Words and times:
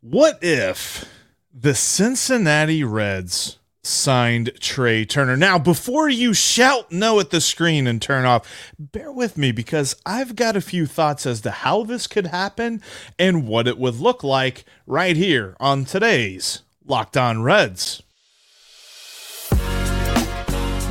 What 0.00 0.38
if 0.42 1.12
the 1.52 1.74
Cincinnati 1.74 2.84
Reds 2.84 3.58
signed 3.82 4.52
Trea 4.60 5.04
Turner? 5.04 5.36
Now, 5.36 5.58
before 5.58 6.08
you 6.08 6.34
shout 6.34 6.92
no 6.92 7.18
at 7.18 7.30
the 7.30 7.40
screen 7.40 7.88
and 7.88 8.00
turn 8.00 8.24
off, 8.24 8.72
bear 8.78 9.10
with 9.10 9.36
me 9.36 9.50
because 9.50 9.96
I've 10.06 10.36
got 10.36 10.54
a 10.54 10.60
few 10.60 10.86
thoughts 10.86 11.26
as 11.26 11.40
to 11.40 11.50
how 11.50 11.82
this 11.82 12.06
could 12.06 12.28
happen 12.28 12.80
and 13.18 13.48
what 13.48 13.66
it 13.66 13.76
would 13.76 13.96
look 13.96 14.22
like 14.22 14.64
right 14.86 15.16
here 15.16 15.56
on 15.58 15.84
today's 15.84 16.62
Locked 16.86 17.16
On 17.16 17.42
Reds. 17.42 18.00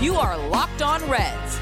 You 0.02 0.16
are 0.16 0.38
Locked 0.50 0.82
On 0.82 1.02
Reds, 1.10 1.60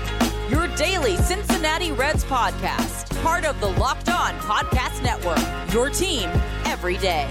your 0.50 0.66
daily 0.75 1.16
Cincinnati 1.18 1.91
Reds 1.91 2.23
podcast, 2.23 3.14
part 3.26 3.44
of 3.44 3.60
the 3.60 3.66
Locked 3.66 4.07
On 4.07 4.36
Podcast 4.36 5.02
Network, 5.02 5.39
your 5.73 5.89
team 5.89 6.30
every 6.66 6.96
day. 6.98 7.28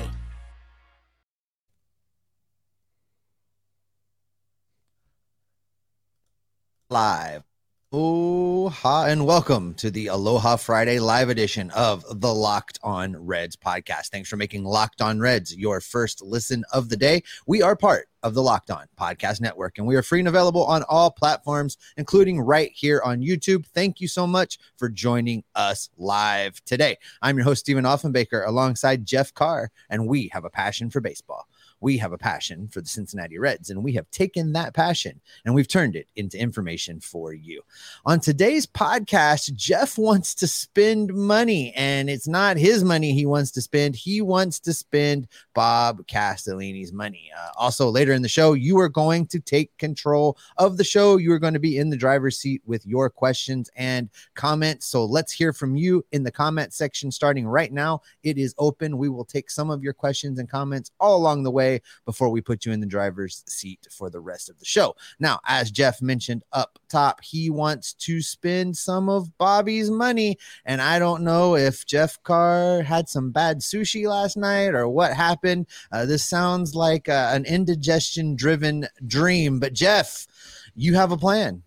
Live. 6.91 7.45
Oh, 7.93 8.71
ha, 8.71 9.04
and 9.07 9.25
welcome 9.25 9.75
to 9.75 9.89
the 9.89 10.09
Aloha 10.09 10.57
Friday 10.57 10.99
live 10.99 11.29
edition 11.29 11.71
of 11.71 12.04
the 12.21 12.35
Locked 12.35 12.81
On 12.82 13.17
Reds 13.17 13.54
podcast. 13.54 14.09
Thanks 14.09 14.29
for 14.29 14.37
making 14.37 14.65
Locked 14.65 15.01
On 15.01 15.21
Reds 15.21 15.57
your 15.57 15.81
first 15.81 16.21
listen 16.21 16.65
of 16.73 16.89
the 16.89 16.96
day. 16.96 17.23
We 17.46 17.63
are 17.63 17.76
part 17.76 18.09
of 18.25 18.35
the 18.35 18.43
Locked 18.43 18.71
On 18.71 18.87
Podcast 18.99 19.41
Network, 19.41 19.79
and 19.79 19.87
we 19.87 19.95
are 19.95 20.03
free 20.03 20.19
and 20.19 20.27
available 20.27 20.65
on 20.65 20.82
all 20.89 21.11
platforms, 21.11 21.77
including 21.99 22.41
right 22.41 22.73
here 22.75 23.03
on 23.05 23.21
YouTube. 23.21 23.67
Thank 23.67 24.01
you 24.01 24.09
so 24.09 24.27
much 24.27 24.59
for 24.79 24.89
joining 24.89 25.45
us 25.55 25.91
live 25.99 26.65
today. 26.65 26.96
I'm 27.21 27.37
your 27.37 27.45
host, 27.45 27.61
Stephen 27.61 27.85
Offenbaker, 27.85 28.45
alongside 28.46 29.05
Jeff 29.05 29.32
Carr, 29.35 29.71
and 29.91 30.09
we 30.09 30.31
have 30.32 30.46
a 30.46 30.51
passion 30.51 30.89
for 30.89 31.01
baseball 31.01 31.46
we 31.85 31.99
have 31.99 32.15
a 32.15 32.19
passion 32.19 32.67
for 32.69 32.81
the 32.81 32.89
Cincinnati 32.89 33.39
Reds, 33.39 33.69
and 33.69 33.85
we 33.85 33.93
have 33.93 34.11
taken 34.11 34.55
that 34.55 34.73
passion 34.73 35.21
and 35.45 35.55
we've 35.55 35.69
turned 35.69 35.95
it 35.97 36.09
into 36.17 36.39
information 36.39 36.99
for 36.99 37.35
you. 37.35 37.61
On 38.07 38.19
today's 38.19 38.67
podcast, 38.67 39.55
Jeff 39.55 39.99
wants 39.99 40.35
to 40.37 40.47
spend 40.47 41.13
money, 41.13 41.75
and 41.77 42.09
it's 42.09 42.27
not 42.27 42.57
his 42.57 42.83
money 42.83 43.13
he 43.13 43.27
wants 43.27 43.51
to 43.51 43.61
spend. 43.61 43.95
He 43.95 44.23
wants 44.23 44.59
to 44.61 44.73
spend 44.73 45.29
Bob 45.53 46.07
Castellini's 46.07 46.91
money. 46.91 47.31
Uh, 47.39 47.51
also, 47.59 47.91
later 47.91 48.15
in 48.15 48.23
the 48.23 48.29
show, 48.29 48.55
you 48.55 48.79
are 48.79 48.89
going 48.89 49.27
to 49.27 49.39
take 49.39 49.77
control 49.77 50.39
of 50.57 50.79
the 50.79 50.85
show. 50.85 51.19
You 51.19 51.33
are 51.33 51.39
going 51.39 51.53
to 51.53 51.61
be 51.61 51.77
in 51.77 51.91
the 51.91 51.98
driver's 51.98 52.39
seat 52.39 52.63
with 52.65 52.87
your 52.87 53.11
questions 53.11 53.69
and 53.77 54.09
comments. 54.35 54.87
So 54.87 55.05
let's 55.05 55.33
hear 55.33 55.53
from 55.53 55.77
you 55.77 56.03
in 56.13 56.23
the 56.23 56.33
comment 56.33 56.73
section 56.73 57.11
starting 57.11 57.47
right 57.47 57.73
now. 57.73 58.01
It 58.23 58.39
is 58.39 58.55
open. 58.57 58.97
We 58.97 59.11
will 59.11 59.27
take 59.27 59.51
some 59.51 59.69
of 59.69 59.83
your 59.83 59.93
questions 59.93 60.39
and 60.39 60.48
comments 60.48 60.91
all 60.98 61.19
along 61.19 61.43
the 61.43 61.51
way 61.51 61.73
before 62.05 62.28
we 62.28 62.41
put 62.41 62.64
you 62.64 62.72
in 62.72 62.80
the 62.80 62.86
driver's 62.86 63.44
seat 63.47 63.86
for 63.91 64.11
the 64.11 64.20
rest 64.20 64.48
of 64.48 64.58
the 64.58 64.64
show. 64.64 64.94
Now, 65.19 65.41
as 65.47 65.70
Jeff 65.70 66.03
mentioned 66.03 66.42
up 66.53 66.78
top, 66.89 67.22
he 67.22 67.50
wants 67.50 67.92
to 67.94 68.20
spend 68.20 68.77
some 68.77 69.08
of 69.08 69.36
Bobby's 69.39 69.91
money. 69.91 70.39
And 70.64 70.80
I 70.80 70.98
don't 70.98 71.22
know 71.22 71.56
if 71.56 71.86
Jeff 71.86 72.22
Carr 72.22 72.83
had 72.83 73.08
some 73.08 73.30
bad 73.30 73.61
sushi 73.61 74.08
last 74.08 74.36
night 74.36 74.75
or 74.75 74.89
what 74.89 75.12
happened. 75.14 75.67
Uh, 75.92 76.06
this 76.06 76.25
sounds 76.25 76.75
like 76.75 77.08
uh, 77.08 77.30
an 77.33 77.45
indigestion 77.45 78.36
driven 78.36 78.86
dream. 79.06 79.58
But, 79.61 79.72
Jeff, 79.72 80.27
you 80.75 80.95
have 80.95 81.12
a 81.12 81.17
plan. 81.17 81.62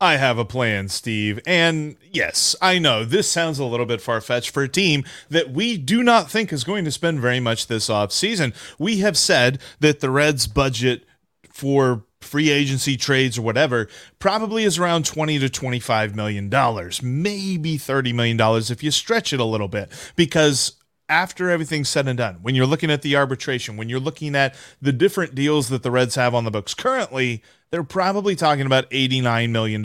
I 0.00 0.16
have 0.16 0.38
a 0.38 0.44
plan, 0.44 0.88
Steve. 0.88 1.40
And 1.46 1.96
yes, 2.10 2.56
I 2.60 2.78
know 2.78 3.04
this 3.04 3.30
sounds 3.30 3.58
a 3.58 3.64
little 3.64 3.86
bit 3.86 4.00
far 4.00 4.20
fetched 4.20 4.50
for 4.50 4.62
a 4.62 4.68
team 4.68 5.04
that 5.30 5.50
we 5.50 5.76
do 5.76 6.02
not 6.02 6.30
think 6.30 6.52
is 6.52 6.64
going 6.64 6.84
to 6.84 6.90
spend 6.90 7.20
very 7.20 7.40
much 7.40 7.68
this 7.68 7.88
off 7.88 8.12
season. 8.12 8.52
We 8.78 8.98
have 8.98 9.16
said 9.16 9.60
that 9.80 10.00
the 10.00 10.10
Reds' 10.10 10.46
budget 10.46 11.04
for 11.48 12.04
free 12.20 12.50
agency 12.50 12.96
trades 12.96 13.38
or 13.38 13.42
whatever 13.42 13.86
probably 14.18 14.64
is 14.64 14.78
around 14.78 15.04
20 15.04 15.38
to 15.38 15.48
25 15.48 16.16
million 16.16 16.48
dollars 16.48 17.02
maybe 17.02 17.76
30 17.76 18.14
million 18.14 18.36
dollars 18.36 18.70
if 18.70 18.82
you 18.82 18.90
stretch 18.90 19.34
it 19.34 19.40
a 19.40 19.44
little 19.44 19.68
bit 19.68 19.90
because 20.16 20.72
after 21.10 21.50
everything's 21.50 21.88
said 21.90 22.08
and 22.08 22.16
done 22.16 22.38
when 22.40 22.54
you're 22.54 22.66
looking 22.66 22.90
at 22.90 23.02
the 23.02 23.14
arbitration 23.14 23.76
when 23.76 23.90
you're 23.90 24.00
looking 24.00 24.34
at 24.34 24.54
the 24.80 24.92
different 24.92 25.34
deals 25.34 25.68
that 25.68 25.82
the 25.82 25.90
Reds 25.90 26.14
have 26.14 26.34
on 26.34 26.44
the 26.44 26.50
books 26.50 26.72
currently 26.72 27.42
they're 27.74 27.82
probably 27.82 28.36
talking 28.36 28.66
about 28.66 28.88
$89 28.90 29.50
million 29.50 29.82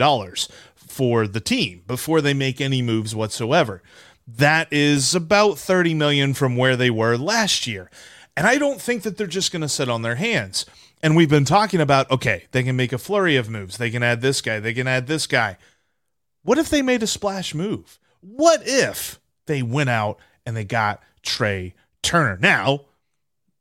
for 0.76 1.26
the 1.26 1.40
team 1.40 1.82
before 1.88 2.20
they 2.20 2.32
make 2.32 2.60
any 2.60 2.82
moves 2.82 3.16
whatsoever. 3.16 3.82
That 4.28 4.72
is 4.72 5.12
about 5.16 5.58
30 5.58 5.94
million 5.94 6.32
from 6.32 6.54
where 6.54 6.76
they 6.76 6.90
were 6.90 7.16
last 7.16 7.66
year. 7.66 7.90
And 8.36 8.46
I 8.46 8.58
don't 8.58 8.80
think 8.80 9.02
that 9.02 9.16
they're 9.16 9.26
just 9.26 9.50
going 9.50 9.62
to 9.62 9.68
sit 9.68 9.88
on 9.88 10.02
their 10.02 10.14
hands. 10.14 10.66
And 11.02 11.16
we've 11.16 11.28
been 11.28 11.44
talking 11.44 11.80
about 11.80 12.08
okay, 12.12 12.44
they 12.52 12.62
can 12.62 12.76
make 12.76 12.92
a 12.92 12.98
flurry 12.98 13.34
of 13.34 13.50
moves. 13.50 13.76
They 13.76 13.90
can 13.90 14.04
add 14.04 14.20
this 14.20 14.40
guy, 14.40 14.60
they 14.60 14.72
can 14.72 14.86
add 14.86 15.08
this 15.08 15.26
guy. 15.26 15.56
What 16.44 16.58
if 16.58 16.68
they 16.68 16.82
made 16.82 17.02
a 17.02 17.08
splash 17.08 17.56
move? 17.56 17.98
What 18.20 18.62
if 18.64 19.18
they 19.46 19.64
went 19.64 19.90
out 19.90 20.20
and 20.46 20.56
they 20.56 20.64
got 20.64 21.02
Trea 21.22 21.74
Turner? 22.02 22.38
Now, 22.40 22.82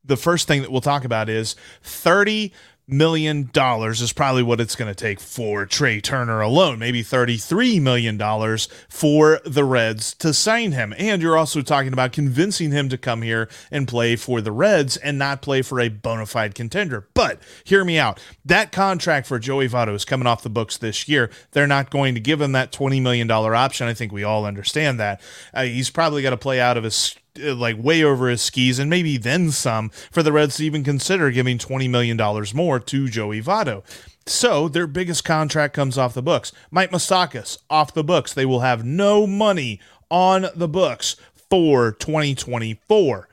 the 0.06 0.18
first 0.18 0.48
thing 0.48 0.62
that 0.62 0.72
we'll 0.72 0.82
talk 0.82 1.04
about 1.04 1.30
is 1.30 1.56
30 1.82 2.54
million 2.92 3.50
dollars 3.54 4.02
is 4.02 4.14
probably 4.14 4.44
what 4.44 4.60
it's 4.60 4.76
going 4.76 4.92
to 4.92 4.96
take 4.96 5.20
for 5.20 5.66
Trea 5.66 6.02
Turner 6.02 6.42
alone, 6.42 6.80
maybe 6.80 7.04
33 7.04 7.80
million 7.80 8.18
dollars 8.18 8.68
for 8.90 9.40
the 9.46 9.64
Reds 9.64 10.14
to 10.16 10.34
sign 10.34 10.72
him. 10.72 10.94
And 10.98 11.22
you're 11.22 11.38
also 11.38 11.62
talking 11.62 11.94
about 11.94 12.12
convincing 12.12 12.72
him 12.72 12.90
to 12.90 12.98
come 12.98 13.22
here 13.22 13.50
and 13.72 13.88
play 13.88 14.16
for 14.16 14.42
the 14.42 14.52
Reds 14.52 14.98
and 14.98 15.18
not 15.18 15.42
play 15.42 15.62
for 15.62 15.80
a 15.80 15.90
bona 15.90 16.26
fide 16.26 16.56
contender. 16.56 17.08
But 17.14 17.40
hear 17.64 17.86
me 17.86 17.98
out. 17.98 18.20
That 18.46 18.72
contract 18.72 19.28
for 19.28 19.40
Joey 19.40 19.70
Votto 19.70 19.94
is 19.94 20.06
coming 20.06 20.28
off 20.28 20.44
the 20.44 20.50
books 20.50 20.78
this 20.78 21.08
year. 21.08 21.30
They're 21.52 21.68
not 21.68 21.90
going 21.90 22.16
to 22.16 22.22
give 22.22 22.42
him 22.42 22.52
that 22.54 22.72
20 22.72 23.00
million 23.00 23.28
dollar 23.28 23.56
option. 23.56 23.88
I 23.88 23.94
think 23.94 24.12
we 24.12 24.24
all 24.24 24.46
understand 24.46 25.00
that. 25.00 25.22
Uh, 25.54 25.64
he's 25.64 25.90
probably 25.90 26.22
got 26.22 26.32
to 26.32 26.38
play 26.38 26.60
out 26.60 26.78
of 26.78 26.84
his 26.84 27.16
like 27.38 27.78
way 27.78 28.04
over 28.04 28.30
his 28.30 28.42
skis 28.42 28.80
and 28.80 28.90
maybe 28.90 29.18
then 29.18 29.52
some 29.52 29.90
for 30.12 30.24
the 30.24 30.32
Reds 30.32 30.58
to 30.58 30.66
even 30.66 30.84
consider 30.84 31.32
giving 31.32 31.58
$20 31.58 31.90
million 31.90 32.18
more 32.54 32.80
to 32.80 33.08
Joey 33.08 33.42
Votto. 33.42 33.84
So 34.26 34.68
their 34.68 34.88
biggest 34.88 35.24
contract 35.24 35.74
comes 35.74 35.98
off 35.98 36.14
the 36.14 36.22
books. 36.22 36.52
Mike 36.70 36.92
Moustakas 36.92 37.58
off 37.70 37.94
the 37.94 38.04
books. 38.04 38.34
They 38.34 38.46
will 38.46 38.60
have 38.60 38.86
no 38.86 39.26
money 39.26 39.80
on 40.10 40.48
the 40.56 40.68
books 40.68 41.16
for 41.50 41.92
2024. 41.94 43.30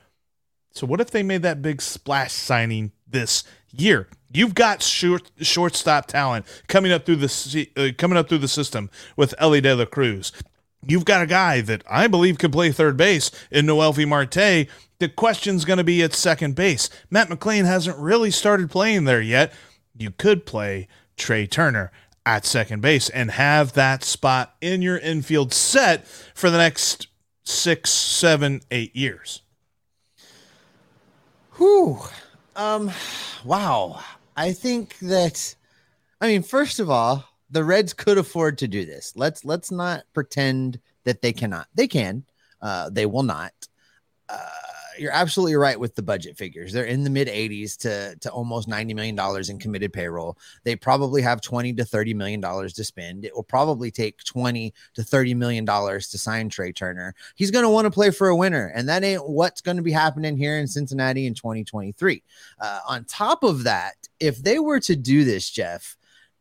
So 0.72 0.86
what 0.86 1.00
if 1.00 1.10
they 1.10 1.22
made 1.22 1.42
that 1.42 1.62
big 1.62 1.82
splash 1.82 2.32
signing 2.32 2.92
this 3.06 3.44
year? 3.72 4.08
You've 4.32 4.54
got 4.54 4.82
short 4.82 5.30
shortstop 5.40 6.06
talent 6.06 6.44
coming 6.66 6.92
up 6.92 7.06
through 7.06 7.16
the 7.16 7.68
uh, 7.76 7.88
coming 7.96 8.18
up 8.18 8.28
through 8.28 8.38
the 8.38 8.48
system 8.48 8.90
with 9.16 9.34
Elly 9.38 9.60
De 9.60 9.74
La 9.74 9.86
Cruz 9.86 10.32
you've 10.86 11.04
got 11.04 11.22
a 11.22 11.26
guy 11.26 11.60
that 11.62 11.82
I 11.88 12.06
believe 12.06 12.38
could 12.38 12.52
play 12.52 12.72
third 12.72 12.96
base 12.96 13.30
in 13.50 13.66
Noelvi 13.66 14.06
Marte. 14.06 14.68
The 14.98 15.08
question's 15.08 15.64
going 15.64 15.78
to 15.78 15.84
be 15.84 16.02
at 16.02 16.14
second 16.14 16.54
base. 16.54 16.88
Matt 17.10 17.28
McLain 17.28 17.64
hasn't 17.64 17.98
really 17.98 18.30
started 18.30 18.70
playing 18.70 19.04
there 19.04 19.20
yet. 19.20 19.52
You 19.96 20.10
could 20.10 20.46
play 20.46 20.88
Trea 21.16 21.46
Turner 21.46 21.92
at 22.24 22.44
second 22.44 22.80
base 22.82 23.08
and 23.10 23.30
have 23.32 23.74
that 23.74 24.02
spot 24.02 24.54
in 24.60 24.82
your 24.82 24.98
infield 24.98 25.52
set 25.52 26.06
for 26.06 26.50
the 26.50 26.58
next 26.58 27.08
six, 27.44 27.90
seven, 27.90 28.60
eight 28.70 28.94
years. 28.96 29.42
Whew. 31.56 32.00
Um, 32.54 32.90
wow. 33.44 34.00
I 34.36 34.52
think 34.52 34.98
that, 34.98 35.54
I 36.20 36.26
mean, 36.26 36.42
first 36.42 36.80
of 36.80 36.90
all, 36.90 37.24
the 37.50 37.64
Reds 37.64 37.92
could 37.92 38.18
afford 38.18 38.58
to 38.58 38.68
do 38.68 38.84
this. 38.84 39.12
Let's 39.16 39.44
let's 39.44 39.70
not 39.70 40.04
pretend 40.12 40.80
that 41.04 41.22
they 41.22 41.32
cannot. 41.32 41.68
They 41.74 41.88
can. 41.88 42.24
Uh, 42.60 42.90
they 42.90 43.06
will 43.06 43.22
not. 43.22 43.52
Uh, 44.28 44.38
you're 44.98 45.12
absolutely 45.12 45.56
right 45.56 45.78
with 45.78 45.94
the 45.94 46.02
budget 46.02 46.36
figures. 46.36 46.72
They're 46.72 46.84
in 46.84 47.04
the 47.04 47.10
mid 47.10 47.28
80s 47.28 47.76
to 47.78 48.16
to 48.16 48.30
almost 48.30 48.68
90 48.68 48.94
million 48.94 49.14
dollars 49.14 49.50
in 49.50 49.58
committed 49.58 49.92
payroll. 49.92 50.38
They 50.64 50.76
probably 50.76 51.22
have 51.22 51.40
20 51.40 51.74
to 51.74 51.84
30 51.84 52.14
million 52.14 52.40
dollars 52.40 52.72
to 52.74 52.84
spend. 52.84 53.24
It 53.24 53.34
will 53.34 53.42
probably 53.42 53.90
take 53.90 54.22
20 54.24 54.72
to 54.94 55.02
30 55.02 55.34
million 55.34 55.64
dollars 55.64 56.08
to 56.10 56.18
sign 56.18 56.48
Trea 56.48 56.72
Turner. 56.72 57.14
He's 57.34 57.50
going 57.50 57.64
to 57.64 57.70
want 57.70 57.84
to 57.86 57.90
play 57.90 58.10
for 58.10 58.28
a 58.28 58.36
winner, 58.36 58.72
and 58.74 58.88
that 58.88 59.04
ain't 59.04 59.28
what's 59.28 59.60
going 59.60 59.76
to 59.76 59.82
be 59.82 59.92
happening 59.92 60.36
here 60.36 60.58
in 60.58 60.66
Cincinnati 60.66 61.26
in 61.26 61.34
2023. 61.34 62.22
Uh, 62.58 62.80
on 62.88 63.04
top 63.04 63.42
of 63.42 63.64
that, 63.64 63.94
if 64.20 64.42
they 64.42 64.58
were 64.58 64.80
to 64.80 64.96
do 64.96 65.24
this, 65.24 65.50
Jeff, 65.50 65.96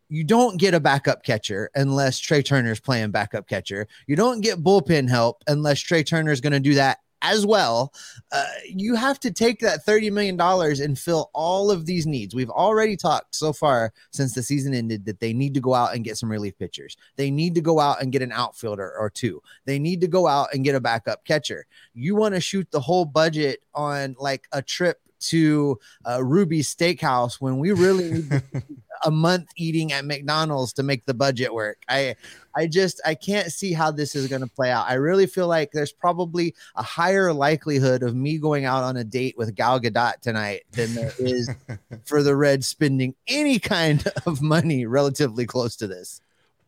you 0.09 0.23
don't 0.23 0.57
get 0.57 0.73
a 0.73 0.79
backup 0.79 1.23
catcher 1.23 1.69
unless 1.75 2.19
Trea 2.19 2.43
Turner's 2.43 2.79
playing 2.79 3.11
backup 3.11 3.47
catcher. 3.47 3.87
You 4.07 4.15
don't 4.15 4.41
get 4.41 4.63
bullpen 4.63 5.09
help 5.09 5.43
unless 5.47 5.79
Trea 5.79 6.03
Turner's 6.03 6.41
going 6.41 6.53
to 6.53 6.59
do 6.59 6.75
that 6.75 6.99
as 7.25 7.45
well, 7.45 7.91
uh, 8.31 8.45
you 8.67 8.93
have 8.93 9.19
to 9.19 9.31
take 9.31 9.59
that 9.59 9.83
$30 9.83 10.11
million 10.11 10.39
and 10.39 10.97
fill 10.97 11.31
all 11.33 11.71
of 11.71 11.87
these 11.87 12.05
needs. 12.05 12.35
We've 12.35 12.51
already 12.51 12.95
talked 12.95 13.33
so 13.33 13.51
far 13.51 13.93
since 14.11 14.35
the 14.35 14.43
season 14.43 14.75
ended 14.75 15.05
that 15.05 15.19
they 15.19 15.33
need 15.33 15.55
to 15.55 15.59
go 15.59 15.73
out 15.73 15.95
and 15.95 16.03
get 16.03 16.17
some 16.17 16.29
relief 16.29 16.57
pitchers. 16.59 16.95
They 17.15 17.31
need 17.31 17.55
to 17.55 17.61
go 17.61 17.79
out 17.79 18.01
and 18.01 18.11
get 18.11 18.21
an 18.21 18.31
outfielder 18.31 18.93
or 18.97 19.09
two. 19.09 19.41
They 19.65 19.79
need 19.79 20.01
to 20.01 20.07
go 20.07 20.27
out 20.27 20.49
and 20.53 20.63
get 20.63 20.75
a 20.75 20.79
backup 20.79 21.25
catcher. 21.25 21.65
You 21.95 22.15
want 22.15 22.35
to 22.35 22.41
shoot 22.41 22.69
the 22.69 22.79
whole 22.81 23.05
budget 23.05 23.63
on 23.73 24.15
like 24.19 24.47
a 24.51 24.61
trip 24.61 24.99
to 25.19 25.79
uh, 26.07 26.23
Ruby's 26.23 26.73
Steakhouse 26.73 27.35
when 27.35 27.57
we 27.57 27.71
really 27.71 28.11
need 28.11 28.43
a 29.05 29.11
month 29.11 29.49
eating 29.55 29.93
at 29.93 30.03
McDonald's 30.03 30.73
to 30.73 30.83
make 30.83 31.05
the 31.05 31.13
budget 31.13 31.53
work. 31.53 31.77
I 31.87 32.15
I 32.55 32.67
just 32.67 32.99
I 33.05 33.15
can't 33.15 33.51
see 33.51 33.73
how 33.73 33.91
this 33.91 34.15
is 34.15 34.27
going 34.27 34.41
to 34.41 34.47
play 34.47 34.71
out. 34.71 34.87
I 34.87 34.95
really 34.95 35.27
feel 35.27 35.47
like 35.47 35.71
there's 35.71 35.91
probably 35.91 36.55
a 36.75 36.83
higher 36.83 37.31
likelihood 37.31 38.03
of 38.03 38.15
me 38.15 38.37
going 38.37 38.65
out 38.65 38.83
on 38.83 38.97
a 38.97 39.03
date 39.03 39.37
with 39.37 39.55
Gal 39.55 39.79
Gadot 39.79 40.19
tonight 40.21 40.63
than 40.71 40.93
there 40.95 41.13
is 41.19 41.49
for 42.05 42.23
the 42.23 42.35
Reds 42.35 42.67
spending 42.67 43.15
any 43.27 43.59
kind 43.59 44.03
of 44.25 44.41
money 44.41 44.85
relatively 44.85 45.45
close 45.45 45.75
to 45.77 45.87
this. 45.87 46.21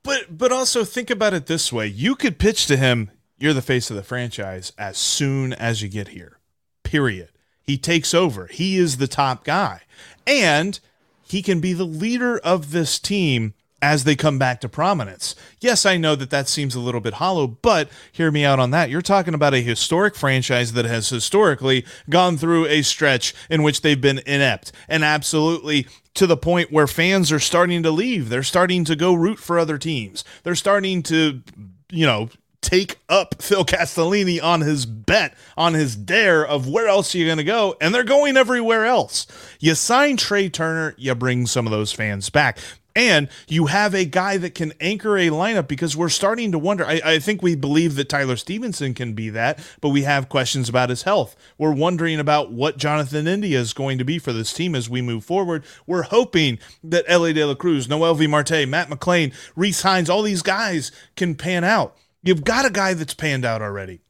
But 0.03 0.37
but 0.37 0.51
also 0.51 0.83
think 0.83 1.09
about 1.09 1.33
it 1.33 1.47
this 1.47 1.73
way: 1.73 1.87
you 1.87 2.15
could 2.15 2.37
pitch 2.37 2.67
to 2.67 2.77
him, 2.77 3.11
"You're 3.37 3.53
the 3.53 3.61
face 3.61 3.89
of 3.89 3.95
the 3.95 4.03
franchise," 4.03 4.71
as 4.77 4.97
soon 4.97 5.53
as 5.53 5.81
you 5.81 5.89
get 5.89 6.09
here. 6.09 6.37
Period. 6.83 7.29
He 7.61 7.77
takes 7.77 8.13
over. 8.13 8.47
He 8.47 8.77
is 8.77 8.95
the 8.95 9.09
top 9.09 9.43
guy. 9.43 9.81
And 10.25 10.79
he 11.27 11.41
can 11.41 11.59
be 11.59 11.73
the 11.73 11.83
leader 11.83 12.37
of 12.39 12.71
this 12.71 12.99
team 12.99 13.53
as 13.81 14.03
they 14.03 14.15
come 14.15 14.39
back 14.39 14.59
to 14.61 14.69
prominence. 14.69 15.35
Yes, 15.59 15.85
I 15.85 15.97
know 15.97 16.15
that 16.15 16.31
that 16.31 16.47
seems 16.47 16.73
a 16.73 16.79
little 16.79 17.01
bit 17.01 17.15
hollow, 17.15 17.45
but 17.47 17.89
hear 18.11 18.31
me 18.31 18.43
out 18.43 18.59
on 18.59 18.71
that. 18.71 18.89
You're 18.89 19.01
talking 19.03 19.35
about 19.35 19.53
a 19.53 19.61
historic 19.61 20.15
franchise 20.15 20.73
that 20.73 20.85
has 20.85 21.09
historically 21.09 21.85
gone 22.09 22.37
through 22.37 22.65
a 22.65 22.81
stretch 22.81 23.35
in 23.49 23.61
which 23.61 23.81
they've 23.81 24.01
been 24.01 24.21
inept 24.25 24.71
and 24.87 25.03
absolutely 25.03 25.87
to 26.15 26.25
the 26.25 26.37
point 26.37 26.71
where 26.71 26.87
fans 26.87 27.31
are 27.31 27.39
starting 27.39 27.83
to 27.83 27.91
leave. 27.91 28.29
They're 28.29 28.41
starting 28.41 28.83
to 28.85 28.95
go 28.95 29.13
root 29.13 29.37
for 29.37 29.59
other 29.59 29.77
teams. 29.77 30.23
They're 30.41 30.55
starting 30.55 31.03
to, 31.03 31.43
you 31.91 32.05
know, 32.07 32.29
take 32.61 32.97
up 33.07 33.41
Phil 33.41 33.65
Castellini 33.65 34.41
on 34.41 34.61
his 34.61 34.85
bet, 34.85 35.35
on 35.55 35.73
his 35.73 35.95
dare 35.95 36.45
of 36.45 36.67
where 36.67 36.87
else 36.87 37.13
are 37.13 37.17
you 37.17 37.25
going 37.25 37.37
to 37.37 37.43
go, 37.43 37.75
and 37.79 37.93
they're 37.93 38.03
going 38.03 38.37
everywhere 38.37 38.85
else. 38.85 39.27
You 39.59 39.75
sign 39.75 40.17
Trea 40.17 40.49
Turner, 40.49 40.95
you 40.97 41.13
bring 41.15 41.45
some 41.47 41.65
of 41.65 41.71
those 41.71 41.91
fans 41.91 42.29
back. 42.29 42.59
And 42.97 43.29
you 43.47 43.67
have 43.67 43.93
a 43.93 44.05
guy 44.05 44.37
that 44.37 44.55
can 44.55 44.73
anchor 44.81 45.17
a 45.17 45.27
lineup 45.27 45.67
because 45.67 45.95
we're 45.95 46.09
starting 46.09 46.51
to 46.51 46.57
wonder. 46.57 46.83
I, 46.83 46.99
I, 47.05 47.19
think 47.19 47.43
we 47.43 47.55
believe 47.55 47.93
that 47.95 48.09
Tyler 48.09 48.35
Stephenson 48.35 48.95
can 48.95 49.13
be 49.13 49.29
that, 49.29 49.59
but 49.81 49.89
we 49.89 50.01
have 50.01 50.29
questions 50.29 50.67
about 50.67 50.89
his 50.89 51.03
health. 51.03 51.35
We're 51.59 51.75
wondering 51.75 52.19
about 52.19 52.51
what 52.51 52.77
Jonathan 52.77 53.27
India 53.27 53.59
is 53.59 53.73
going 53.73 53.99
to 53.99 54.03
be 54.03 54.17
for 54.17 54.33
this 54.33 54.51
team 54.51 54.73
as 54.73 54.89
we 54.89 55.03
move 55.03 55.23
forward. 55.23 55.63
We're 55.85 56.03
hoping 56.03 56.57
that 56.83 57.05
Elly 57.07 57.33
De 57.33 57.45
La 57.45 57.53
Cruz, 57.53 57.87
Noelvi 57.87 58.27
Marte, 58.27 58.67
Matt 58.67 58.89
McLain, 58.89 59.31
Rece 59.55 59.83
Hinds, 59.83 60.09
all 60.09 60.23
these 60.23 60.41
guys 60.41 60.91
can 61.15 61.35
pan 61.35 61.63
out. 61.63 61.95
You've 62.23 62.43
got 62.43 62.65
a 62.65 62.69
guy 62.69 62.93
that's 62.93 63.13
panned 63.13 63.45
out 63.45 63.61
already. 63.61 64.01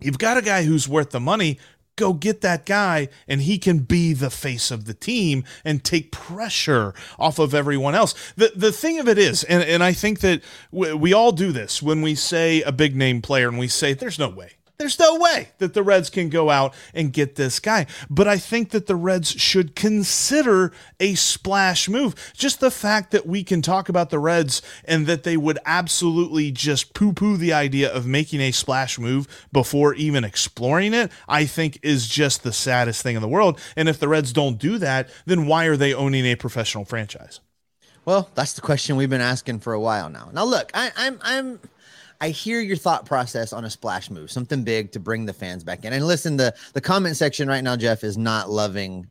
You've 0.00 0.18
got 0.18 0.36
a 0.36 0.42
guy 0.42 0.64
who's 0.64 0.88
worth 0.88 1.10
the 1.10 1.20
money. 1.20 1.58
Go 1.96 2.12
get 2.12 2.40
that 2.40 2.66
guy, 2.66 3.08
and 3.28 3.40
he 3.40 3.56
can 3.56 3.78
be 3.78 4.12
the 4.14 4.28
face 4.28 4.72
of 4.72 4.84
the 4.84 4.94
team 4.94 5.44
and 5.64 5.84
take 5.84 6.10
pressure 6.10 6.92
off 7.20 7.38
of 7.38 7.54
everyone 7.54 7.94
else. 7.94 8.14
The 8.36 8.50
the 8.56 8.72
thing 8.72 8.98
of 8.98 9.08
it 9.08 9.16
is, 9.16 9.44
and, 9.44 9.62
and 9.62 9.82
I 9.82 9.92
think 9.92 10.18
that 10.20 10.42
we, 10.72 10.92
we 10.92 11.12
all 11.12 11.30
do 11.30 11.52
this 11.52 11.80
when 11.80 12.02
we 12.02 12.16
say 12.16 12.62
a 12.62 12.72
big 12.72 12.96
name 12.96 13.22
player 13.22 13.48
and 13.48 13.58
we 13.58 13.68
say, 13.68 13.94
there's 13.94 14.18
no 14.18 14.28
way 14.28 14.54
there's 14.78 14.98
no 14.98 15.16
way 15.18 15.48
that 15.58 15.74
the 15.74 15.82
Reds 15.82 16.10
can 16.10 16.28
go 16.28 16.50
out 16.50 16.74
and 16.92 17.12
get 17.12 17.36
this 17.36 17.60
guy. 17.60 17.86
But 18.10 18.26
I 18.26 18.38
think 18.38 18.70
that 18.70 18.86
the 18.86 18.96
Reds 18.96 19.30
should 19.30 19.76
consider 19.76 20.72
a 20.98 21.14
splash 21.14 21.88
move. 21.88 22.14
Just 22.36 22.60
the 22.60 22.70
fact 22.70 23.10
that 23.12 23.26
we 23.26 23.44
can 23.44 23.62
talk 23.62 23.88
about 23.88 24.10
the 24.10 24.18
Reds 24.18 24.62
and 24.84 25.06
that 25.06 25.22
they 25.22 25.36
would 25.36 25.58
absolutely 25.64 26.50
just 26.50 26.92
poo 26.94 27.12
poo 27.12 27.36
the 27.36 27.52
idea 27.52 27.92
of 27.92 28.06
making 28.06 28.40
a 28.40 28.50
splash 28.50 28.98
move 28.98 29.46
before 29.52 29.94
even 29.94 30.24
exploring 30.24 30.92
it, 30.92 31.10
I 31.28 31.46
think 31.46 31.78
is 31.82 32.08
just 32.08 32.42
the 32.42 32.52
saddest 32.52 33.02
thing 33.02 33.16
in 33.16 33.22
the 33.22 33.28
world. 33.28 33.60
And 33.76 33.88
if 33.88 33.98
the 33.98 34.08
Reds 34.08 34.32
don't 34.32 34.58
do 34.58 34.78
that, 34.78 35.08
then 35.24 35.46
why 35.46 35.66
are 35.66 35.76
they 35.76 35.94
owning 35.94 36.24
a 36.24 36.34
professional 36.34 36.84
franchise? 36.84 37.40
Well, 38.04 38.28
that's 38.34 38.52
the 38.52 38.60
question 38.60 38.96
we've 38.96 39.08
been 39.08 39.20
asking 39.20 39.60
for 39.60 39.72
a 39.72 39.80
while 39.80 40.10
now. 40.10 40.28
Now, 40.32 40.44
look, 40.44 40.70
I, 40.74 40.92
I'm, 40.96 41.18
I'm, 41.22 41.60
I 42.20 42.30
hear 42.30 42.60
your 42.60 42.76
thought 42.76 43.06
process 43.06 43.52
on 43.52 43.64
a 43.64 43.70
splash 43.70 44.10
move, 44.10 44.30
something 44.30 44.64
big 44.64 44.92
to 44.92 45.00
bring 45.00 45.26
the 45.26 45.32
fans 45.32 45.64
back 45.64 45.84
in. 45.84 45.92
And 45.92 46.06
listen, 46.06 46.36
the 46.36 46.54
the 46.72 46.80
comment 46.80 47.16
section 47.16 47.48
right 47.48 47.62
now, 47.62 47.76
Jeff, 47.76 48.04
is 48.04 48.16
not 48.16 48.50
loving 48.50 49.10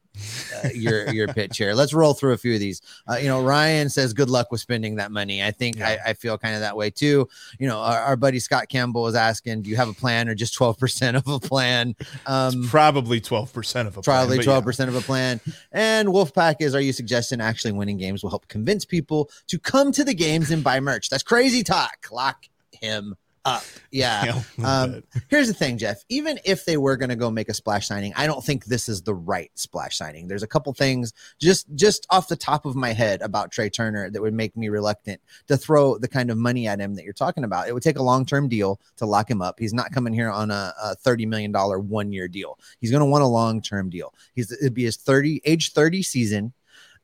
uh, 0.64 0.70
your 0.74 1.10
your 1.14 1.28
pitch 1.28 1.58
here. 1.58 1.74
Let's 1.74 1.94
roll 1.94 2.14
through 2.14 2.34
a 2.34 2.38
few 2.38 2.54
of 2.54 2.60
these. 2.60 2.82
Uh, 3.10 3.16
you 3.16 3.28
know, 3.28 3.42
Ryan 3.42 3.90
says, 3.90 4.14
"Good 4.14 4.30
luck 4.30 4.52
with 4.52 4.62
spending 4.62 4.96
that 4.96 5.12
money." 5.12 5.44
I 5.44 5.52
think 5.52 5.78
yeah. 5.78 5.98
I, 6.06 6.12
I, 6.12 6.14
feel 6.14 6.38
kind 6.38 6.56
of 6.56 6.62
that 6.62 6.78
way 6.78 6.90
too. 6.90 7.28
You 7.60 7.68
know, 7.68 7.80
our, 7.80 8.00
our, 8.00 8.16
buddy 8.16 8.40
Scott 8.40 8.70
Campbell 8.70 9.04
was 9.04 9.16
asking, 9.16 9.64
"Do 9.64 9.70
you 9.70 9.76
have 9.76 9.90
a 9.90 9.94
plan 9.94 10.30
or 10.30 10.36
just 10.36 10.54
twelve 10.54 10.78
percent 10.78 11.18
of 11.18 11.28
a 11.28 11.40
plan?" 11.40 11.96
Um, 12.26 12.68
probably 12.68 13.20
twelve 13.20 13.52
percent 13.54 13.88
of 13.88 13.98
a 13.98 14.02
probably 14.02 14.40
twelve 14.40 14.64
percent 14.64 14.92
yeah. 14.92 14.98
of 14.98 15.04
a 15.04 15.06
plan. 15.06 15.40
And 15.72 16.10
Wolfpack 16.10 16.58
is, 16.60 16.76
"Are 16.76 16.82
you 16.82 16.94
suggesting 16.94 17.42
actually 17.42 17.74
winning 17.74 17.98
games 17.98 18.24
will 18.24 18.30
help 18.30 18.48
convince 18.48 18.86
people 18.86 19.30
to 19.48 19.60
come 19.60 19.92
to 19.94 20.04
the 20.04 20.14
games 20.14 20.52
and 20.52 20.64
buy 20.64 20.80
merch?" 20.80 21.10
That's 21.10 21.24
crazy 21.24 21.64
talk. 21.64 22.08
Lock 22.12 22.46
him 22.74 23.16
up. 23.46 23.64
Yeah. 23.92 24.42
um, 24.64 25.04
here's 25.30 25.48
the 25.48 25.54
thing, 25.54 25.78
Jeff. 25.78 26.04
Even 26.10 26.40
if 26.46 26.66
they 26.66 26.78
were 26.78 26.96
going 26.98 27.10
to 27.10 27.16
go 27.16 27.30
make 27.30 27.50
a 27.50 27.54
splash 27.54 27.88
signing, 27.88 28.14
I 28.16 28.26
don't 28.26 28.44
think 28.44 28.66
this 28.66 28.88
is 28.88 29.02
the 29.02 29.14
right 29.14 29.52
splash 29.56 29.98
signing. 29.98 30.28
There's 30.28 30.44
a 30.44 30.48
couple 30.48 30.74
things 30.74 31.14
just 31.40 31.68
just 31.76 32.08
off 32.10 32.28
the 32.28 32.36
top 32.36 32.66
of 32.66 32.76
my 32.76 32.94
head 32.94 33.22
about 33.22 33.52
Trea 33.52 33.70
Turner 33.70 34.10
that 34.10 34.22
would 34.22 34.34
make 34.34 34.56
me 34.56 34.70
reluctant 34.70 35.22
to 35.48 35.58
throw 35.58 35.98
the 35.98 36.08
kind 36.08 36.32
of 36.32 36.38
money 36.38 36.68
at 36.68 36.80
him 36.80 36.96
that 36.96 37.04
you're 37.04 37.14
talking 37.14 37.44
about. 37.44 37.68
It 37.68 37.74
would 37.74 37.84
take 37.84 37.98
a 37.98 38.04
long 38.04 38.26
term 38.26 38.48
deal 38.48 38.80
to 38.98 39.06
lock 39.06 39.30
him 39.30 39.42
up. 39.42 39.60
He's 39.60 39.74
not 39.74 39.92
coming 39.92 40.14
here 40.14 40.32
on 40.32 40.52
a, 40.52 40.74
a 40.82 40.96
thirty 40.96 41.26
million 41.26 41.52
dollar 41.52 41.80
one 41.80 42.12
year 42.12 42.28
deal. 42.28 42.58
He's 42.80 42.92
going 42.92 43.02
to 43.02 43.06
want 43.06 43.24
a 43.24 43.28
long 43.28 43.62
term 43.62 43.90
deal. 43.90 44.14
He's 44.34 44.52
it'd 44.52 44.74
be 44.74 44.86
his 44.86 44.98
thirty 44.98 45.42
age 45.46 45.74
thirty 45.74 46.04
season. 46.04 46.54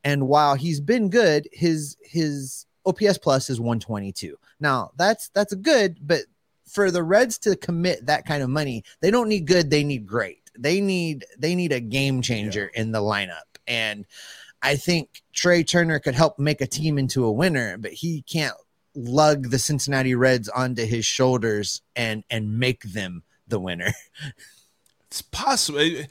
And 0.05 0.29
while 0.29 0.55
he's 0.55 0.79
been 0.79 1.09
good, 1.09 1.49
his 1.51 1.97
his 2.01 2.65
OPS 2.85 3.17
plus 3.17 3.49
is 3.49 3.59
122. 3.59 4.37
Now 4.59 4.91
that's 4.95 5.29
that's 5.29 5.53
good, 5.55 5.97
but 6.01 6.21
for 6.65 6.91
the 6.91 7.03
Reds 7.03 7.37
to 7.39 7.55
commit 7.55 8.05
that 8.05 8.25
kind 8.25 8.43
of 8.43 8.49
money, 8.49 8.83
they 9.01 9.11
don't 9.11 9.29
need 9.29 9.47
good, 9.47 9.69
they 9.69 9.83
need 9.83 10.05
great. 10.05 10.49
They 10.57 10.81
need 10.81 11.25
they 11.37 11.55
need 11.55 11.71
a 11.71 11.79
game 11.79 12.21
changer 12.21 12.69
yeah. 12.73 12.81
in 12.81 12.91
the 12.91 12.99
lineup. 12.99 13.57
And 13.67 14.05
I 14.61 14.75
think 14.75 15.21
Trea 15.33 15.63
Turner 15.63 15.99
could 15.99 16.15
help 16.15 16.37
make 16.37 16.61
a 16.61 16.67
team 16.67 16.97
into 16.97 17.25
a 17.25 17.31
winner, 17.31 17.77
but 17.77 17.91
he 17.91 18.23
can't 18.23 18.55
lug 18.95 19.49
the 19.49 19.59
Cincinnati 19.59 20.15
Reds 20.15 20.49
onto 20.49 20.85
his 20.85 21.05
shoulders 21.05 21.81
and 21.95 22.23
and 22.29 22.59
make 22.59 22.83
them 22.83 23.23
the 23.47 23.59
winner. 23.59 23.91
It's 25.11 25.23
possible. 25.23 25.79
It, 25.79 26.07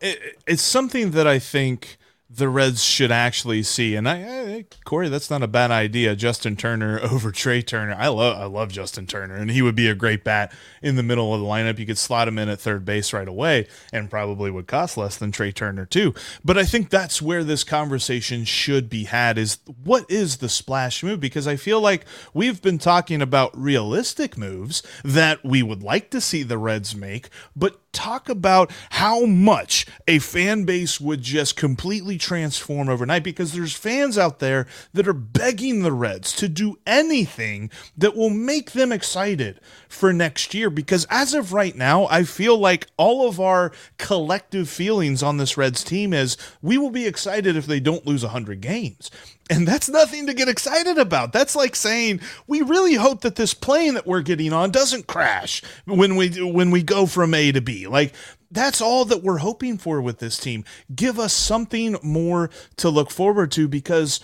it, 0.00 0.36
it's 0.44 0.62
something 0.62 1.12
that 1.12 1.24
I 1.24 1.38
think 1.38 1.98
the 2.32 2.48
Reds 2.48 2.84
should 2.84 3.10
actually 3.10 3.64
see. 3.64 3.96
And 3.96 4.08
I, 4.08 4.14
I, 4.14 4.64
Corey, 4.84 5.08
that's 5.08 5.30
not 5.30 5.42
a 5.42 5.48
bad 5.48 5.72
idea. 5.72 6.14
Justin 6.14 6.54
Turner 6.56 7.00
over 7.10 7.32
Trea 7.32 7.62
Turner. 7.62 7.96
I 7.98 8.08
love 8.08 8.38
I 8.38 8.44
love 8.44 8.70
Justin 8.70 9.06
Turner, 9.06 9.34
and 9.34 9.50
he 9.50 9.62
would 9.62 9.74
be 9.74 9.88
a 9.88 9.94
great 9.94 10.22
bat 10.22 10.52
in 10.80 10.94
the 10.94 11.02
middle 11.02 11.34
of 11.34 11.40
the 11.40 11.46
lineup. 11.46 11.78
You 11.78 11.86
could 11.86 11.98
slot 11.98 12.28
him 12.28 12.38
in 12.38 12.48
at 12.48 12.60
third 12.60 12.84
base 12.84 13.12
right 13.12 13.26
away, 13.26 13.66
and 13.92 14.10
probably 14.10 14.50
would 14.50 14.68
cost 14.68 14.96
less 14.96 15.16
than 15.16 15.32
Trea 15.32 15.52
Turner 15.52 15.86
too. 15.86 16.14
But 16.44 16.56
I 16.56 16.64
think 16.64 16.88
that's 16.88 17.20
where 17.20 17.42
this 17.42 17.64
conversation 17.64 18.44
should 18.44 18.88
be 18.88 19.04
had: 19.04 19.36
is 19.36 19.58
what 19.82 20.08
is 20.08 20.36
the 20.36 20.48
splash 20.48 21.02
move? 21.02 21.18
Because 21.18 21.48
I 21.48 21.56
feel 21.56 21.80
like 21.80 22.04
we've 22.32 22.62
been 22.62 22.78
talking 22.78 23.20
about 23.20 23.58
realistic 23.58 24.38
moves 24.38 24.82
that 25.02 25.44
we 25.44 25.62
would 25.64 25.82
like 25.82 26.10
to 26.10 26.20
see 26.20 26.44
the 26.44 26.58
Reds 26.58 26.94
make, 26.94 27.28
but 27.56 27.89
talk 27.92 28.28
about 28.28 28.70
how 28.90 29.24
much 29.24 29.86
a 30.06 30.18
fan 30.18 30.64
base 30.64 31.00
would 31.00 31.22
just 31.22 31.56
completely 31.56 32.18
transform 32.18 32.88
overnight 32.88 33.24
because 33.24 33.52
there's 33.52 33.74
fans 33.74 34.16
out 34.16 34.38
there 34.38 34.66
that 34.92 35.08
are 35.08 35.12
begging 35.12 35.82
the 35.82 35.92
Reds 35.92 36.32
to 36.36 36.48
do 36.48 36.78
anything 36.86 37.70
that 37.96 38.16
will 38.16 38.30
make 38.30 38.72
them 38.72 38.92
excited 38.92 39.60
for 39.88 40.12
next 40.12 40.54
year 40.54 40.70
because 40.70 41.06
as 41.10 41.34
of 41.34 41.52
right 41.52 41.76
now 41.76 42.06
I 42.06 42.24
feel 42.24 42.56
like 42.56 42.86
all 42.96 43.28
of 43.28 43.40
our 43.40 43.72
collective 43.98 44.68
feelings 44.68 45.22
on 45.22 45.36
this 45.36 45.56
Reds 45.56 45.84
team 45.84 46.12
is 46.12 46.36
we 46.62 46.78
will 46.78 46.90
be 46.90 47.06
excited 47.06 47.56
if 47.56 47.66
they 47.66 47.80
don't 47.80 48.06
lose 48.06 48.22
100 48.22 48.60
games 48.60 49.10
and 49.50 49.66
that's 49.66 49.88
nothing 49.88 50.26
to 50.26 50.34
get 50.34 50.48
excited 50.48 50.96
about. 50.96 51.32
That's 51.32 51.56
like 51.56 51.74
saying 51.74 52.20
we 52.46 52.62
really 52.62 52.94
hope 52.94 53.22
that 53.22 53.34
this 53.34 53.52
plane 53.52 53.94
that 53.94 54.06
we're 54.06 54.22
getting 54.22 54.52
on 54.52 54.70
doesn't 54.70 55.08
crash 55.08 55.60
when 55.84 56.14
we 56.16 56.42
when 56.42 56.70
we 56.70 56.82
go 56.82 57.04
from 57.06 57.34
A 57.34 57.50
to 57.52 57.60
B. 57.60 57.86
Like 57.88 58.14
that's 58.50 58.80
all 58.80 59.04
that 59.06 59.22
we're 59.22 59.38
hoping 59.38 59.76
for 59.76 60.00
with 60.00 60.20
this 60.20 60.38
team. 60.38 60.64
Give 60.94 61.18
us 61.18 61.32
something 61.32 61.96
more 62.02 62.48
to 62.76 62.88
look 62.88 63.10
forward 63.10 63.50
to 63.52 63.66
because 63.68 64.20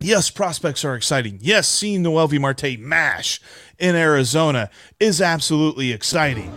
yes, 0.00 0.30
prospects 0.30 0.84
are 0.84 0.94
exciting. 0.94 1.38
Yes, 1.42 1.68
seeing 1.68 2.02
Noelvi 2.04 2.40
Marte 2.40 2.78
mash 2.78 3.40
in 3.78 3.96
Arizona 3.96 4.70
is 5.00 5.20
absolutely 5.20 5.92
exciting. 5.92 6.52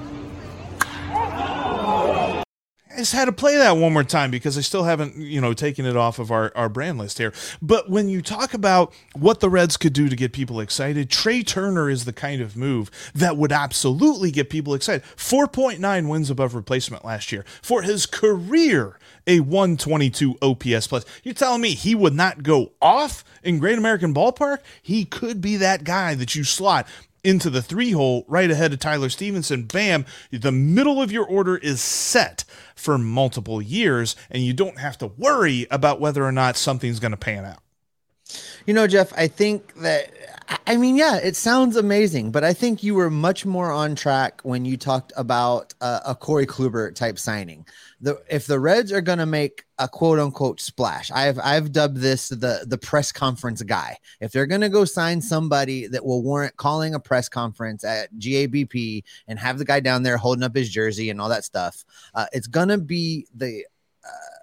I 2.98 3.02
just 3.02 3.14
had 3.14 3.26
to 3.26 3.32
play 3.32 3.56
that 3.58 3.78
one 3.78 3.94
more 3.94 4.04
time 4.04 4.32
because 4.32 4.58
I 4.58 4.62
still 4.62 4.84
haven't, 4.84 5.18
you 5.18 5.40
know, 5.40 5.54
taken 5.54 5.86
it 5.86 5.96
off 5.96 6.18
of 6.18 6.32
our, 6.32 6.52
our 6.56 6.68
brand 6.68 6.98
list 6.98 7.20
here. 7.20 7.32
But 7.62 7.92
when 7.92 8.10
you 8.10 8.24
talk 8.24 8.56
about 8.56 8.92
what 9.14 9.40
the 9.40 9.52
Reds 9.52 9.78
could 9.78 9.94
do 9.94 10.10
to 10.10 10.16
get 10.16 10.34
people 10.34 10.60
excited, 10.60 11.12
Trea 11.12 11.44
Turner 11.44 11.92
is 11.92 12.06
the 12.06 12.12
kind 12.12 12.42
of 12.42 12.58
move 12.58 12.90
that 13.14 13.38
would 13.38 13.52
absolutely 13.52 14.32
get 14.32 14.50
people 14.50 14.74
excited. 14.74 15.04
4.9 15.16 16.10
wins 16.10 16.32
above 16.32 16.56
replacement 16.56 17.06
last 17.06 17.32
year. 17.32 17.46
For 17.62 17.84
his 17.84 18.08
career, 18.08 18.98
a 19.28 19.42
122 19.42 20.36
OPS 20.42 20.88
plus. 20.88 21.06
You're 21.24 21.36
telling 21.36 21.62
me 21.62 21.76
he 21.76 21.94
would 21.94 22.16
not 22.16 22.42
go 22.42 22.72
off 22.82 23.24
in 23.44 23.60
Great 23.60 23.78
American 23.78 24.12
Ballpark? 24.12 24.60
He 24.82 25.06
could 25.06 25.40
be 25.40 25.58
that 25.58 25.84
guy 25.84 26.16
that 26.16 26.34
you 26.34 26.44
slot 26.44 26.88
into 27.24 27.50
the 27.50 27.62
three 27.62 27.92
hole 27.92 28.26
right 28.28 28.50
ahead 28.50 28.74
of 28.74 28.80
Tyler 28.80 29.10
Stephenson. 29.10 29.64
Bam, 29.64 30.06
the 30.32 30.52
middle 30.52 31.02
of 31.02 31.12
your 31.12 31.26
order 31.26 31.58
is 31.58 31.82
set 31.82 32.44
for 32.76 32.98
multiple 32.98 33.62
years, 33.62 34.16
and 34.30 34.44
you 34.44 34.54
don't 34.54 34.80
have 34.80 34.98
to 35.00 35.08
worry 35.08 35.68
about 35.72 36.00
whether 36.00 36.24
or 36.24 36.32
not 36.32 36.58
something's 36.58 37.00
going 37.00 37.12
to 37.12 37.18
pan 37.18 37.46
out. 37.46 37.60
You 38.66 38.74
know, 38.74 38.88
Jeff, 38.88 39.14
I 39.18 39.28
think 39.28 39.74
that 39.76 40.12
I 40.66 40.78
mean, 40.78 40.96
yeah, 40.96 41.18
it 41.18 41.36
sounds 41.36 41.76
amazing, 41.76 42.32
but 42.32 42.44
I 42.44 42.54
think 42.54 42.84
you 42.84 42.96
were 42.96 43.10
much 43.10 43.46
more 43.46 43.72
on 43.72 43.96
track 43.96 44.42
when 44.44 44.66
you 44.66 44.78
talked 44.78 45.12
about 45.18 45.74
uh, 45.82 46.00
a 46.06 46.16
Corey 46.16 46.46
Kluber 46.46 46.94
type 46.94 47.20
signing. 47.20 47.66
The 48.00 48.22
if 48.30 48.46
the 48.46 48.60
Reds 48.60 48.92
are 48.92 49.02
going 49.02 49.18
to 49.18 49.26
make 49.26 49.66
a 49.80 49.88
quote 49.88 50.20
unquote 50.20 50.60
splash, 50.62 51.10
I've 51.10 51.40
I've 51.44 51.72
dubbed 51.72 51.98
this 51.98 52.30
the 52.30 52.66
the 52.68 52.78
press 52.78 53.12
conference 53.12 53.64
guy. 53.64 53.98
If 54.22 54.32
they're 54.32 54.46
going 54.46 54.62
to 54.62 54.70
go 54.70 54.86
sign 54.86 55.20
somebody 55.20 55.88
that 55.88 56.06
will 56.06 56.22
warrant 56.22 56.56
calling 56.58 56.94
a 56.94 57.00
press 57.00 57.28
conference 57.28 57.84
at 57.84 58.14
GABP 58.14 59.04
and 59.28 59.40
have 59.40 59.58
the 59.58 59.66
guy 59.66 59.80
down 59.80 60.04
there 60.04 60.18
holding 60.18 60.44
up 60.44 60.56
his 60.56 60.70
jersey 60.70 61.10
and 61.10 61.20
all 61.20 61.30
that 61.30 61.44
stuff, 61.44 61.84
uh, 62.14 62.28
it's 62.34 62.48
going 62.48 62.70
to 62.70 62.78
be 62.78 63.26
the 63.36 63.66
uh, 64.06 64.38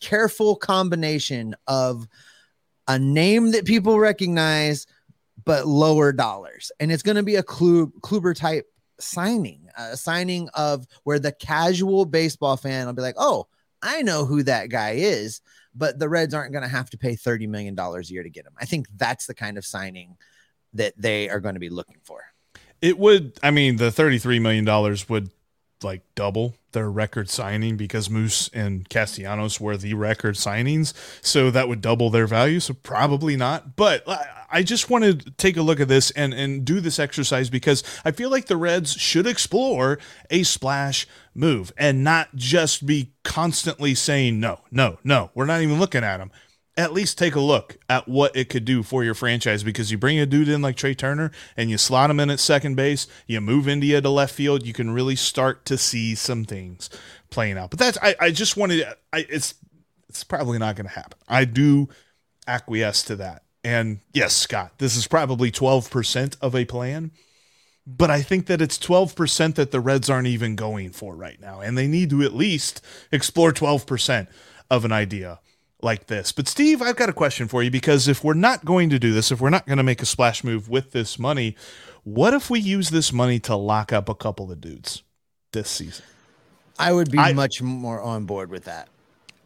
careful 0.00 0.56
combination 0.56 1.54
of 1.66 2.06
a 2.88 2.98
name 2.98 3.52
that 3.52 3.64
people 3.64 3.98
recognize 3.98 4.86
but 5.44 5.66
lower 5.66 6.12
dollars. 6.12 6.72
And 6.80 6.90
it's 6.90 7.02
going 7.02 7.16
to 7.16 7.22
be 7.22 7.36
a 7.36 7.42
Kluber 7.42 8.34
type 8.34 8.66
signing, 9.00 9.67
a 9.78 9.96
signing 9.96 10.48
of 10.54 10.86
where 11.04 11.18
the 11.18 11.32
casual 11.32 12.04
baseball 12.04 12.56
fan 12.56 12.86
will 12.86 12.92
be 12.92 13.02
like, 13.02 13.14
oh, 13.16 13.46
I 13.80 14.02
know 14.02 14.24
who 14.24 14.42
that 14.42 14.70
guy 14.70 14.92
is, 14.96 15.40
but 15.74 15.98
the 15.98 16.08
Reds 16.08 16.34
aren't 16.34 16.52
going 16.52 16.62
to 16.62 16.68
have 16.68 16.90
to 16.90 16.98
pay 16.98 17.14
$30 17.14 17.48
million 17.48 17.78
a 17.78 18.00
year 18.02 18.22
to 18.22 18.30
get 18.30 18.44
him. 18.44 18.52
I 18.60 18.64
think 18.64 18.88
that's 18.96 19.26
the 19.26 19.34
kind 19.34 19.56
of 19.56 19.64
signing 19.64 20.16
that 20.74 20.94
they 20.96 21.28
are 21.30 21.40
going 21.40 21.54
to 21.54 21.60
be 21.60 21.70
looking 21.70 21.98
for. 22.02 22.24
It 22.82 22.98
would, 22.98 23.38
I 23.42 23.50
mean, 23.50 23.76
the 23.76 23.90
$33 23.90 24.40
million 24.40 24.64
would 25.08 25.30
like 25.82 26.02
double 26.14 26.54
their 26.72 26.90
record 26.90 27.30
signing 27.30 27.76
because 27.76 28.10
Moose 28.10 28.50
and 28.52 28.88
Castellanos 28.88 29.60
were 29.60 29.76
the 29.76 29.94
record 29.94 30.34
signings. 30.34 30.92
So 31.22 31.50
that 31.50 31.68
would 31.68 31.80
double 31.80 32.10
their 32.10 32.26
value. 32.26 32.60
So 32.60 32.74
probably 32.74 33.36
not. 33.36 33.76
But 33.76 34.04
I 34.50 34.62
just 34.62 34.90
want 34.90 35.04
to 35.04 35.14
take 35.32 35.56
a 35.56 35.62
look 35.62 35.80
at 35.80 35.88
this 35.88 36.10
and, 36.12 36.34
and 36.34 36.64
do 36.64 36.80
this 36.80 36.98
exercise 36.98 37.50
because 37.50 37.82
I 38.04 38.10
feel 38.10 38.30
like 38.30 38.46
the 38.46 38.56
Reds 38.56 38.92
should 38.92 39.26
explore 39.26 39.98
a 40.30 40.42
splash 40.42 41.06
move 41.34 41.72
and 41.76 42.04
not 42.04 42.34
just 42.34 42.86
be 42.86 43.12
constantly 43.24 43.94
saying, 43.94 44.40
no, 44.40 44.60
no, 44.70 44.98
no, 45.04 45.30
we're 45.34 45.46
not 45.46 45.62
even 45.62 45.78
looking 45.78 46.04
at 46.04 46.18
them 46.18 46.30
at 46.78 46.92
least 46.92 47.18
take 47.18 47.34
a 47.34 47.40
look 47.40 47.76
at 47.90 48.06
what 48.06 48.34
it 48.36 48.48
could 48.48 48.64
do 48.64 48.84
for 48.84 49.02
your 49.02 49.12
franchise 49.12 49.64
because 49.64 49.90
you 49.90 49.98
bring 49.98 50.20
a 50.20 50.24
dude 50.24 50.48
in 50.48 50.62
like 50.62 50.76
Trea 50.76 50.94
Turner 50.94 51.32
and 51.56 51.68
you 51.68 51.76
slot 51.76 52.08
him 52.08 52.20
in 52.20 52.30
at 52.30 52.38
second 52.38 52.76
base, 52.76 53.08
you 53.26 53.40
move 53.40 53.68
India 53.68 54.00
to 54.00 54.08
left 54.08 54.32
field, 54.32 54.64
you 54.64 54.72
can 54.72 54.92
really 54.92 55.16
start 55.16 55.64
to 55.66 55.76
see 55.76 56.14
some 56.14 56.44
things 56.44 56.88
playing 57.30 57.58
out. 57.58 57.70
But 57.70 57.80
that's 57.80 57.98
I, 58.00 58.14
I 58.20 58.30
just 58.30 58.56
wanted 58.56 58.86
I 59.12 59.26
it's 59.28 59.54
it's 60.08 60.22
probably 60.22 60.58
not 60.58 60.76
going 60.76 60.86
to 60.86 60.92
happen. 60.92 61.18
I 61.28 61.44
do 61.44 61.88
acquiesce 62.46 63.02
to 63.04 63.16
that. 63.16 63.42
And 63.64 63.98
yes, 64.14 64.34
Scott, 64.34 64.78
this 64.78 64.96
is 64.96 65.08
probably 65.08 65.50
12% 65.50 66.36
of 66.40 66.54
a 66.54 66.64
plan, 66.64 67.10
but 67.86 68.08
I 68.08 68.22
think 68.22 68.46
that 68.46 68.62
it's 68.62 68.78
12% 68.78 69.56
that 69.56 69.72
the 69.72 69.80
Reds 69.80 70.08
aren't 70.08 70.28
even 70.28 70.54
going 70.54 70.92
for 70.92 71.16
right 71.16 71.38
now. 71.40 71.60
And 71.60 71.76
they 71.76 71.88
need 71.88 72.08
to 72.10 72.22
at 72.22 72.34
least 72.34 72.80
explore 73.10 73.52
12% 73.52 74.28
of 74.70 74.84
an 74.84 74.92
idea 74.92 75.40
like 75.80 76.06
this. 76.06 76.32
But 76.32 76.48
Steve, 76.48 76.82
I've 76.82 76.96
got 76.96 77.08
a 77.08 77.12
question 77.12 77.48
for 77.48 77.62
you 77.62 77.70
because 77.70 78.08
if 78.08 78.24
we're 78.24 78.34
not 78.34 78.64
going 78.64 78.90
to 78.90 78.98
do 78.98 79.12
this, 79.12 79.30
if 79.30 79.40
we're 79.40 79.50
not 79.50 79.66
going 79.66 79.76
to 79.78 79.82
make 79.82 80.02
a 80.02 80.06
splash 80.06 80.42
move 80.42 80.68
with 80.68 80.92
this 80.92 81.18
money, 81.18 81.56
what 82.04 82.34
if 82.34 82.50
we 82.50 82.60
use 82.60 82.90
this 82.90 83.12
money 83.12 83.38
to 83.40 83.54
lock 83.54 83.92
up 83.92 84.08
a 84.08 84.14
couple 84.14 84.50
of 84.50 84.60
dudes 84.60 85.02
this 85.52 85.68
season? 85.68 86.04
I 86.78 86.92
would 86.92 87.10
be 87.10 87.18
I, 87.18 87.32
much 87.32 87.60
more 87.60 88.00
on 88.00 88.24
board 88.24 88.50
with 88.50 88.64
that. 88.64 88.88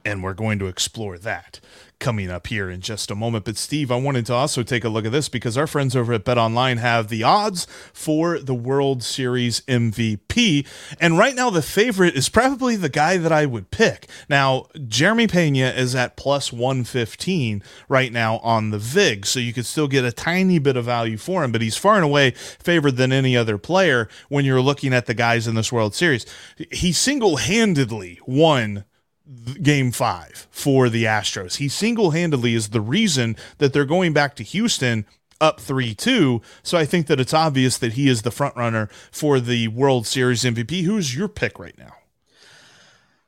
And 0.04 0.23
we're 0.23 0.35
going 0.35 0.59
to 0.59 0.66
explore 0.66 1.18
that 1.18 1.61
coming 2.02 2.30
up 2.30 2.49
here 2.49 2.68
in 2.68 2.80
just 2.80 3.12
a 3.12 3.14
moment. 3.14 3.44
But 3.44 3.56
Steve, 3.56 3.92
I 3.92 3.97
wanted 3.97 4.26
to 4.26 4.35
also 4.35 4.64
take 4.64 4.82
a 4.82 4.88
look 4.88 5.06
at 5.06 5.12
this 5.12 5.28
because 5.28 5.56
our 5.56 5.68
friends 5.68 5.94
over 5.94 6.12
at 6.12 6.25
Bet 6.25 6.37
Online 6.37 6.78
have 6.78 7.09
the 7.09 7.23
odds 7.23 7.64
for 7.92 8.40
the 8.40 8.56
World 8.56 9.04
Series 9.04 9.61
MVP. 9.62 10.66
And 11.00 11.16
right 11.16 11.37
now, 11.37 11.49
the 11.49 11.62
favorite 11.62 12.16
is 12.16 12.28
probably 12.28 12.75
the 12.75 12.88
guy 12.88 13.18
that 13.18 13.30
I 13.30 13.47
would 13.47 13.71
pick. 13.71 14.09
Now, 14.28 14.66
Jeremy 14.88 15.28
Pena 15.28 15.68
is 15.68 15.94
at 15.94 16.16
plus 16.16 16.52
115 16.52 17.62
right 17.88 18.12
now 18.12 18.38
on 18.38 18.71
the 18.71 18.78
VIG. 18.78 19.25
So 19.25 19.38
you 19.38 19.52
could 19.52 19.66
still 19.66 19.87
get 19.87 20.04
a 20.04 20.11
tiny 20.11 20.59
bit 20.59 20.76
of 20.76 20.85
value 20.85 21.16
for 21.16 21.44
him, 21.44 21.52
but 21.52 21.62
he's 21.62 21.76
far 21.76 21.94
and 21.94 22.04
away 22.04 22.32
favored 22.32 22.97
than 22.97 23.12
any 23.12 23.37
other 23.37 23.59
player 23.59 24.09
when 24.28 24.44
you're 24.44 24.61
looking 24.61 24.92
at 24.92 25.06
the 25.06 25.14
guys 25.14 25.47
in 25.47 25.54
this 25.54 25.71
World 25.71 25.94
Series. 25.94 26.26
He 26.73 26.90
single 26.90 27.37
handedly 27.37 28.18
won 28.26 28.85
game 29.62 29.93
five 29.93 30.47
for 30.51 30.89
the 30.89 31.05
Astros. 31.05 31.57
He 31.57 31.69
single 31.69 32.11
handedly 32.11 32.55
is 32.55 32.69
the 32.69 32.81
reason 32.81 33.37
that 33.59 33.73
they're 33.73 33.85
going 33.85 34.12
back 34.12 34.37
to 34.37 34.43
Houston 34.43 35.07
up 35.41 35.61
3 35.61 35.95
2. 35.95 36.41
So 36.62 36.79
I 36.79 36.85
think 36.85 37.09
that 37.09 37.21
it's 37.21 37.35
obvious 37.35 37.77
that 37.79 37.95
he 37.95 38.09
is 38.09 38.23
the 38.23 38.31
front 38.31 38.57
runner 38.57 38.89
for 39.11 39.41
the 39.41 39.69
World 39.69 40.07
Series 40.07 40.45
MVP. 40.45 40.85
Who's 40.85 41.15
your 41.15 41.29
pick 41.29 41.59
right 41.59 41.77
now? 41.77 41.95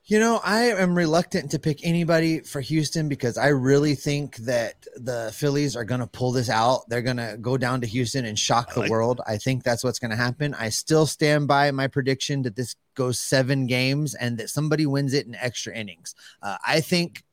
You 0.07 0.21
know, 0.21 0.39
I 0.45 0.65
am 0.65 0.95
reluctant 0.95 1.53
to 1.53 1.59
pick 1.59 1.81
anybody 1.83 2.41
for 2.41 2.61
Houston 2.61 3.09
because 3.09 3.39
I 3.39 3.49
really 3.49 3.95
think 3.95 4.37
that 4.37 4.87
the 4.97 5.33
Phillies 5.35 5.77
are 5.77 5.85
going 5.85 6.01
to 6.01 6.07
pull 6.07 6.31
this 6.31 6.51
out. 6.51 6.87
They're 6.91 7.01
going 7.01 7.17
to 7.17 7.39
go 7.41 7.57
down 7.57 7.81
to 7.81 7.87
Houston 7.87 8.27
and 8.27 8.39
shock 8.39 8.75
the 8.75 8.81
like 8.81 8.91
world. 8.91 9.23
I 9.27 9.39
think 9.39 9.63
that's 9.63 9.83
what's 9.83 9.99
going 9.99 10.11
to 10.11 10.17
happen. 10.17 10.53
I 10.53 10.69
still 10.69 11.07
stand 11.07 11.49
by 11.49 11.71
my 11.71 11.87
prediction 11.87 12.43
that 12.43 12.55
this 12.55 12.77
goes 12.95 13.19
seven 13.19 13.67
games 13.67 14.15
and 14.15 14.37
that 14.37 14.51
somebody 14.51 14.85
wins 14.85 15.15
it 15.15 15.27
in 15.27 15.35
extra 15.37 15.75
innings. 15.75 16.15
Uh, 16.43 16.59
I 16.67 16.83
think 16.83 17.25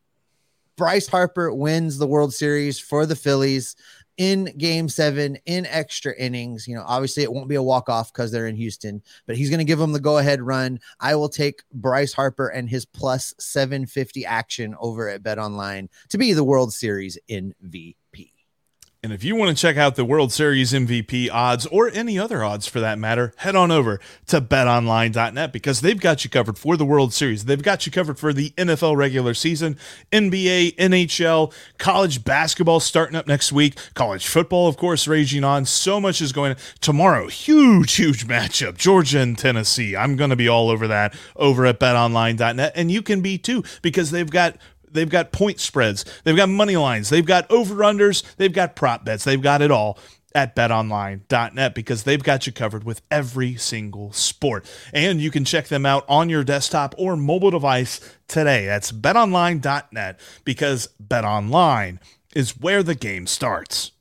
Bryce 0.77 1.07
Harper 1.07 1.53
wins 1.53 1.97
the 1.97 2.07
World 2.07 2.33
Series 2.33 2.79
for 2.79 3.05
the 3.05 3.17
Phillies 3.17 3.75
in 4.17 4.45
game 4.57 4.89
seven 4.89 5.37
in 5.45 5.65
extra 5.65 6.13
innings. 6.15 6.67
You 6.67 6.75
know, 6.75 6.83
obviously 6.85 7.23
it 7.23 7.31
won't 7.31 7.47
be 7.47 7.55
a 7.55 7.63
walk 7.63 7.89
off 7.89 8.11
because 8.11 8.31
they're 8.31 8.47
in 8.47 8.55
Houston, 8.55 9.01
but 9.25 9.35
he's 9.35 9.49
going 9.49 9.59
to 9.59 9.65
give 9.65 9.79
them 9.79 9.93
the 9.93 9.99
go 9.99 10.17
ahead 10.17 10.41
run. 10.41 10.79
I 10.99 11.15
will 11.15 11.29
take 11.29 11.63
Bryce 11.73 12.13
Harper 12.13 12.49
and 12.49 12.69
his 12.69 12.85
plus 12.85 13.33
750 13.39 14.25
action 14.25 14.75
over 14.79 15.09
at 15.09 15.23
Bet 15.23 15.39
Online 15.39 15.89
to 16.09 16.17
be 16.17 16.33
the 16.33 16.43
World 16.43 16.73
Series 16.73 17.17
MVP. 17.29 17.95
And 19.03 19.11
if 19.11 19.23
you 19.23 19.35
want 19.35 19.49
to 19.49 19.59
check 19.59 19.77
out 19.77 19.95
the 19.95 20.05
World 20.05 20.31
Series 20.31 20.73
MVP 20.73 21.27
odds 21.31 21.65
or 21.65 21.89
any 21.89 22.19
other 22.19 22.43
odds 22.43 22.67
for 22.67 22.79
that 22.81 22.99
matter, 22.99 23.33
head 23.37 23.55
on 23.55 23.71
over 23.71 23.99
to 24.27 24.39
betonline.net 24.39 25.51
because 25.51 25.81
they've 25.81 25.99
got 25.99 26.23
you 26.23 26.29
covered 26.29 26.55
for 26.55 26.77
the 26.77 26.85
World 26.85 27.11
Series. 27.11 27.45
They've 27.45 27.63
got 27.63 27.87
you 27.87 27.91
covered 27.91 28.19
for 28.19 28.31
the 28.31 28.51
NFL 28.51 28.95
regular 28.95 29.33
season, 29.33 29.75
NBA, 30.11 30.75
NHL, 30.75 31.51
college 31.79 32.23
basketball 32.23 32.79
starting 32.79 33.15
up 33.15 33.25
next 33.25 33.51
week, 33.51 33.75
college 33.95 34.27
football, 34.27 34.67
of 34.67 34.77
course, 34.77 35.07
raging 35.07 35.43
on. 35.43 35.65
So 35.65 35.99
much 35.99 36.21
is 36.21 36.31
going 36.31 36.51
on. 36.51 36.57
Tomorrow, 36.79 37.27
huge, 37.27 37.95
huge 37.95 38.27
matchup 38.27 38.77
Georgia 38.77 39.17
and 39.17 39.35
Tennessee. 39.35 39.95
I'm 39.95 40.15
going 40.15 40.29
to 40.29 40.35
be 40.35 40.47
all 40.47 40.69
over 40.69 40.87
that 40.89 41.15
over 41.35 41.65
at 41.65 41.79
betonline.net. 41.79 42.73
And 42.75 42.91
you 42.91 43.01
can 43.01 43.21
be 43.21 43.39
too 43.39 43.63
because 43.81 44.11
they've 44.11 44.29
got 44.29 44.57
they've 44.91 45.09
got 45.09 45.31
point 45.31 45.59
spreads, 45.59 46.05
they've 46.23 46.35
got 46.35 46.49
money 46.49 46.77
lines, 46.77 47.09
they've 47.09 47.25
got 47.25 47.49
over 47.51 47.75
unders, 47.75 48.23
they've 48.35 48.53
got 48.53 48.75
prop 48.75 49.05
bets, 49.05 49.23
they've 49.23 49.41
got 49.41 49.61
it 49.61 49.71
all 49.71 49.97
at 50.33 50.55
betonline.net 50.55 51.75
because 51.75 52.03
they've 52.03 52.23
got 52.23 52.47
you 52.47 52.53
covered 52.53 52.83
with 52.83 53.01
every 53.11 53.55
single 53.55 54.13
sport. 54.13 54.69
And 54.93 55.21
you 55.21 55.31
can 55.31 55.45
check 55.45 55.67
them 55.67 55.85
out 55.85 56.05
on 56.07 56.29
your 56.29 56.43
desktop 56.43 56.95
or 56.97 57.15
mobile 57.15 57.51
device 57.51 57.99
today. 58.27 58.65
That's 58.65 58.91
betonline.net 58.91 60.19
because 60.45 60.89
betonline 61.05 61.99
is 62.33 62.57
where 62.57 62.83
the 62.83 62.95
game 62.95 63.27
starts. 63.27 63.91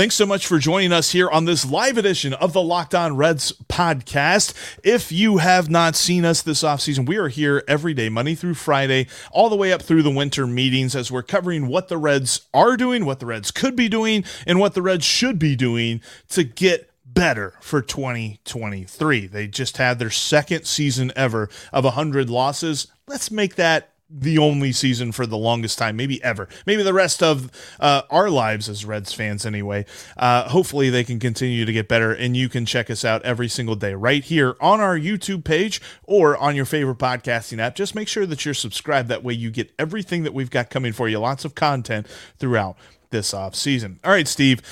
Thanks 0.00 0.14
so 0.14 0.24
much 0.24 0.46
for 0.46 0.58
joining 0.58 0.94
us 0.94 1.10
here 1.10 1.28
on 1.28 1.44
this 1.44 1.70
live 1.70 1.98
edition 1.98 2.32
of 2.32 2.54
the 2.54 2.62
Locked 2.62 2.94
On 2.94 3.18
Reds 3.18 3.52
podcast. 3.68 4.54
If 4.82 5.12
you 5.12 5.36
have 5.36 5.68
not 5.68 5.94
seen 5.94 6.24
us 6.24 6.40
this 6.40 6.62
offseason, 6.62 7.06
we 7.06 7.18
are 7.18 7.28
here 7.28 7.62
every 7.68 7.92
day, 7.92 8.08
Monday 8.08 8.34
through 8.34 8.54
Friday, 8.54 9.08
all 9.30 9.50
the 9.50 9.56
way 9.56 9.74
up 9.74 9.82
through 9.82 10.02
the 10.02 10.10
winter 10.10 10.46
meetings 10.46 10.96
as 10.96 11.12
we're 11.12 11.22
covering 11.22 11.66
what 11.66 11.88
the 11.88 11.98
Reds 11.98 12.46
are 12.54 12.78
doing, 12.78 13.04
what 13.04 13.20
the 13.20 13.26
Reds 13.26 13.50
could 13.50 13.76
be 13.76 13.90
doing, 13.90 14.24
and 14.46 14.58
what 14.58 14.72
the 14.72 14.80
Reds 14.80 15.04
should 15.04 15.38
be 15.38 15.54
doing 15.54 16.00
to 16.30 16.44
get 16.44 16.90
better 17.04 17.52
for 17.60 17.82
2023. 17.82 19.26
They 19.26 19.48
just 19.48 19.76
had 19.76 19.98
their 19.98 20.08
second 20.08 20.64
season 20.64 21.12
ever 21.14 21.50
of 21.74 21.84
100 21.84 22.30
losses. 22.30 22.86
Let's 23.06 23.30
make 23.30 23.56
that 23.56 23.90
the 24.12 24.38
only 24.38 24.72
season 24.72 25.12
for 25.12 25.26
the 25.26 25.36
longest 25.36 25.78
time, 25.78 25.96
maybe 25.96 26.22
ever, 26.22 26.48
maybe 26.66 26.82
the 26.82 26.92
rest 26.92 27.22
of 27.22 27.50
uh, 27.78 28.02
our 28.10 28.28
lives 28.28 28.68
as 28.68 28.84
Reds 28.84 29.12
fans, 29.12 29.46
anyway. 29.46 29.86
Uh, 30.16 30.48
hopefully, 30.48 30.90
they 30.90 31.04
can 31.04 31.18
continue 31.18 31.64
to 31.64 31.72
get 31.72 31.88
better, 31.88 32.12
and 32.12 32.36
you 32.36 32.48
can 32.48 32.66
check 32.66 32.90
us 32.90 33.04
out 33.04 33.22
every 33.22 33.48
single 33.48 33.76
day 33.76 33.94
right 33.94 34.24
here 34.24 34.56
on 34.60 34.80
our 34.80 34.98
YouTube 34.98 35.44
page 35.44 35.80
or 36.04 36.36
on 36.36 36.56
your 36.56 36.64
favorite 36.64 36.98
podcasting 36.98 37.58
app. 37.58 37.74
Just 37.74 37.94
make 37.94 38.08
sure 38.08 38.26
that 38.26 38.44
you're 38.44 38.54
subscribed. 38.54 39.08
That 39.08 39.22
way, 39.22 39.34
you 39.34 39.50
get 39.50 39.72
everything 39.78 40.24
that 40.24 40.34
we've 40.34 40.50
got 40.50 40.70
coming 40.70 40.92
for 40.92 41.08
you, 41.08 41.18
lots 41.18 41.44
of 41.44 41.54
content 41.54 42.06
throughout 42.38 42.76
this 43.10 43.32
off 43.32 43.54
season. 43.54 44.00
All 44.04 44.12
right, 44.12 44.28
Steve. 44.28 44.62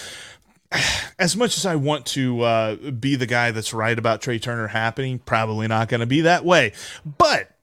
As 1.18 1.36
much 1.36 1.56
as 1.56 1.66
I 1.66 1.74
want 1.74 2.06
to 2.06 2.42
uh, 2.42 2.76
be 2.76 3.16
the 3.16 3.26
guy 3.26 3.50
that's 3.50 3.74
right 3.74 3.98
about 3.98 4.20
Trea 4.20 4.38
Turner 4.38 4.68
happening, 4.68 5.18
probably 5.18 5.66
not 5.66 5.88
going 5.88 6.00
to 6.00 6.06
be 6.06 6.20
that 6.20 6.44
way. 6.44 6.72
But 7.04 7.57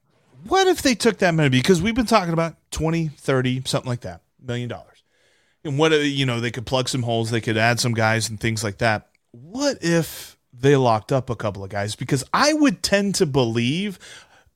what 0.48 0.66
if 0.66 0.82
they 0.82 0.94
took 0.94 1.18
that 1.18 1.34
money? 1.34 1.48
Because 1.48 1.82
we've 1.82 1.94
been 1.94 2.06
talking 2.06 2.32
about 2.32 2.56
20, 2.70 3.08
30, 3.08 3.62
something 3.64 3.88
like 3.88 4.00
that, 4.00 4.22
million 4.40 4.68
dollars. 4.68 5.02
And 5.64 5.78
what, 5.78 5.92
you 5.92 6.26
know, 6.26 6.40
they 6.40 6.50
could 6.50 6.66
plug 6.66 6.88
some 6.88 7.02
holes, 7.02 7.30
they 7.30 7.40
could 7.40 7.56
add 7.56 7.80
some 7.80 7.92
guys 7.92 8.28
and 8.28 8.38
things 8.38 8.62
like 8.62 8.78
that. 8.78 9.08
What 9.32 9.78
if 9.80 10.36
they 10.52 10.76
locked 10.76 11.12
up 11.12 11.28
a 11.28 11.36
couple 11.36 11.64
of 11.64 11.70
guys? 11.70 11.96
Because 11.96 12.24
I 12.32 12.52
would 12.52 12.82
tend 12.82 13.14
to 13.16 13.26
believe 13.26 13.98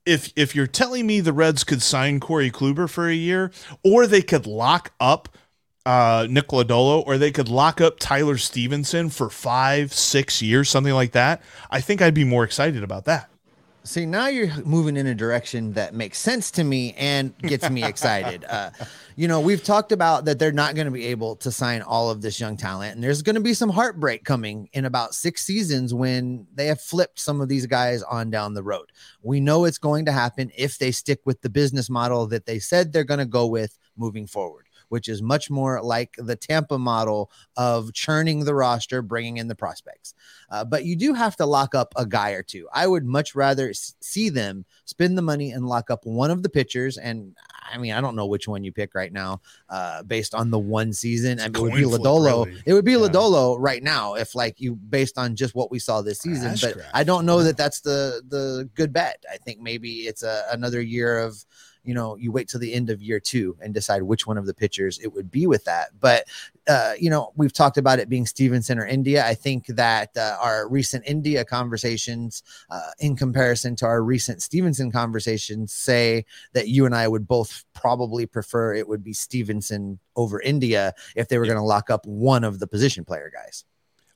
if 0.06 0.32
if 0.34 0.54
you're 0.54 0.66
telling 0.66 1.06
me 1.06 1.20
the 1.20 1.32
Reds 1.32 1.64
could 1.64 1.82
sign 1.82 2.20
Corey 2.20 2.50
Kluber 2.50 2.88
for 2.88 3.08
a 3.08 3.14
year, 3.14 3.50
or 3.84 4.06
they 4.06 4.22
could 4.22 4.46
lock 4.46 4.92
up 4.98 5.28
uh, 5.86 6.26
Nick 6.28 6.48
Lodolo, 6.48 7.02
or 7.06 7.18
they 7.18 7.30
could 7.30 7.48
lock 7.48 7.80
up 7.80 7.98
Tyler 7.98 8.36
Stephenson 8.36 9.08
for 9.08 9.30
five, 9.30 9.92
six 9.92 10.42
years, 10.42 10.68
something 10.68 10.92
like 10.92 11.12
that, 11.12 11.42
I 11.70 11.80
think 11.80 12.02
I'd 12.02 12.14
be 12.14 12.24
more 12.24 12.44
excited 12.44 12.82
about 12.82 13.06
that. 13.06 13.29
See, 13.90 14.06
now 14.06 14.28
you're 14.28 14.54
moving 14.64 14.96
in 14.96 15.08
a 15.08 15.16
direction 15.16 15.72
that 15.72 15.94
makes 15.94 16.16
sense 16.16 16.52
to 16.52 16.62
me 16.62 16.94
and 16.96 17.36
gets 17.38 17.68
me 17.68 17.82
excited. 17.88 18.44
Uh, 18.44 18.70
you 19.16 19.26
know, 19.26 19.40
we've 19.40 19.64
talked 19.64 19.90
about 19.90 20.26
that 20.26 20.38
they're 20.38 20.52
not 20.52 20.76
going 20.76 20.84
to 20.84 20.92
be 20.92 21.06
able 21.06 21.34
to 21.34 21.50
sign 21.50 21.82
all 21.82 22.08
of 22.08 22.22
this 22.22 22.38
young 22.38 22.56
talent, 22.56 22.94
and 22.94 23.02
there's 23.02 23.20
going 23.20 23.34
to 23.34 23.40
be 23.40 23.52
some 23.52 23.68
heartbreak 23.68 24.22
coming 24.22 24.68
in 24.74 24.84
about 24.84 25.12
six 25.12 25.44
seasons 25.44 25.92
when 25.92 26.46
they 26.54 26.68
have 26.68 26.80
flipped 26.80 27.18
some 27.18 27.40
of 27.40 27.48
these 27.48 27.66
guys 27.66 28.04
on 28.04 28.30
down 28.30 28.54
the 28.54 28.62
road. 28.62 28.92
We 29.22 29.40
know 29.40 29.64
it's 29.64 29.78
going 29.78 30.04
to 30.04 30.12
happen 30.12 30.52
if 30.56 30.78
they 30.78 30.92
stick 30.92 31.18
with 31.24 31.40
the 31.42 31.50
business 31.50 31.90
model 31.90 32.28
that 32.28 32.46
they 32.46 32.60
said 32.60 32.92
they're 32.92 33.02
going 33.02 33.18
to 33.18 33.26
go 33.26 33.48
with 33.48 33.76
moving 33.96 34.28
forward 34.28 34.68
which 34.90 35.08
is 35.08 35.22
much 35.22 35.48
more 35.50 35.82
like 35.82 36.14
the 36.18 36.36
Tampa 36.36 36.78
model 36.78 37.30
of 37.56 37.92
churning 37.94 38.44
the 38.44 38.54
roster, 38.54 39.02
bringing 39.02 39.38
in 39.38 39.48
the 39.48 39.54
prospects. 39.54 40.14
Uh, 40.50 40.64
but 40.64 40.84
you 40.84 40.96
do 40.96 41.14
have 41.14 41.36
to 41.36 41.46
lock 41.46 41.74
up 41.74 41.94
a 41.96 42.04
guy 42.04 42.30
or 42.32 42.42
two. 42.42 42.68
I 42.72 42.86
would 42.86 43.04
much 43.04 43.34
rather 43.34 43.72
see 43.72 44.28
them 44.28 44.64
spend 44.84 45.16
the 45.16 45.22
money 45.22 45.52
and 45.52 45.66
lock 45.66 45.90
up 45.90 46.04
one 46.04 46.30
of 46.30 46.42
the 46.42 46.48
pitchers. 46.48 46.98
And 46.98 47.36
I 47.72 47.78
mean, 47.78 47.92
I 47.92 48.00
don't 48.00 48.16
know 48.16 48.26
which 48.26 48.48
one 48.48 48.64
you 48.64 48.72
pick 48.72 48.94
right 48.94 49.12
now, 49.12 49.40
uh, 49.68 50.02
based 50.02 50.34
on 50.34 50.50
the 50.50 50.58
one 50.58 50.92
season. 50.92 51.38
I 51.38 51.44
mean, 51.44 51.56
it 51.56 51.60
would 51.60 51.74
be 51.74 51.82
Lodolo. 51.82 52.46
Really. 52.46 52.62
It 52.66 52.72
would 52.74 52.84
be 52.84 52.92
yeah. 52.92 52.98
Lodolo 52.98 53.56
right 53.58 53.82
now 53.82 54.14
if 54.14 54.34
like 54.34 54.60
you 54.60 54.74
based 54.74 55.18
on 55.18 55.36
just 55.36 55.54
what 55.54 55.70
we 55.70 55.78
saw 55.78 56.02
this 56.02 56.18
season. 56.18 56.56
but 56.60 56.84
I 56.92 57.04
don't 57.04 57.24
know 57.24 57.42
that 57.44 57.56
that's 57.56 57.80
the 57.80 58.22
the 58.28 58.68
good 58.74 58.92
bet. 58.92 59.24
I 59.32 59.36
think 59.36 59.60
maybe 59.60 60.00
it's 60.00 60.24
a, 60.24 60.44
another 60.50 60.80
year 60.80 61.20
of 61.20 61.44
you 61.84 61.94
know, 61.94 62.16
you 62.16 62.32
wait 62.32 62.48
till 62.48 62.60
the 62.60 62.74
end 62.74 62.90
of 62.90 63.02
year 63.02 63.20
two 63.20 63.56
and 63.60 63.72
decide 63.72 64.02
which 64.02 64.26
one 64.26 64.38
of 64.38 64.46
the 64.46 64.54
pitchers 64.54 64.98
it 64.98 65.12
would 65.12 65.30
be 65.30 65.46
with 65.46 65.64
that. 65.64 65.88
But, 65.98 66.24
uh, 66.68 66.94
you 66.98 67.10
know, 67.10 67.32
we've 67.36 67.52
talked 67.52 67.78
about 67.78 67.98
it 67.98 68.08
being 68.08 68.26
Stephenson 68.26 68.78
or 68.78 68.86
India. 68.86 69.26
I 69.26 69.34
think 69.34 69.66
that 69.68 70.16
uh, 70.16 70.36
our 70.40 70.68
recent 70.68 71.04
India 71.06 71.44
conversations, 71.44 72.42
uh, 72.70 72.90
in 72.98 73.16
comparison 73.16 73.76
to 73.76 73.86
our 73.86 74.02
recent 74.02 74.42
Stephenson 74.42 74.90
conversations, 74.90 75.72
say 75.72 76.24
that 76.52 76.68
you 76.68 76.86
and 76.86 76.94
I 76.94 77.08
would 77.08 77.26
both 77.26 77.64
probably 77.72 78.26
prefer 78.26 78.74
it 78.74 78.88
would 78.88 79.02
be 79.02 79.12
Stephenson 79.12 79.98
over 80.16 80.40
India 80.40 80.92
if 81.16 81.28
they 81.28 81.38
were 81.38 81.46
going 81.46 81.56
to 81.56 81.62
lock 81.62 81.90
up 81.90 82.06
one 82.06 82.44
of 82.44 82.58
the 82.58 82.66
position 82.66 83.04
player 83.04 83.30
guys. 83.32 83.64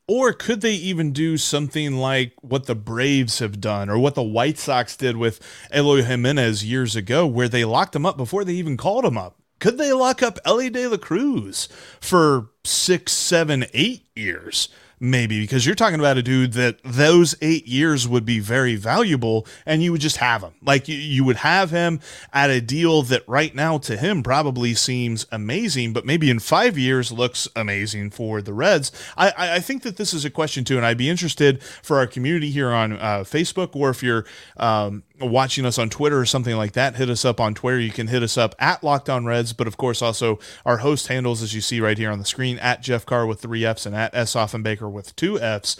Or 0.06 0.32
could 0.34 0.61
they 0.61 0.75
even 0.75 1.12
do 1.12 1.38
something 1.38 1.96
like 1.96 2.34
what 2.42 2.66
the 2.66 2.75
Braves 2.75 3.38
have 3.38 3.61
done 3.61 3.88
or 3.88 3.99
what 3.99 4.14
the 4.14 4.23
White 4.23 4.58
Sox 4.58 4.96
did 4.96 5.16
with 5.16 5.40
Eloy 5.73 6.02
Jimenez 6.02 6.62
years 6.62 6.94
ago, 6.94 7.26
where 7.26 7.49
they 7.49 7.64
locked 7.64 7.96
him 7.96 8.04
up 8.04 8.18
before 8.18 8.44
they 8.44 8.52
even 8.52 8.76
called 8.76 9.06
him 9.06 9.17
up? 9.17 9.38
Could 9.60 9.78
they 9.78 9.93
lock 9.93 10.23
up 10.23 10.38
Elly 10.45 10.69
De 10.69 10.86
La 10.86 10.99
Cruz 10.99 11.69
for 12.00 12.50
six, 12.64 13.12
seven, 13.12 13.64
eight 13.73 14.06
years? 14.14 14.69
Maybe 15.10 15.40
because 15.40 15.67
you're 15.67 15.75
talking 15.75 16.00
about 16.00 16.17
a 16.17 16.23
dude 16.23 16.54
that 16.54 16.78
those 16.82 17.34
eight 17.43 17.67
years 17.67 18.08
would 18.08 18.25
be 18.25 18.40
very 18.40 18.76
valuable 18.76 19.47
and 19.67 19.82
you 19.82 19.93
would 19.93 20.00
just 20.00 20.17
have 20.17 20.43
him. 20.43 20.52
Like 20.62 20.88
you, 20.88 20.97
you 20.97 21.25
would 21.25 21.36
have 21.36 21.71
him 21.71 22.00
at 22.32 22.50
a 22.50 22.60
deal 22.60 23.02
that 23.02 23.23
right 23.28 23.54
now 23.54 23.78
to 23.78 23.97
him 23.97 24.23
probably 24.23 24.75
seems 24.75 25.26
amazing 25.30 25.93
but 25.93 26.06
maybe 26.06 26.30
in 26.30 26.38
five 26.38 26.78
years 26.78 27.12
looks 27.12 27.47
amazing 27.54 28.10
for 28.10 28.40
the 28.40 28.52
reds. 28.52 28.90
I 29.17 29.32
i 29.36 29.60
think 29.60 29.82
that 29.82 29.97
this 29.97 30.14
is 30.14 30.25
a 30.25 30.30
question 30.30 30.64
too 30.64 30.76
and 30.76 30.86
i'd 30.86 30.99
be 30.99 31.08
interested 31.08 31.62
for 31.62 31.99
our 31.99 32.06
community 32.06 32.50
here 32.50 32.71
on 32.71 32.93
uh, 32.93 33.25
facebook 33.25 33.75
or 33.76 33.90
if 33.90 34.02
you're 34.02 34.25
um, 34.56 35.02
watching 35.28 35.65
us 35.65 35.78
on 35.78 35.91
Twitter 35.91 36.19
or 36.19 36.26
something 36.26 36.56
like 36.56 36.73
that, 36.73 36.97
hit 36.97 37.10
us 37.10 37.25
up 37.25 37.41
on 37.41 37.54
Twitter. 37.54 37.80
You 37.80 37.91
can 37.91 38.08
hit 38.08 38.23
us 38.23 38.37
up 38.39 38.54
at 38.58 38.82
Locked 38.82 39.08
On 39.08 39.25
Reds, 39.25 39.52
but 39.52 39.67
of 39.67 39.76
course 39.76 40.02
also 40.02 40.39
our 40.65 40.78
host 40.78 41.08
handles, 41.08 41.43
as 41.43 41.54
you 41.54 41.60
see 41.60 41.80
right 41.80 41.99
here 41.99 42.10
on 42.10 42.19
the 42.19 42.25
screen, 42.25 42.58
at 42.58 42.82
Jeff 42.82 43.06
Carr 43.06 43.26
with 43.26 43.41
three 43.41 43.65
Fs 43.65 43.87
and 43.87 43.95
at 43.95 44.15
S. 44.15 44.34
Offenbaker 44.34 44.91
with 44.91 45.15
two 45.17 45.39
Fs. 45.39 45.76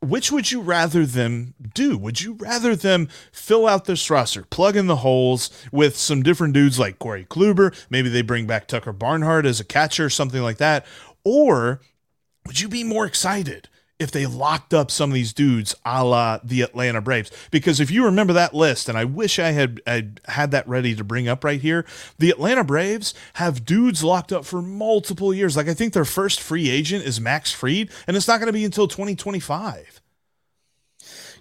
Which 0.00 0.30
would 0.30 0.52
you 0.52 0.60
rather 0.60 1.06
them 1.06 1.54
do? 1.72 1.96
Would 1.96 2.20
you 2.20 2.34
rather 2.34 2.76
them 2.76 3.08
fill 3.32 3.66
out 3.66 3.86
this 3.86 4.10
roster, 4.10 4.42
plug 4.42 4.76
in 4.76 4.86
the 4.86 4.96
holes 4.96 5.50
with 5.72 5.96
some 5.96 6.22
different 6.22 6.52
dudes 6.52 6.78
like 6.78 6.98
Corey 6.98 7.24
Kluber? 7.24 7.74
Maybe 7.88 8.10
they 8.10 8.20
bring 8.20 8.46
back 8.46 8.68
Tucker 8.68 8.92
Barnhart 8.92 9.46
as 9.46 9.60
a 9.60 9.64
catcher, 9.64 10.10
something 10.10 10.42
like 10.42 10.58
that. 10.58 10.84
Or 11.24 11.80
would 12.46 12.60
you 12.60 12.68
be 12.68 12.84
more 12.84 13.06
excited 13.06 13.70
if 13.98 14.10
they 14.10 14.26
locked 14.26 14.74
up 14.74 14.90
some 14.90 15.10
of 15.10 15.14
these 15.14 15.32
dudes 15.32 15.74
a 15.84 16.04
la 16.04 16.38
the 16.42 16.62
Atlanta 16.62 17.00
Braves. 17.00 17.30
Because 17.50 17.78
if 17.80 17.90
you 17.90 18.04
remember 18.04 18.32
that 18.32 18.54
list, 18.54 18.88
and 18.88 18.98
I 18.98 19.04
wish 19.04 19.38
I 19.38 19.52
had, 19.52 19.80
had 19.86 20.20
had 20.26 20.50
that 20.50 20.66
ready 20.66 20.94
to 20.96 21.04
bring 21.04 21.28
up 21.28 21.44
right 21.44 21.60
here, 21.60 21.86
the 22.18 22.30
Atlanta 22.30 22.64
Braves 22.64 23.14
have 23.34 23.64
dudes 23.64 24.02
locked 24.02 24.32
up 24.32 24.44
for 24.44 24.60
multiple 24.60 25.32
years. 25.32 25.56
Like 25.56 25.68
I 25.68 25.74
think 25.74 25.92
their 25.92 26.04
first 26.04 26.40
free 26.40 26.68
agent 26.68 27.04
is 27.04 27.20
Max 27.20 27.52
Fried, 27.52 27.90
and 28.06 28.16
it's 28.16 28.26
not 28.26 28.40
going 28.40 28.48
to 28.48 28.52
be 28.52 28.64
until 28.64 28.88
2025. 28.88 30.00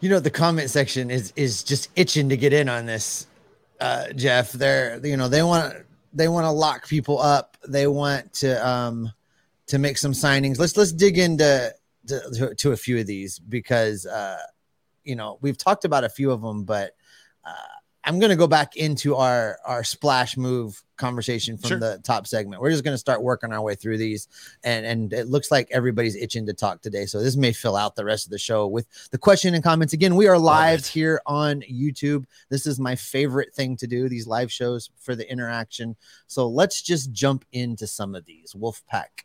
You 0.02 0.10
know, 0.10 0.20
the 0.20 0.30
comment 0.30 0.70
section 0.70 1.10
is 1.10 1.34
is 1.36 1.64
just 1.64 1.90
itching 1.96 2.30
to 2.30 2.38
get 2.38 2.54
in 2.54 2.70
on 2.70 2.86
this, 2.86 3.26
uh, 3.80 4.12
Jeff. 4.14 4.52
They're 4.52 5.00
you 5.04 5.18
know, 5.18 5.30
they 5.30 5.42
want 5.42 5.74
they 6.14 6.28
want 6.28 6.46
to 6.46 6.52
lock 6.52 6.88
people 6.88 7.20
up. 7.20 7.58
They 7.68 7.88
want 7.88 8.34
to 8.34 8.68
um 8.68 9.12
to 9.68 9.80
make 9.80 9.98
some 9.98 10.12
signings. 10.12 10.60
Let's 10.60 10.76
let's 10.76 10.92
dig 10.92 11.18
into 11.18 11.74
to, 12.08 12.54
to 12.56 12.72
a 12.72 12.78
few 12.78 13.00
of 13.00 13.08
these 13.08 13.40
because 13.40 14.06
uh, 14.06 14.38
you 15.04 15.16
know 15.16 15.38
we've 15.42 15.58
talked 15.58 15.86
about 15.86 16.04
a 16.04 16.10
few 16.10 16.32
of 16.32 16.42
them, 16.42 16.64
but 16.64 16.96
uh, 17.46 17.54
I'm 18.06 18.20
going 18.20 18.32
to 18.32 18.36
go 18.36 18.48
back 18.48 18.76
into 18.76 19.16
our 19.16 19.58
our 19.66 19.84
splash 19.84 20.36
move 20.36 20.84
conversation 20.98 21.58
from 21.58 21.70
sure. 21.70 21.80
the 21.80 22.00
top 22.04 22.28
segment. 22.28 22.62
We're 22.62 22.72
just 22.72 22.84
going 22.84 22.94
to 22.94 23.00
start 23.00 23.24
working 23.24 23.54
our 23.54 23.62
way 23.62 23.76
through 23.76 23.98
these, 23.98 24.28
and 24.64 24.86
and 24.86 25.14
it 25.14 25.28
looks 25.28 25.52
like 25.52 25.70
everybody's 25.72 26.16
itching 26.16 26.46
to 26.48 26.54
talk 26.54 26.82
today. 26.82 27.06
So 27.06 27.22
this 27.22 27.38
may 27.38 27.54
fill 27.54 27.78
out 27.78 27.96
the 27.96 28.04
rest 28.04 28.26
of 28.26 28.32
the 28.32 28.38
show 28.38 28.68
with 28.68 28.88
the 29.12 29.18
question 29.18 29.54
and 29.54 29.64
comments. 29.64 29.94
Again, 29.94 30.16
we 30.16 30.28
are 30.28 30.38
live 30.38 30.86
here 30.86 31.22
on 31.26 31.62
YouTube. 31.62 32.26
This 32.50 32.68
is 32.68 32.80
my 32.80 32.96
favorite 32.96 33.54
thing 33.54 33.78
to 33.78 33.88
do. 33.88 34.10
These 34.10 34.28
live 34.28 34.52
shows 34.52 34.90
for 35.00 35.16
the 35.16 35.30
interaction. 35.32 35.96
So 36.28 36.48
let's 36.50 36.82
just 36.82 37.14
jump 37.14 37.46
into 37.54 37.88
some 37.88 38.16
of 38.16 38.26
these. 38.26 38.54
Wolfpack 38.54 39.24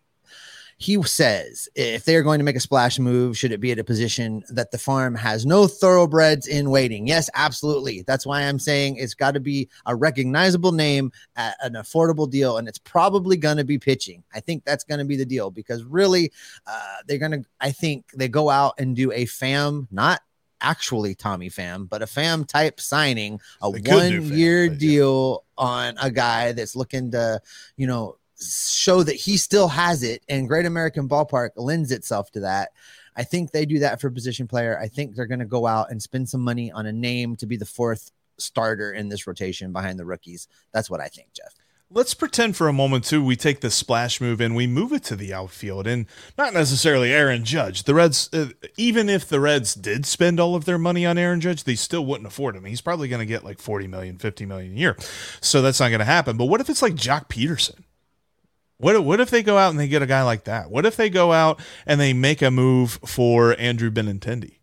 he 0.78 1.02
says 1.02 1.68
if 1.74 2.04
they 2.04 2.14
are 2.14 2.22
going 2.22 2.38
to 2.38 2.44
make 2.44 2.54
a 2.54 2.60
splash 2.60 3.00
move, 3.00 3.36
should 3.36 3.50
it 3.50 3.60
be 3.60 3.72
at 3.72 3.80
a 3.80 3.84
position 3.84 4.44
that 4.50 4.70
the 4.70 4.78
farm 4.78 5.14
has 5.16 5.44
no 5.44 5.66
thoroughbreds 5.66 6.46
in 6.46 6.70
waiting? 6.70 7.06
Yes, 7.06 7.28
absolutely. 7.34 8.02
That's 8.06 8.24
why 8.24 8.42
I'm 8.42 8.60
saying 8.60 8.96
it's 8.96 9.14
got 9.14 9.34
to 9.34 9.40
be 9.40 9.68
a 9.86 9.96
recognizable 9.96 10.70
name 10.70 11.10
at 11.34 11.56
an 11.62 11.72
affordable 11.72 12.30
deal, 12.30 12.58
and 12.58 12.68
it's 12.68 12.78
probably 12.78 13.36
going 13.36 13.56
to 13.56 13.64
be 13.64 13.78
pitching. 13.78 14.22
I 14.32 14.38
think 14.38 14.64
that's 14.64 14.84
going 14.84 15.00
to 15.00 15.04
be 15.04 15.16
the 15.16 15.26
deal 15.26 15.50
because 15.50 15.82
really, 15.82 16.32
uh, 16.66 16.96
they're 17.06 17.18
going 17.18 17.32
to. 17.32 17.44
I 17.60 17.72
think 17.72 18.12
they 18.12 18.28
go 18.28 18.48
out 18.48 18.74
and 18.78 18.94
do 18.94 19.10
a 19.10 19.26
Pham, 19.26 19.88
not 19.90 20.20
actually 20.60 21.14
Tommy 21.14 21.50
Pham, 21.50 21.88
but 21.88 22.02
a 22.02 22.06
Pham 22.06 22.46
type 22.46 22.80
signing, 22.80 23.40
a 23.62 23.70
one 23.70 24.32
year 24.32 24.68
deal 24.68 25.44
yeah. 25.58 25.64
on 25.64 25.94
a 26.00 26.10
guy 26.10 26.52
that's 26.52 26.76
looking 26.76 27.10
to, 27.12 27.40
you 27.76 27.86
know, 27.86 28.17
show 28.40 29.02
that 29.02 29.16
he 29.16 29.36
still 29.36 29.68
has 29.68 30.02
it, 30.02 30.22
and 30.28 30.48
Great 30.48 30.66
American 30.66 31.08
Ballpark 31.08 31.50
lends 31.56 31.92
itself 31.92 32.30
to 32.32 32.40
that. 32.40 32.70
I 33.16 33.24
think 33.24 33.50
they 33.50 33.66
do 33.66 33.80
that 33.80 34.00
for 34.00 34.10
position 34.10 34.46
player. 34.46 34.78
I 34.78 34.86
think 34.86 35.14
they're 35.14 35.26
going 35.26 35.40
to 35.40 35.44
go 35.44 35.66
out 35.66 35.90
and 35.90 36.00
spend 36.00 36.28
some 36.28 36.40
money 36.40 36.70
on 36.70 36.86
a 36.86 36.92
name 36.92 37.34
to 37.36 37.46
be 37.46 37.56
the 37.56 37.66
fourth 37.66 38.12
starter 38.38 38.92
in 38.92 39.08
this 39.08 39.26
rotation 39.26 39.72
behind 39.72 39.98
the 39.98 40.04
rookies. 40.04 40.46
That's 40.72 40.88
what 40.88 41.00
I 41.00 41.08
think, 41.08 41.32
Jeff. 41.32 41.52
let's 41.90 42.14
pretend 42.14 42.54
for 42.54 42.68
a 42.68 42.72
moment 42.72 43.02
too 43.02 43.24
we 43.24 43.34
take 43.34 43.60
the 43.60 43.70
splash 43.70 44.20
move 44.20 44.40
and 44.40 44.54
we 44.54 44.66
move 44.66 44.92
it 44.92 45.02
to 45.02 45.16
the 45.16 45.32
outfield 45.32 45.86
and 45.86 46.06
not 46.36 46.54
necessarily 46.54 47.12
Aaron 47.12 47.44
Judge. 47.44 47.82
The 47.84 47.94
Reds 47.94 48.30
uh, 48.32 48.50
even 48.76 49.08
if 49.08 49.26
the 49.26 49.40
Reds 49.40 49.74
did 49.74 50.06
spend 50.06 50.38
all 50.38 50.54
of 50.54 50.64
their 50.64 50.78
money 50.78 51.04
on 51.04 51.18
Aaron 51.18 51.40
Judge, 51.40 51.64
they 51.64 51.74
still 51.74 52.06
wouldn't 52.06 52.26
afford 52.28 52.54
him. 52.54 52.66
He's 52.66 52.82
probably 52.82 53.08
going 53.08 53.20
to 53.20 53.26
get 53.26 53.42
like 53.42 53.58
40 53.58 53.88
million, 53.88 54.18
50 54.18 54.46
million 54.46 54.72
a 54.72 54.78
year. 54.78 54.96
So 55.40 55.60
that's 55.60 55.80
not 55.80 55.88
going 55.88 55.98
to 55.98 56.04
happen. 56.04 56.36
But 56.36 56.44
what 56.44 56.60
if 56.60 56.70
it's 56.70 56.82
like 56.82 56.94
Joc 56.94 57.28
Pederson? 57.28 57.80
What, 58.78 59.04
what 59.04 59.20
if 59.20 59.30
they 59.30 59.42
go 59.42 59.58
out 59.58 59.70
and 59.70 59.78
they 59.78 59.88
get 59.88 60.02
a 60.02 60.06
guy 60.06 60.22
like 60.22 60.44
that? 60.44 60.70
What 60.70 60.86
if 60.86 60.96
they 60.96 61.10
go 61.10 61.32
out 61.32 61.60
and 61.84 62.00
they 62.00 62.12
make 62.12 62.42
a 62.42 62.50
move 62.50 63.00
for 63.04 63.58
Andrew 63.58 63.90
Benintendi? 63.90 64.58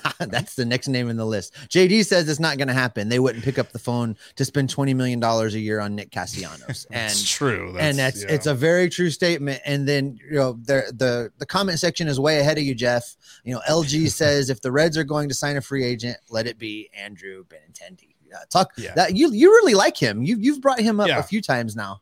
That's 0.18 0.54
the 0.54 0.64
next 0.64 0.88
name 0.88 1.08
in 1.08 1.16
the 1.16 1.26
list. 1.26 1.54
JD 1.68 2.06
says 2.06 2.28
it's 2.28 2.40
not 2.40 2.56
going 2.56 2.68
to 2.68 2.74
happen. 2.74 3.08
They 3.08 3.18
wouldn't 3.18 3.44
pick 3.44 3.58
up 3.58 3.72
the 3.72 3.78
phone 3.78 4.16
to 4.36 4.44
spend 4.44 4.70
twenty 4.70 4.94
million 4.94 5.20
dollars 5.20 5.54
a 5.54 5.60
year 5.60 5.80
on 5.80 5.94
Nick 5.94 6.10
Castellanos. 6.10 6.86
And 6.92 7.26
true. 7.26 7.72
That's, 7.72 7.84
and 7.84 7.98
that's 7.98 8.22
yeah. 8.22 8.32
it's 8.32 8.46
a 8.46 8.54
very 8.54 8.88
true 8.88 9.10
statement. 9.10 9.60
And 9.64 9.86
then 9.86 10.18
you 10.30 10.36
know 10.36 10.54
the 10.54 10.92
the 10.96 11.32
the 11.38 11.46
comment 11.46 11.78
section 11.78 12.08
is 12.08 12.18
way 12.18 12.40
ahead 12.40 12.58
of 12.58 12.64
you, 12.64 12.74
Jeff. 12.74 13.16
You 13.44 13.54
know, 13.54 13.60
LG 13.68 14.10
says 14.12 14.50
if 14.50 14.60
the 14.60 14.72
Reds 14.72 14.96
are 14.96 15.04
going 15.04 15.28
to 15.28 15.34
sign 15.34 15.56
a 15.56 15.60
free 15.60 15.84
agent, 15.84 16.16
let 16.30 16.46
it 16.46 16.58
be 16.58 16.90
Andrew 16.96 17.44
Benintendi. 17.44 18.14
Yeah, 18.30 18.38
talk 18.50 18.72
yeah. 18.78 18.94
that 18.94 19.14
you 19.14 19.30
you 19.32 19.50
really 19.50 19.74
like 19.74 19.96
him. 19.96 20.22
You 20.22 20.36
you've 20.38 20.60
brought 20.60 20.80
him 20.80 21.00
up 21.00 21.08
yeah. 21.08 21.18
a 21.18 21.22
few 21.22 21.42
times 21.42 21.76
now. 21.76 22.00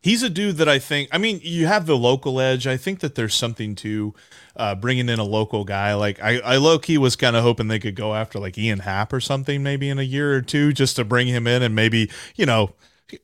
He's 0.00 0.22
a 0.22 0.30
dude 0.30 0.56
that 0.58 0.68
I 0.68 0.78
think. 0.78 1.08
I 1.10 1.18
mean, 1.18 1.40
you 1.42 1.66
have 1.66 1.86
the 1.86 1.96
local 1.96 2.40
edge. 2.40 2.66
I 2.66 2.76
think 2.76 3.00
that 3.00 3.16
there's 3.16 3.34
something 3.34 3.74
to 3.76 4.14
uh, 4.56 4.74
bringing 4.76 5.08
in 5.08 5.18
a 5.18 5.24
local 5.24 5.64
guy. 5.64 5.94
Like 5.94 6.22
I, 6.22 6.38
I 6.38 6.56
low 6.56 6.78
key 6.78 6.98
was 6.98 7.16
kind 7.16 7.34
of 7.34 7.42
hoping 7.42 7.66
they 7.66 7.80
could 7.80 7.96
go 7.96 8.14
after 8.14 8.38
like 8.38 8.56
Ian 8.56 8.80
Happ 8.80 9.12
or 9.12 9.20
something, 9.20 9.62
maybe 9.62 9.88
in 9.88 9.98
a 9.98 10.02
year 10.02 10.34
or 10.34 10.40
two, 10.40 10.72
just 10.72 10.96
to 10.96 11.04
bring 11.04 11.26
him 11.26 11.46
in 11.46 11.62
and 11.62 11.74
maybe 11.74 12.10
you 12.36 12.46
know 12.46 12.74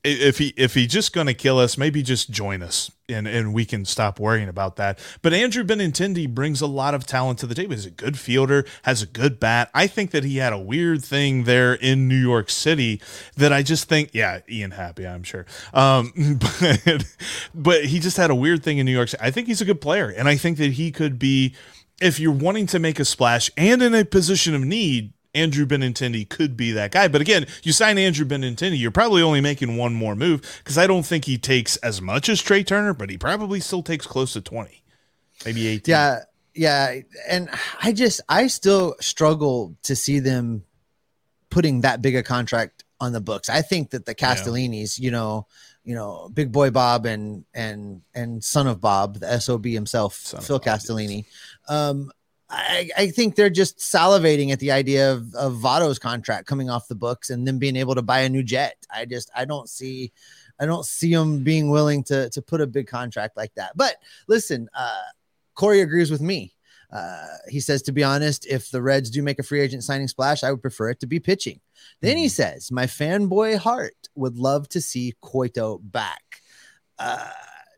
if 0.03 0.39
he 0.39 0.55
if 0.57 0.75
he's 0.75 0.93
just 0.93 1.13
going 1.13 1.27
to 1.27 1.35
kill 1.35 1.59
us, 1.59 1.77
maybe 1.77 2.03
just 2.03 2.31
join 2.31 2.63
us 2.63 2.91
and 3.09 3.27
and 3.27 3.53
we 3.53 3.65
can 3.65 3.85
stop 3.85 4.19
worrying 4.19 4.49
about 4.49 4.77
that. 4.77 4.99
But 5.23 5.33
Andrew 5.33 5.65
Benintendi 5.65 6.33
brings 6.33 6.61
a 6.61 6.67
lot 6.67 6.95
of 6.95 7.07
talent 7.07 7.39
to 7.41 7.47
the 7.47 7.55
table. 7.55 7.73
He's 7.73 7.87
a 7.87 7.91
good 7.91 8.19
fielder, 8.19 8.65
has 8.83 9.03
a 9.03 9.07
good 9.07 9.39
bat. 9.39 9.71
I 9.75 9.87
think 9.87 10.11
that 10.13 10.25
he 10.25 10.39
had 10.39 10.53
a 10.53 10.59
weird 10.59 11.05
thing 11.05 11.45
there 11.45 11.75
in 11.75 12.09
New 12.09 12.17
York 12.17 12.51
City 12.51 13.01
that 13.37 13.53
I 13.53 13.63
just 13.63 13.89
think, 13.89 14.11
yeah, 14.13 14.41
Ian 14.49 14.73
Happy, 14.73 15.07
I'm 15.07 15.23
sure. 15.23 15.47
Um, 15.73 16.13
but 16.41 17.05
but 17.55 17.85
he 17.85 17.99
just 18.01 18.17
had 18.17 18.31
a 18.31 18.35
weird 18.35 18.63
thing 18.63 18.79
in 18.79 18.87
New 18.87 18.93
York 18.93 19.09
City. 19.09 19.23
I 19.23 19.31
think 19.31 19.49
he's 19.49 19.61
a 19.61 19.67
good 19.67 19.81
player, 19.81 20.09
and 20.09 20.29
I 20.29 20.37
think 20.37 20.59
that 20.59 20.73
he 20.73 20.91
could 20.91 21.19
be. 21.19 21.55
If 22.03 22.19
you're 22.19 22.33
wanting 22.33 22.67
to 22.67 22.81
make 22.81 22.99
a 22.99 23.05
splash 23.05 23.53
and 23.57 23.81
in 23.81 23.95
a 23.95 24.05
position 24.05 24.53
of 24.57 24.63
need, 24.63 25.14
Andrew 25.35 25.67
Benintendi 25.67 26.29
could 26.29 26.57
be 26.57 26.73
that 26.73 26.93
guy. 26.93 27.09
But 27.09 27.21
again, 27.21 27.47
you 27.63 27.73
sign 27.73 27.99
Andrew 27.99 28.27
Benintendi, 28.27 28.79
you're 28.79 28.91
probably 28.91 29.23
only 29.23 29.41
making 29.41 29.77
one 29.77 29.95
more 29.95 30.15
move 30.15 30.41
because 30.59 30.79
I 30.79 30.87
don't 30.87 31.05
think 31.05 31.25
he 31.25 31.39
takes 31.39 31.77
as 31.79 32.01
much 32.01 32.29
as 32.29 32.41
Trea 32.41 32.65
Turner, 32.65 32.95
but 32.95 33.11
he 33.11 33.19
probably 33.19 33.61
still 33.61 33.83
takes 33.83 34.07
close 34.07 34.33
to 34.35 34.41
20, 34.41 34.83
maybe 35.45 35.67
18. 35.67 35.93
Yeah. 35.93 36.21
Yeah. 36.55 37.01
And 37.29 37.51
I 37.83 37.93
just, 37.93 38.21
I 38.29 38.47
still 38.47 38.95
struggle 39.01 39.77
to 39.83 39.97
see 39.97 40.21
them 40.21 40.65
putting 41.51 41.83
that 41.83 42.03
big 42.03 42.17
a 42.17 42.23
contract 42.23 42.85
on 43.01 43.13
the 43.13 43.21
books. 43.21 43.49
I 43.49 43.63
think 43.63 43.91
that 43.91 44.07
the 44.07 44.15
Castellinis, 44.15 44.99
yeah. 44.99 45.05
you 45.05 45.11
know, 45.11 45.47
you 45.85 45.95
know, 45.95 46.31
Big 46.33 46.51
Boy 46.51 46.71
Bob 46.71 47.07
and 47.07 47.45
and 47.53 48.01
and 48.15 48.43
son 48.43 48.67
of 48.67 48.81
Bob, 48.81 49.21
the 49.21 49.39
SOB 49.39 49.67
himself, 49.67 50.15
son 50.15 50.41
Phil 50.41 50.59
Castellini. 50.59 51.27
Um, 51.69 52.11
I, 52.51 52.91
I, 52.97 53.07
think 53.09 53.35
they're 53.35 53.51
just 53.51 53.79
salivating 53.79 54.53
at 54.53 54.61
the 54.61 54.71
idea 54.71 55.13
of, 55.13 55.35
of 55.35 55.55
Votto's 55.55 55.99
contract 55.99 56.47
coming 56.47 56.69
off 56.69 56.89
the 56.89 56.95
books 56.95 57.31
and 57.31 57.47
then 57.47 57.59
being 57.59 57.77
able 57.77 57.95
to 57.95 58.03
buy 58.03 58.21
a 58.21 58.29
new 58.29 58.43
jet. 58.43 58.77
I 58.95 59.07
just 59.07 59.31
I 59.35 59.45
don't 59.45 59.69
see 59.69 60.13
I 60.61 60.67
don't 60.67 60.85
see 60.85 61.13
them 61.13 61.43
being 61.43 61.71
willing 61.71 62.05
to 62.05 62.29
to 62.31 62.43
put 62.43 62.61
a 62.61 62.67
big 62.67 62.87
contract 62.87 63.37
like 63.37 63.55
that. 63.55 63.77
But 63.77 63.97
listen, 64.29 64.69
uh, 64.75 65.03
Corey 65.55 65.81
agrees 65.81 66.11
with 66.11 66.21
me. 66.21 66.55
Uh, 66.93 67.27
he 67.49 67.59
says, 67.59 67.83
to 67.83 67.93
be 67.93 68.05
honest, 68.05 68.47
if 68.47 68.71
the 68.71 68.81
Reds 68.81 69.11
do 69.11 69.21
make 69.23 69.41
a 69.41 69.43
free 69.43 69.61
agent 69.61 69.83
signing 69.83 70.07
splash, 70.07 70.45
I 70.45 70.53
would 70.53 70.63
prefer 70.63 70.91
it 70.91 71.01
to 71.01 71.07
be 71.07 71.19
pitching. 71.19 71.61
Then 72.01 72.17
he 72.17 72.27
hmm. 72.27 72.29
says, 72.29 72.71
my 72.71 72.87
fanboy 72.87 73.59
heart 73.59 73.97
would 74.15 74.39
love 74.39 74.69
to 74.71 74.81
see 74.81 75.15
Cueto 75.21 75.79
back. 75.79 76.43
Uh, 76.97 77.31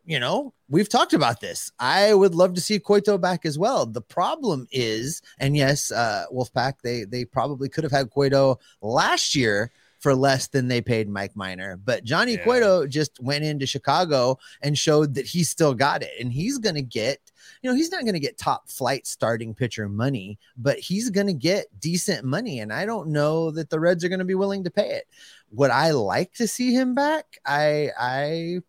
you 0.07 0.21
know, 0.21 0.55
we've 0.69 0.89
talked 0.89 1.13
about 1.13 1.41
this. 1.41 1.71
I 1.81 2.15
would 2.15 2.35
love 2.35 2.55
to 2.55 2.61
see 2.61 2.79
Cueto 2.79 3.19
back 3.19 3.45
as 3.45 3.59
well. 3.59 3.85
The 3.85 4.01
problem 4.01 4.69
is, 4.71 5.21
and 5.39 5.57
yes, 5.57 5.91
uh, 5.91 6.27
Wolfpack, 6.33 6.75
they 6.83 7.05
they 7.05 7.25
probably 7.25 7.69
could 7.69 7.85
have 7.85 7.93
had 7.93 8.11
Cueto 8.11 8.59
last 8.81 9.35
year 9.35 9.73
for 9.99 10.15
less 10.15 10.47
than 10.49 10.69
they 10.69 10.81
paid 10.81 11.09
Mike 11.09 11.35
Minor. 11.35 11.77
But 11.77 12.05
Johnny 12.05 12.35
yeah. 12.35 12.45
Cueto 12.45 12.87
just 12.87 13.19
went 13.21 13.45
into 13.45 13.67
Chicago 13.67 14.39
and 14.63 14.79
showed 14.79 15.15
that 15.15 15.27
he 15.27 15.43
still 15.43 15.75
got 15.75 16.03
it. 16.03 16.13
And 16.21 16.33
he's 16.33 16.59
going 16.59 16.75
to 16.77 16.83
get, 16.83 17.19
you 17.63 17.71
know, 17.71 17.75
he's 17.75 17.91
not 17.91 18.03
going 18.03 18.15
to 18.15 18.21
get 18.21 18.39
top 18.39 18.69
flight 18.69 19.07
starting 19.07 19.55
pitcher 19.55 19.89
money, 19.89 20.39
but 20.57 20.79
he's 20.79 21.11
going 21.11 21.27
to 21.27 21.33
get 21.33 21.67
decent 21.81 22.25
money. 22.25 22.61
And 22.61 22.73
I 22.73 22.87
don't 22.87 23.09
know 23.09 23.51
that 23.53 23.71
the 23.71 23.81
Reds 23.81 24.05
are 24.05 24.09
going 24.09 24.21
to 24.21 24.25
be 24.25 24.35
willing 24.35 24.63
to 24.65 24.71
pay 24.71 24.91
it. 24.91 25.09
Would 25.53 25.71
I 25.71 25.91
like 25.91 26.35
to 26.35 26.47
see 26.47 26.73
him 26.73 26.95
back? 26.95 27.39
I, 27.45 27.91
I 27.99 28.61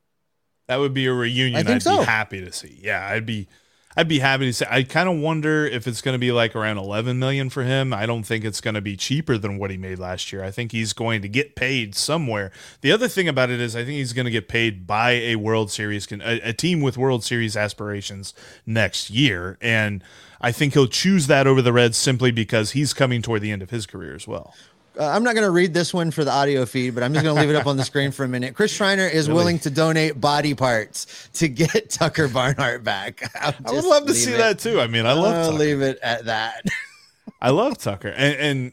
that 0.67 0.77
would 0.77 0.93
be 0.93 1.05
a 1.05 1.13
reunion 1.13 1.67
I 1.67 1.73
would 1.73 1.83
so. 1.83 1.99
be 1.99 2.05
happy 2.05 2.43
to 2.43 2.51
see. 2.51 2.79
Yeah, 2.81 3.07
I'd 3.07 3.25
be 3.25 3.47
I'd 3.95 4.07
be 4.07 4.19
happy 4.19 4.45
to 4.45 4.53
see. 4.53 4.65
I 4.69 4.83
kind 4.83 5.09
of 5.09 5.17
wonder 5.17 5.65
if 5.65 5.87
it's 5.87 6.01
going 6.01 6.13
to 6.13 6.19
be 6.19 6.31
like 6.31 6.55
around 6.55 6.77
11 6.77 7.17
million 7.17 7.49
for 7.49 7.63
him. 7.63 7.93
I 7.93 8.05
don't 8.05 8.23
think 8.23 8.45
it's 8.45 8.61
going 8.61 8.75
to 8.75 8.81
be 8.81 8.95
cheaper 8.95 9.39
than 9.39 9.57
what 9.57 9.71
he 9.71 9.77
made 9.77 9.97
last 9.97 10.31
year. 10.31 10.43
I 10.43 10.51
think 10.51 10.71
he's 10.71 10.93
going 10.93 11.23
to 11.23 11.27
get 11.27 11.55
paid 11.55 11.95
somewhere. 11.95 12.51
The 12.81 12.91
other 12.91 13.07
thing 13.07 13.27
about 13.27 13.49
it 13.49 13.59
is 13.59 13.75
I 13.75 13.79
think 13.79 13.97
he's 13.97 14.13
going 14.13 14.25
to 14.25 14.31
get 14.31 14.47
paid 14.47 14.85
by 14.85 15.13
a 15.13 15.37
World 15.37 15.71
Series 15.71 16.11
a, 16.11 16.49
a 16.49 16.53
team 16.53 16.81
with 16.81 16.95
World 16.95 17.23
Series 17.23 17.57
aspirations 17.57 18.35
next 18.67 19.09
year 19.09 19.57
and 19.61 20.03
I 20.39 20.51
think 20.51 20.73
he'll 20.73 20.87
choose 20.87 21.27
that 21.27 21.47
over 21.47 21.61
the 21.61 21.73
Reds 21.73 21.97
simply 21.97 22.31
because 22.31 22.71
he's 22.71 22.93
coming 22.93 23.21
toward 23.21 23.41
the 23.41 23.51
end 23.51 23.63
of 23.63 23.71
his 23.71 23.85
career 23.85 24.13
as 24.13 24.27
well. 24.27 24.53
Uh, 24.97 25.05
I'm 25.05 25.23
not 25.23 25.35
going 25.35 25.45
to 25.45 25.51
read 25.51 25.73
this 25.73 25.93
one 25.93 26.11
for 26.11 26.23
the 26.23 26.31
audio 26.31 26.65
feed, 26.65 26.95
but 26.95 27.03
I'm 27.03 27.13
just 27.13 27.23
going 27.23 27.35
to 27.35 27.41
leave 27.41 27.49
it 27.49 27.55
up 27.55 27.67
on 27.67 27.77
the 27.77 27.83
screen 27.83 28.11
for 28.11 28.23
a 28.23 28.27
minute. 28.27 28.55
Chris 28.55 28.71
Schreiner 28.71 29.05
is 29.05 29.27
really? 29.27 29.37
willing 29.37 29.59
to 29.59 29.69
donate 29.69 30.19
body 30.19 30.55
parts 30.55 31.29
to 31.33 31.47
get 31.47 31.89
Tucker 31.89 32.27
Barnhart 32.27 32.83
back. 32.83 33.21
I 33.41 33.53
would 33.71 33.83
love 33.83 34.07
to 34.07 34.13
see 34.13 34.33
it. 34.33 34.37
that 34.37 34.59
too. 34.59 34.79
I 34.81 34.87
mean, 34.87 35.05
I 35.05 35.13
love. 35.13 35.35
I'll 35.35 35.51
leave 35.51 35.81
it 35.81 35.99
at 36.01 36.25
that. 36.25 36.65
I 37.41 37.51
love 37.51 37.77
Tucker, 37.77 38.07
and, 38.07 38.35
and 38.39 38.71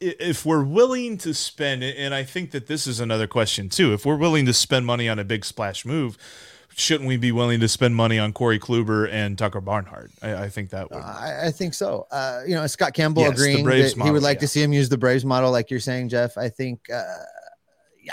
if 0.00 0.46
we're 0.46 0.64
willing 0.64 1.18
to 1.18 1.34
spend, 1.34 1.84
and 1.84 2.14
I 2.14 2.24
think 2.24 2.52
that 2.52 2.66
this 2.66 2.86
is 2.86 3.00
another 3.00 3.26
question 3.26 3.68
too. 3.68 3.92
If 3.92 4.06
we're 4.06 4.16
willing 4.16 4.46
to 4.46 4.54
spend 4.54 4.86
money 4.86 5.10
on 5.10 5.18
a 5.18 5.24
big 5.24 5.44
splash 5.44 5.84
move, 5.84 6.16
shouldn't 6.78 7.08
we 7.08 7.16
be 7.16 7.32
willing 7.32 7.60
to 7.60 7.68
spend 7.68 7.96
money 7.96 8.18
on 8.18 8.32
Corey 8.32 8.58
Kluber 8.58 9.10
and 9.10 9.36
Tucker 9.36 9.60
Barnhart? 9.60 10.10
I, 10.22 10.44
I 10.44 10.48
think 10.48 10.70
that 10.70 10.90
would. 10.90 10.98
Uh, 10.98 11.16
I, 11.18 11.46
I, 11.46 11.50
think 11.50 11.74
so. 11.74 12.06
Uh, 12.10 12.42
you 12.46 12.54
know, 12.54 12.66
Scott 12.66 12.94
Campbell 12.94 13.22
yes, 13.22 13.32
agreeing 13.32 13.64
that 13.64 13.96
model, 13.96 14.06
he 14.06 14.12
would 14.12 14.22
like 14.22 14.36
yeah. 14.36 14.42
to 14.42 14.48
see 14.48 14.62
him 14.62 14.72
use 14.72 14.88
the 14.88 14.98
Braves 14.98 15.24
model, 15.24 15.50
like 15.50 15.70
you're 15.70 15.80
saying, 15.80 16.08
Jeff. 16.08 16.38
I 16.38 16.48
think. 16.48 16.88
Uh, 16.90 17.04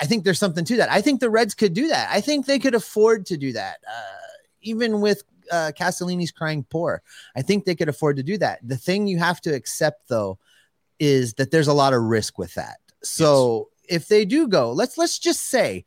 I 0.01 0.06
think 0.06 0.25
there's 0.25 0.39
something 0.39 0.65
to 0.65 0.78
that. 0.78 0.91
I 0.91 0.99
think 0.99 1.21
the 1.21 1.30
Reds 1.30 1.54
could 1.54 1.73
do 1.73 1.88
that. 1.88 2.10
I 2.12 2.19
think 2.19 2.45
they 2.45 2.60
could 2.60 2.75
afford 2.75 3.25
to 3.28 3.38
do 3.38 3.54
that, 3.54 3.78
uh, 3.88 4.28
even 4.62 4.99
with 4.99 5.23
uh, 5.49 5.71
Castellini's 5.78 6.32
crying 6.32 6.65
poor. 6.69 7.01
I 7.34 7.41
think 7.41 7.63
they 7.63 7.75
could 7.75 7.88
afford 7.88 8.17
to 8.17 8.23
do 8.23 8.38
that. 8.39 8.60
The 8.62 8.75
thing 8.75 9.08
you 9.08 9.19
have 9.19 9.39
to 9.41 9.54
accept, 9.54 10.10
though, 10.10 10.38
is 10.99 11.36
that 11.36 11.51
there's 11.51 11.69
a 11.69 11.73
lot 11.73 11.93
of 11.93 12.01
risk 12.01 12.38
with 12.38 12.54
that. 12.56 12.78
So 13.04 13.69
yes. 13.88 14.01
if 14.01 14.08
they 14.10 14.25
do 14.25 14.49
go, 14.49 14.73
let's 14.73 14.97
let's 14.97 15.17
just 15.17 15.43
say 15.43 15.86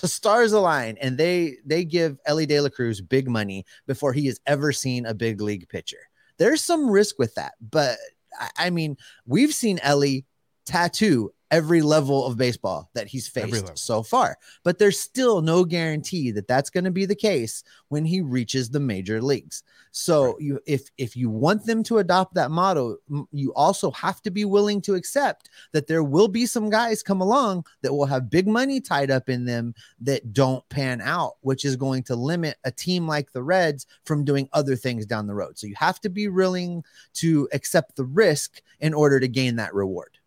the 0.00 0.08
stars 0.08 0.52
align 0.52 0.96
and 1.00 1.16
they 1.16 1.56
they 1.64 1.84
give 1.84 2.18
Elly 2.26 2.46
De 2.46 2.60
La 2.60 2.68
Cruz 2.68 3.00
big 3.00 3.28
money 3.28 3.64
before 3.86 4.12
he 4.12 4.26
has 4.26 4.40
ever 4.46 4.72
seen 4.72 5.06
a 5.06 5.14
big 5.14 5.40
league 5.40 5.68
pitcher. 5.68 5.98
There's 6.38 6.62
some 6.62 6.90
risk 6.90 7.18
with 7.18 7.34
that, 7.36 7.52
but 7.60 7.98
I, 8.38 8.50
I 8.58 8.70
mean, 8.70 8.96
we've 9.26 9.54
seen 9.54 9.78
Elly 9.82 10.26
tattoo 10.66 11.32
every 11.52 11.82
level 11.82 12.24
of 12.24 12.38
baseball 12.38 12.90
that 12.94 13.06
he's 13.06 13.28
faced 13.28 13.78
so 13.78 14.02
far. 14.02 14.38
But 14.64 14.78
there's 14.78 14.98
still 14.98 15.42
no 15.42 15.64
guarantee 15.64 16.32
that 16.32 16.48
that's 16.48 16.70
going 16.70 16.84
to 16.84 16.90
be 16.90 17.04
the 17.04 17.14
case 17.14 17.62
when 17.88 18.06
he 18.06 18.22
reaches 18.22 18.70
the 18.70 18.80
major 18.80 19.20
leagues. 19.20 19.62
So 19.92 20.24
right. 20.24 20.34
you 20.40 20.60
if 20.66 20.88
if 20.96 21.14
you 21.14 21.28
want 21.28 21.66
them 21.66 21.82
to 21.84 21.98
adopt 21.98 22.34
that 22.34 22.50
model, 22.50 22.96
you 23.30 23.52
also 23.52 23.90
have 23.90 24.22
to 24.22 24.30
be 24.30 24.46
willing 24.46 24.80
to 24.82 24.94
accept 24.94 25.50
that 25.72 25.86
there 25.86 26.02
will 26.02 26.28
be 26.28 26.46
some 26.46 26.70
guys 26.70 27.02
come 27.02 27.20
along 27.20 27.66
that 27.82 27.92
will 27.92 28.06
have 28.06 28.30
big 28.30 28.48
money 28.48 28.80
tied 28.80 29.10
up 29.10 29.28
in 29.28 29.44
them 29.44 29.74
that 30.00 30.32
don't 30.32 30.66
pan 30.70 31.02
out, 31.02 31.34
which 31.42 31.66
is 31.66 31.76
going 31.76 32.02
to 32.04 32.16
limit 32.16 32.56
a 32.64 32.70
team 32.70 33.06
like 33.06 33.30
the 33.32 33.42
Reds 33.42 33.86
from 34.06 34.24
doing 34.24 34.48
other 34.54 34.74
things 34.74 35.04
down 35.04 35.26
the 35.26 35.34
road. 35.34 35.58
So 35.58 35.66
you 35.66 35.74
have 35.76 36.00
to 36.00 36.08
be 36.08 36.28
willing 36.28 36.82
to 37.14 37.46
accept 37.52 37.96
the 37.96 38.06
risk 38.06 38.62
in 38.80 38.94
order 38.94 39.20
to 39.20 39.28
gain 39.28 39.56
that 39.56 39.74
reward. 39.74 40.18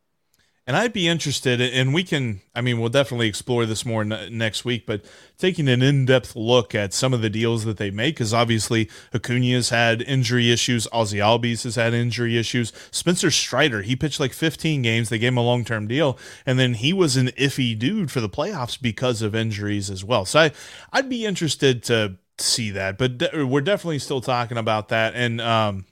And 0.67 0.75
I'd 0.75 0.93
be 0.93 1.07
interested, 1.07 1.61
and 1.61 1.93
we 1.93 2.03
can, 2.03 2.41
I 2.55 2.61
mean, 2.61 2.79
we'll 2.79 2.89
definitely 2.89 3.27
explore 3.27 3.67
this 3.67 3.85
more 3.85 4.01
n- 4.01 4.35
next 4.35 4.65
week, 4.65 4.87
but 4.87 5.05
taking 5.37 5.67
an 5.67 5.83
in 5.83 6.05
depth 6.05 6.35
look 6.35 6.73
at 6.73 6.91
some 6.91 7.13
of 7.13 7.21
the 7.21 7.29
deals 7.29 7.65
that 7.65 7.77
they 7.77 7.91
make, 7.91 8.15
because 8.15 8.33
obviously 8.33 8.89
Acuna's 9.13 9.69
had 9.69 10.01
injury 10.01 10.51
issues, 10.51 10.87
Ozzie 10.91 11.19
Albies 11.19 11.65
has 11.65 11.75
had 11.75 11.93
injury 11.93 12.35
issues. 12.35 12.73
Spencer 12.89 13.29
Strider, 13.29 13.83
he 13.83 13.95
pitched 13.95 14.19
like 14.19 14.33
15 14.33 14.81
games. 14.81 15.09
They 15.09 15.19
gave 15.19 15.33
him 15.33 15.37
a 15.37 15.43
long 15.43 15.65
term 15.65 15.87
deal, 15.87 16.17
and 16.47 16.57
then 16.57 16.73
he 16.73 16.93
was 16.93 17.15
an 17.15 17.27
iffy 17.37 17.77
dude 17.77 18.09
for 18.09 18.19
the 18.19 18.29
playoffs 18.29 18.81
because 18.81 19.21
of 19.21 19.35
injuries 19.35 19.91
as 19.91 20.03
well. 20.03 20.25
So 20.25 20.39
I, 20.39 20.51
I'd 20.91 21.09
be 21.09 21.27
interested 21.27 21.83
to 21.83 22.17
see 22.39 22.71
that, 22.71 22.97
but 22.97 23.19
de- 23.19 23.45
we're 23.45 23.61
definitely 23.61 23.99
still 23.99 24.19
talking 24.19 24.57
about 24.57 24.87
that. 24.89 25.13
And, 25.13 25.39
um, 25.41 25.85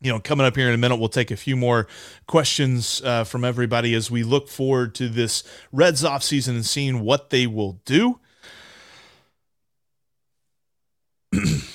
you 0.00 0.10
know, 0.10 0.18
coming 0.18 0.46
up 0.46 0.56
here 0.56 0.68
in 0.68 0.74
a 0.74 0.78
minute, 0.78 0.96
we'll 0.96 1.08
take 1.08 1.30
a 1.30 1.36
few 1.36 1.56
more 1.56 1.86
questions 2.26 3.02
uh, 3.04 3.24
from 3.24 3.44
everybody 3.44 3.94
as 3.94 4.10
we 4.10 4.22
look 4.22 4.48
forward 4.48 4.94
to 4.96 5.08
this 5.08 5.44
Reds 5.72 6.04
off 6.04 6.22
season 6.22 6.56
and 6.56 6.64
seeing 6.64 7.00
what 7.00 7.30
they 7.30 7.46
will 7.46 7.80
do. 7.84 8.18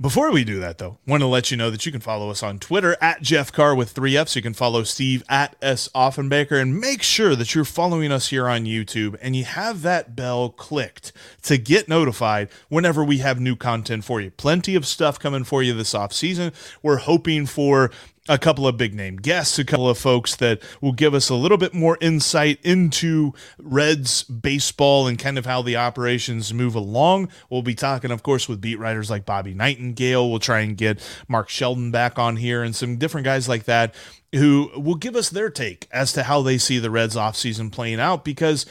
Before 0.00 0.32
we 0.32 0.42
do 0.42 0.58
that, 0.58 0.78
though, 0.78 0.98
want 1.06 1.22
to 1.22 1.28
let 1.28 1.52
you 1.52 1.56
know 1.56 1.70
that 1.70 1.86
you 1.86 1.92
can 1.92 2.00
follow 2.00 2.28
us 2.28 2.42
on 2.42 2.58
Twitter 2.58 2.96
at 3.00 3.22
Jeff 3.22 3.52
Carr 3.52 3.76
with 3.76 3.90
three 3.92 4.16
Fs. 4.16 4.34
You 4.34 4.42
can 4.42 4.52
follow 4.52 4.82
Steve 4.82 5.22
at 5.28 5.54
S 5.62 5.88
Offenbaker, 5.94 6.60
and 6.60 6.80
make 6.80 7.00
sure 7.00 7.36
that 7.36 7.54
you're 7.54 7.64
following 7.64 8.10
us 8.10 8.28
here 8.28 8.48
on 8.48 8.64
YouTube 8.64 9.16
and 9.22 9.36
you 9.36 9.44
have 9.44 9.82
that 9.82 10.16
bell 10.16 10.48
clicked 10.48 11.12
to 11.42 11.58
get 11.58 11.88
notified 11.88 12.48
whenever 12.68 13.04
we 13.04 13.18
have 13.18 13.38
new 13.38 13.54
content 13.54 14.04
for 14.04 14.20
you. 14.20 14.32
Plenty 14.32 14.74
of 14.74 14.84
stuff 14.84 15.20
coming 15.20 15.44
for 15.44 15.62
you 15.62 15.72
this 15.72 15.94
off 15.94 16.12
season. 16.12 16.52
We're 16.82 16.96
hoping 16.96 17.46
for 17.46 17.92
a 18.28 18.38
couple 18.38 18.66
of 18.66 18.78
big 18.78 18.94
name 18.94 19.16
guests, 19.16 19.58
a 19.58 19.64
couple 19.64 19.88
of 19.88 19.98
folks 19.98 20.34
that 20.36 20.62
will 20.80 20.92
give 20.92 21.12
us 21.12 21.28
a 21.28 21.34
little 21.34 21.58
bit 21.58 21.74
more 21.74 21.98
insight 22.00 22.58
into 22.62 23.34
Reds 23.58 24.22
baseball 24.22 25.06
and 25.06 25.18
kind 25.18 25.36
of 25.36 25.44
how 25.44 25.60
the 25.60 25.76
operations 25.76 26.54
move 26.54 26.74
along. 26.74 27.28
We'll 27.50 27.62
be 27.62 27.74
talking, 27.74 28.10
of 28.10 28.22
course, 28.22 28.48
with 28.48 28.62
beat 28.62 28.78
writers 28.78 29.10
like 29.10 29.26
Bobby 29.26 29.54
Nightengale. 29.54 30.30
We'll 30.30 30.38
try 30.38 30.60
and 30.60 30.76
get 30.76 31.06
Mark 31.28 31.50
Sheldon 31.50 31.90
back 31.90 32.18
on 32.18 32.36
here 32.36 32.62
and 32.62 32.74
some 32.74 32.96
different 32.96 33.26
guys 33.26 33.48
like 33.48 33.64
that 33.64 33.94
who 34.32 34.70
will 34.74 34.96
give 34.96 35.16
us 35.16 35.28
their 35.28 35.50
take 35.50 35.86
as 35.92 36.12
to 36.14 36.22
how 36.24 36.42
they 36.42 36.58
see 36.58 36.78
the 36.78 36.90
Reds 36.90 37.16
offseason 37.16 37.70
playing 37.70 38.00
out 38.00 38.24
because 38.24 38.64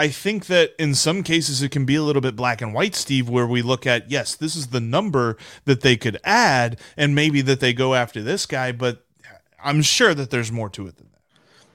I 0.00 0.08
think 0.08 0.46
that 0.46 0.74
in 0.78 0.94
some 0.94 1.22
cases 1.22 1.60
it 1.60 1.72
can 1.72 1.84
be 1.84 1.94
a 1.94 2.02
little 2.02 2.22
bit 2.22 2.34
black 2.34 2.62
and 2.62 2.72
white, 2.72 2.94
Steve, 2.94 3.28
where 3.28 3.46
we 3.46 3.60
look 3.60 3.86
at, 3.86 4.10
yes, 4.10 4.34
this 4.34 4.56
is 4.56 4.68
the 4.68 4.80
number 4.80 5.36
that 5.66 5.82
they 5.82 5.94
could 5.94 6.18
add, 6.24 6.80
and 6.96 7.14
maybe 7.14 7.42
that 7.42 7.60
they 7.60 7.74
go 7.74 7.94
after 7.94 8.22
this 8.22 8.46
guy, 8.46 8.72
but 8.72 9.04
I'm 9.62 9.82
sure 9.82 10.14
that 10.14 10.30
there's 10.30 10.50
more 10.50 10.70
to 10.70 10.86
it 10.86 10.96
than 10.96 11.08
that. 11.12 11.20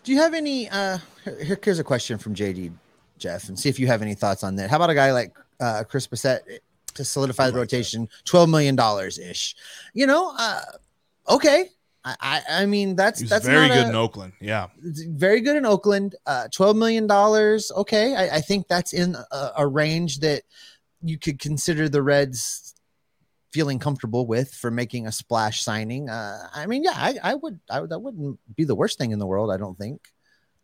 Do 0.04 0.12
you 0.12 0.18
have 0.18 0.34
any? 0.34 0.68
Uh, 0.68 0.98
here, 1.24 1.60
here's 1.64 1.78
a 1.78 1.84
question 1.84 2.18
from 2.18 2.34
JD, 2.34 2.72
Jeff, 3.20 3.48
and 3.48 3.60
see 3.60 3.70
if 3.70 3.78
you 3.78 3.86
have 3.86 4.02
any 4.02 4.16
thoughts 4.16 4.44
on 4.44 4.56
that. 4.56 4.72
How 4.72 4.78
about 4.78 4.90
a 4.90 4.96
guy 4.96 5.12
like 5.12 5.32
uh, 5.60 5.84
Chris 5.88 6.08
Bassitt 6.08 6.62
to 6.96 7.06
solidify 7.06 7.52
the 7.52 7.58
rotation, 7.58 8.10
$12 8.26 8.50
million 8.50 8.76
ish? 9.30 9.56
You 9.94 10.08
know, 10.08 10.34
uh, 10.36 10.62
okay. 11.30 11.70
I, 12.06 12.42
I 12.50 12.66
mean 12.68 12.96
that's 12.96 13.20
He's 13.20 13.30
that's 13.30 13.46
very 13.46 13.68
good 13.68 13.86
a- 13.86 13.90
in 13.90 13.96
Oakland. 13.96 14.34
Yeah. 14.40 14.68
very 14.80 15.42
good 15.42 15.56
in 15.56 15.66
Oakland. 15.66 16.16
Uh, 16.26 16.48
Twelve 16.54 16.76
million 16.78 17.08
dollars. 17.08 17.72
Okay, 17.76 18.16
I, 18.16 18.38
I 18.38 18.42
think 18.42 18.68
that's 18.68 18.94
in 18.94 19.16
a, 19.32 19.52
a 19.58 19.68
range 19.68 20.20
that 20.20 20.44
you 21.02 21.18
could 21.18 21.40
consider 21.40 21.90
the 21.90 22.02
Reds 22.04 22.74
feeling 23.52 23.80
comfortable 23.80 24.28
with 24.28 24.54
for 24.54 24.70
making 24.70 25.08
a 25.08 25.12
splash 25.12 25.62
signing. 25.64 26.10
Uh, 26.10 26.48
I 26.54 26.66
mean, 26.68 26.84
yeah, 26.84 26.94
I, 26.94 27.16
I 27.24 27.36
would. 27.36 27.60
I 27.70 27.82
would. 27.82 27.90
That 27.90 28.00
wouldn't 28.00 28.40
be 28.56 28.66
the 28.66 28.76
worst 28.76 28.98
thing 28.98 29.12
in 29.12 29.20
the 29.20 29.26
world. 29.26 29.50
I 29.52 29.58
don't 29.58 29.78
think. 29.78 30.02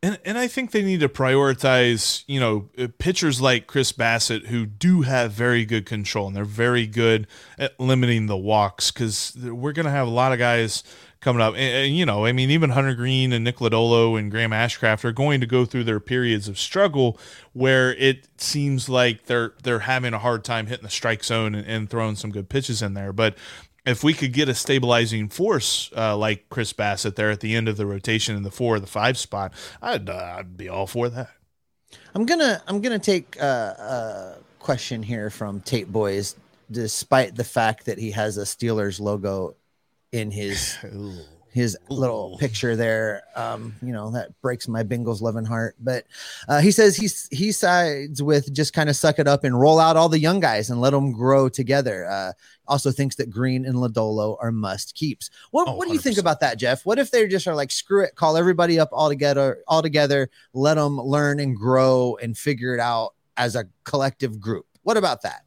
And 0.03 0.19
and 0.25 0.37
I 0.37 0.47
think 0.47 0.71
they 0.71 0.81
need 0.81 1.01
to 1.01 1.09
prioritize, 1.09 2.23
you 2.27 2.39
know, 2.39 2.69
uh, 2.77 2.87
pitchers 2.97 3.39
like 3.39 3.67
Chris 3.67 3.91
Bassitt 3.91 4.47
who 4.47 4.65
do 4.65 5.01
have 5.03 5.31
very 5.31 5.63
good 5.63 5.85
control 5.85 6.27
and 6.27 6.35
they're 6.35 6.43
very 6.43 6.87
good 6.87 7.27
at 7.59 7.79
limiting 7.79 8.25
the 8.25 8.37
walks 8.37 8.91
because 8.91 9.37
we're 9.39 9.73
going 9.73 9.85
to 9.85 9.91
have 9.91 10.07
a 10.07 10.11
lot 10.11 10.33
of 10.33 10.39
guys 10.39 10.83
coming 11.21 11.41
up. 11.41 11.53
And, 11.53 11.85
and, 11.85 11.95
you 11.95 12.05
know, 12.05 12.25
I 12.25 12.31
mean, 12.31 12.49
even 12.49 12.71
Hunter 12.71 12.93
Greene 12.93 13.31
and 13.31 13.43
Nick 13.43 13.57
Lodolo 13.57 14.19
and 14.19 14.29
Graham 14.29 14.51
Ashcraft 14.51 15.05
are 15.05 15.11
going 15.11 15.39
to 15.39 15.47
go 15.47 15.65
through 15.65 15.85
their 15.85 15.99
periods 15.99 16.47
of 16.47 16.59
struggle 16.59 17.17
where 17.53 17.93
it 17.95 18.27
seems 18.37 18.89
like 18.89 19.25
they're 19.25 19.53
they're 19.63 19.79
having 19.79 20.13
a 20.13 20.19
hard 20.19 20.43
time 20.43 20.67
hitting 20.67 20.83
the 20.83 20.89
strike 20.89 21.23
zone 21.23 21.55
and, 21.55 21.67
and 21.67 21.89
throwing 21.89 22.15
some 22.15 22.31
good 22.31 22.49
pitches 22.49 22.81
in 22.81 22.93
there. 22.95 23.13
But 23.13 23.37
if 23.85 24.03
we 24.03 24.13
could 24.13 24.33
get 24.33 24.49
a 24.49 24.53
stabilizing 24.53 25.29
force 25.29 25.91
uh, 25.95 26.17
like 26.17 26.49
Chris 26.49 26.73
Bassitt 26.73 27.15
there 27.15 27.31
at 27.31 27.39
the 27.39 27.55
end 27.55 27.67
of 27.67 27.77
the 27.77 27.85
rotation 27.85 28.35
in 28.35 28.43
the 28.43 28.51
four 28.51 28.75
or 28.75 28.79
the 28.79 28.87
five 28.87 29.17
spot, 29.17 29.53
I'd 29.81 30.09
uh, 30.09 30.35
I'd 30.39 30.57
be 30.57 30.67
all 30.67 30.87
for 30.87 31.09
that. 31.09 31.29
I'm 32.13 32.25
gonna. 32.25 32.61
I'm 32.67 32.81
gonna 32.81 32.99
take 32.99 33.37
a, 33.37 34.37
a 34.39 34.43
question 34.59 35.03
here 35.03 35.29
from 35.29 35.61
Tate 35.61 35.91
Boys, 35.91 36.35
despite 36.69 37.35
the 37.35 37.43
fact 37.43 37.85
that 37.85 37.97
he 37.97 38.11
has 38.11 38.37
a 38.37 38.43
Steelers 38.43 38.99
logo 38.99 39.55
in 40.11 40.31
his 40.31 40.77
his 41.51 41.77
little 41.89 42.33
Ooh. 42.33 42.37
picture 42.37 42.75
there. 42.75 43.23
Um, 43.35 43.75
you 43.81 43.91
know, 43.91 44.09
that 44.11 44.39
breaks 44.41 44.67
my 44.69 44.83
Bengals 44.83 45.21
loving 45.21 45.43
heart. 45.45 45.75
But 45.79 46.05
uh, 46.47 46.61
he 46.61 46.71
says 46.71 46.95
he's 46.95 47.27
he 47.29 47.51
sides 47.51 48.23
with 48.23 48.53
just 48.53 48.73
kind 48.73 48.89
of 48.89 48.95
suck 48.95 49.19
it 49.19 49.27
up 49.27 49.43
and 49.43 49.59
roll 49.59 49.79
out 49.79 49.97
all 49.97 50.09
the 50.09 50.19
young 50.19 50.39
guys 50.39 50.69
and 50.69 50.79
let 50.79 50.91
them 50.91 51.11
grow 51.11 51.49
together. 51.49 52.07
Uh, 52.09 52.31
also 52.67 52.89
thinks 52.89 53.17
that 53.17 53.29
Greene 53.29 53.65
and 53.65 53.75
Lodolo 53.75 54.37
are 54.39 54.51
must 54.51 54.95
keeps. 54.95 55.29
What 55.51 55.67
Oh, 55.67 55.75
what 55.75 55.87
do 55.87 55.93
you 55.93 55.99
think 55.99 56.15
100%. 56.15 56.19
about 56.19 56.39
that, 56.39 56.57
Jeff? 56.57 56.85
What 56.85 56.99
if 56.99 57.11
they 57.11 57.27
just 57.27 57.45
are 57.47 57.55
like 57.55 57.69
screw 57.71 58.03
it, 58.03 58.15
call 58.15 58.37
everybody 58.37 58.79
up 58.79 58.89
all 58.93 59.09
together, 59.09 59.61
all 59.67 59.81
together, 59.81 60.29
let 60.53 60.75
them 60.75 60.97
learn 60.97 61.41
and 61.41 61.55
grow 61.55 62.17
and 62.21 62.37
figure 62.37 62.73
it 62.73 62.79
out 62.79 63.13
as 63.35 63.57
a 63.57 63.65
collective 63.83 64.39
group? 64.39 64.65
What 64.83 64.95
about 64.95 65.21
that? 65.23 65.43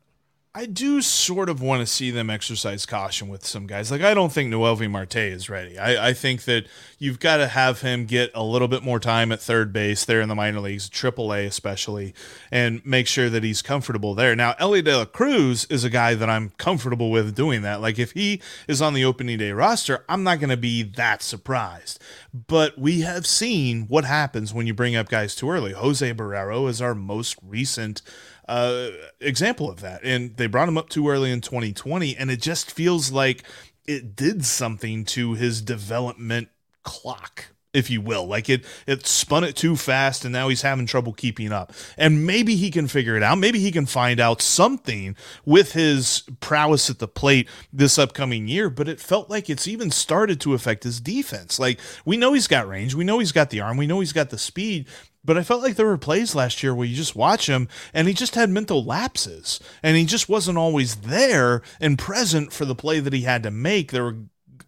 I 0.56 0.66
do 0.66 1.02
sort 1.02 1.48
of 1.48 1.60
want 1.60 1.80
to 1.80 1.86
see 1.86 2.12
them 2.12 2.30
exercise 2.30 2.86
caution 2.86 3.26
with 3.26 3.44
some 3.44 3.66
guys. 3.66 3.90
Like 3.90 4.02
I 4.02 4.14
don't 4.14 4.32
think 4.32 4.52
Noelvi 4.52 4.88
Marte 4.88 5.16
is 5.16 5.50
ready. 5.50 5.76
I, 5.76 6.10
I 6.10 6.12
think 6.12 6.44
that 6.44 6.68
you've 6.96 7.18
got 7.18 7.38
to 7.38 7.48
have 7.48 7.80
him 7.80 8.06
get 8.06 8.30
a 8.36 8.44
little 8.44 8.68
bit 8.68 8.84
more 8.84 9.00
time 9.00 9.32
at 9.32 9.40
third 9.40 9.72
base 9.72 10.04
there 10.04 10.20
in 10.20 10.28
the 10.28 10.36
minor 10.36 10.60
leagues, 10.60 10.88
triple 10.88 11.34
A 11.34 11.44
especially, 11.44 12.14
and 12.52 12.86
make 12.86 13.08
sure 13.08 13.28
that 13.30 13.42
he's 13.42 13.62
comfortable 13.62 14.14
there. 14.14 14.36
Now, 14.36 14.54
Elly 14.60 14.80
De 14.80 14.96
La 14.96 15.06
Cruz 15.06 15.64
is 15.70 15.82
a 15.82 15.90
guy 15.90 16.14
that 16.14 16.30
I'm 16.30 16.50
comfortable 16.50 17.10
with 17.10 17.34
doing 17.34 17.62
that. 17.62 17.80
Like 17.80 17.98
if 17.98 18.12
he 18.12 18.40
is 18.68 18.80
on 18.80 18.94
the 18.94 19.04
opening 19.04 19.38
day 19.38 19.50
roster, 19.50 20.04
I'm 20.08 20.22
not 20.22 20.38
going 20.38 20.50
to 20.50 20.56
be 20.56 20.84
that 20.84 21.20
surprised. 21.20 22.00
But 22.32 22.78
we 22.78 23.00
have 23.00 23.26
seen 23.26 23.88
what 23.88 24.04
happens 24.04 24.54
when 24.54 24.68
you 24.68 24.74
bring 24.74 24.94
up 24.94 25.08
guys 25.08 25.34
too 25.34 25.50
early. 25.50 25.72
Jose 25.72 26.14
Barrero 26.14 26.68
is 26.68 26.80
our 26.80 26.94
most 26.94 27.38
recent 27.42 28.02
uh, 28.48 28.90
example 29.20 29.70
of 29.70 29.80
that. 29.80 30.00
And 30.04 30.36
they 30.36 30.46
brought 30.46 30.68
him 30.68 30.78
up 30.78 30.88
too 30.88 31.08
early 31.08 31.30
in 31.30 31.40
2020, 31.40 32.16
and 32.16 32.30
it 32.30 32.40
just 32.40 32.70
feels 32.70 33.12
like 33.12 33.44
it 33.86 34.16
did 34.16 34.44
something 34.44 35.04
to 35.04 35.34
his 35.34 35.60
development 35.60 36.48
clock 36.82 37.46
if 37.74 37.90
you 37.90 38.00
will. 38.00 38.26
Like 38.26 38.48
it 38.48 38.64
it 38.86 39.04
spun 39.04 39.44
it 39.44 39.56
too 39.56 39.76
fast 39.76 40.24
and 40.24 40.32
now 40.32 40.48
he's 40.48 40.62
having 40.62 40.86
trouble 40.86 41.12
keeping 41.12 41.52
up. 41.52 41.72
And 41.98 42.24
maybe 42.24 42.54
he 42.54 42.70
can 42.70 42.86
figure 42.88 43.16
it 43.16 43.22
out. 43.22 43.36
Maybe 43.36 43.58
he 43.58 43.72
can 43.72 43.84
find 43.84 44.20
out 44.20 44.40
something 44.40 45.16
with 45.44 45.72
his 45.72 46.22
prowess 46.40 46.88
at 46.88 47.00
the 47.00 47.08
plate 47.08 47.48
this 47.72 47.98
upcoming 47.98 48.48
year 48.48 48.70
but 48.70 48.88
it 48.88 49.00
felt 49.00 49.28
like 49.28 49.50
it's 49.50 49.68
even 49.68 49.90
started 49.90 50.40
to 50.42 50.54
affect 50.54 50.84
his 50.84 51.00
defense. 51.00 51.58
Like 51.58 51.80
we 52.04 52.16
know 52.16 52.32
he's 52.32 52.46
got 52.46 52.68
range. 52.68 52.94
We 52.94 53.04
know 53.04 53.18
he's 53.18 53.32
got 53.32 53.50
the 53.50 53.60
arm. 53.60 53.76
We 53.76 53.88
know 53.88 54.00
he's 54.00 54.12
got 54.12 54.30
the 54.30 54.38
speed 54.38 54.86
but 55.24 55.38
I 55.38 55.42
felt 55.42 55.62
like 55.62 55.76
there 55.76 55.86
were 55.86 55.98
plays 55.98 56.34
last 56.34 56.62
year 56.62 56.74
where 56.74 56.86
you 56.86 56.94
just 56.94 57.16
watch 57.16 57.48
him 57.48 57.68
and 57.92 58.06
he 58.06 58.14
just 58.14 58.34
had 58.34 58.50
mental 58.50 58.84
lapses 58.84 59.58
and 59.82 59.96
he 59.96 60.04
just 60.04 60.28
wasn't 60.28 60.58
always 60.58 60.96
there 60.96 61.62
and 61.80 61.98
present 61.98 62.52
for 62.52 62.64
the 62.64 62.74
play 62.74 63.00
that 63.00 63.12
he 63.12 63.22
had 63.22 63.42
to 63.44 63.50
make. 63.50 63.90
There 63.90 64.04
were, 64.04 64.16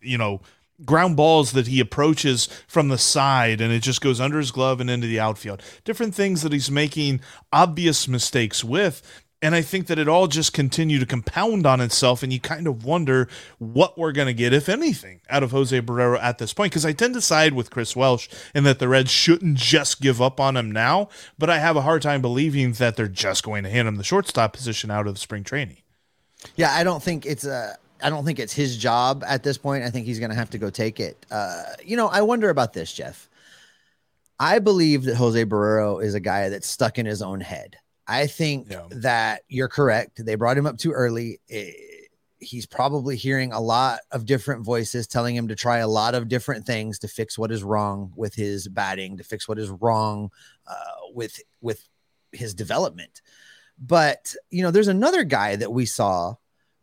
you 0.01 0.17
know, 0.17 0.41
ground 0.85 1.17
balls 1.17 1.53
that 1.53 1.67
he 1.67 1.81
approaches 1.81 2.49
from 2.67 2.89
the 2.89 2.99
side 2.99 3.61
and 3.61 3.73
it 3.73 3.83
just 3.83 4.01
goes 4.01 4.21
under 4.21 4.39
his 4.39 4.51
glove 4.51 4.81
and 4.81 4.91
into 4.91 5.07
the 5.07 5.21
outfield. 5.21 5.63
Different 5.85 6.15
things 6.15 6.43
that 6.43 6.53
he's 6.53 6.71
making 6.71 7.21
obvious 7.53 8.09
mistakes 8.09 8.63
with. 8.65 9.03
And 9.43 9.55
I 9.55 9.61
think 9.61 9.87
that 9.89 9.99
it 9.99 10.09
all 10.09 10.29
just 10.29 10.55
continued 10.55 11.01
to 11.01 11.07
compound 11.07 11.67
on 11.67 11.81
itself, 11.83 12.23
and 12.23 12.33
you 12.33 12.41
kind 12.41 12.67
of 12.67 12.85
wonder 12.85 13.29
what 13.59 13.99
we're 13.99 14.13
going 14.13 14.29
to 14.29 14.35
get, 14.35 14.55
if 14.55 14.67
anything, 14.67 15.21
out 15.29 15.43
of 15.43 15.51
Jose 15.51 15.79
Barrero 15.83 16.19
at 16.23 16.39
this 16.39 16.55
point. 16.55 16.73
Because 16.73 16.87
I 16.87 16.93
tend 16.93 17.13
to 17.15 17.21
side 17.21 17.53
with 17.53 17.71
Chris 17.71 17.95
Welsh 17.95 18.29
in 18.55 18.65
that 18.65 18.79
the 18.79 18.89
Reds 18.89 19.11
shouldn't 19.11 19.59
just 19.59 20.01
give 20.01 20.23
up 20.23 20.41
on 20.41 20.57
him 20.57 20.71
now, 20.71 21.11
but 21.39 21.51
I 21.51 21.59
have 21.59 21.77
a 21.77 21.83
hard 21.83 22.01
time 22.01 22.23
believing 22.23 22.73
that 22.73 22.97
they're 22.97 23.09
just 23.09 23.43
going 23.43 23.63
to 23.65 23.71
hand 23.71 23.87
him 23.87 23.97
the 23.97 24.05
shortstop 24.05 24.55
position 24.55 24.91
out 24.91 25.07
of 25.07 25.19
spring 25.19 25.45
training. 25.45 25.83
Yeah, 26.57 26.73
I 26.73 26.83
don't 26.83 27.03
think 27.03 27.27
it's 27.27 27.45
a. 27.45 27.77
I 28.03 28.11
don't 28.11 28.25
think 28.25 28.39
it's 28.39 28.53
his 28.53 28.77
job 28.77 29.25
at 29.27 29.43
this 29.43 29.59
point. 29.59 29.85
I 29.85 29.91
think 29.91 30.07
he's 30.07 30.19
going 30.19 30.31
to 30.31 30.37
have 30.37 30.51
to 30.51 30.59
go 30.59 30.71
take 30.71 31.01
it. 31.01 31.25
Uh, 31.31 31.63
you 31.85 31.97
know, 31.97 32.09
I 32.09 32.23
wonder 32.23 32.51
about 32.51 32.73
this, 32.73 32.93
Jeff. 32.93 33.29
I 34.39 34.59
believe 34.59 35.05
that 35.05 35.17
Jose 35.17 35.45
Barrero 35.45 36.03
is 36.03 36.15
a 36.15 36.21
guy 36.21 36.51
that's 36.51 36.69
stuck 36.69 36.99
in 36.99 37.07
his 37.07 37.23
own 37.23 37.41
head. 37.41 37.77
I 38.09 38.27
think 38.27 38.71
Yeah. 38.71 38.87
that 38.91 39.43
you're 39.49 39.69
correct. 39.69 40.25
They 40.25 40.35
brought 40.37 40.57
him 40.59 40.67
up 40.67 40.79
too 40.79 40.93
early. 40.93 41.41
Eh, 41.51 41.73
he's 42.39 42.67
probably 42.67 43.17
hearing 43.17 43.53
a 43.53 43.61
lot 43.61 44.01
of 44.13 44.27
different 44.27 44.65
voices 44.65 45.07
telling 45.07 45.35
him 45.35 45.49
to 45.49 45.57
try 45.57 45.79
a 45.79 45.89
lot 45.89 46.15
of 46.15 46.29
different 46.29 46.67
things 46.67 46.99
to 47.01 47.09
fix 47.09 47.39
what 47.39 47.51
is 47.51 47.65
wrong 47.65 48.13
with 48.15 48.35
his 48.35 48.69
batting, 48.69 49.17
to 49.17 49.25
fix 49.25 49.49
what 49.49 49.59
is 49.59 49.71
wrong 49.71 50.31
uh, 50.67 50.75
with 51.15 51.41
with 51.61 51.89
his 52.33 52.55
development. 52.55 53.23
But 53.79 54.35
you 54.51 54.63
know, 54.63 54.71
there's 54.71 54.89
another 54.89 55.25
guy 55.25 55.57
that 55.57 55.73
we 55.73 55.87
saw 55.87 56.37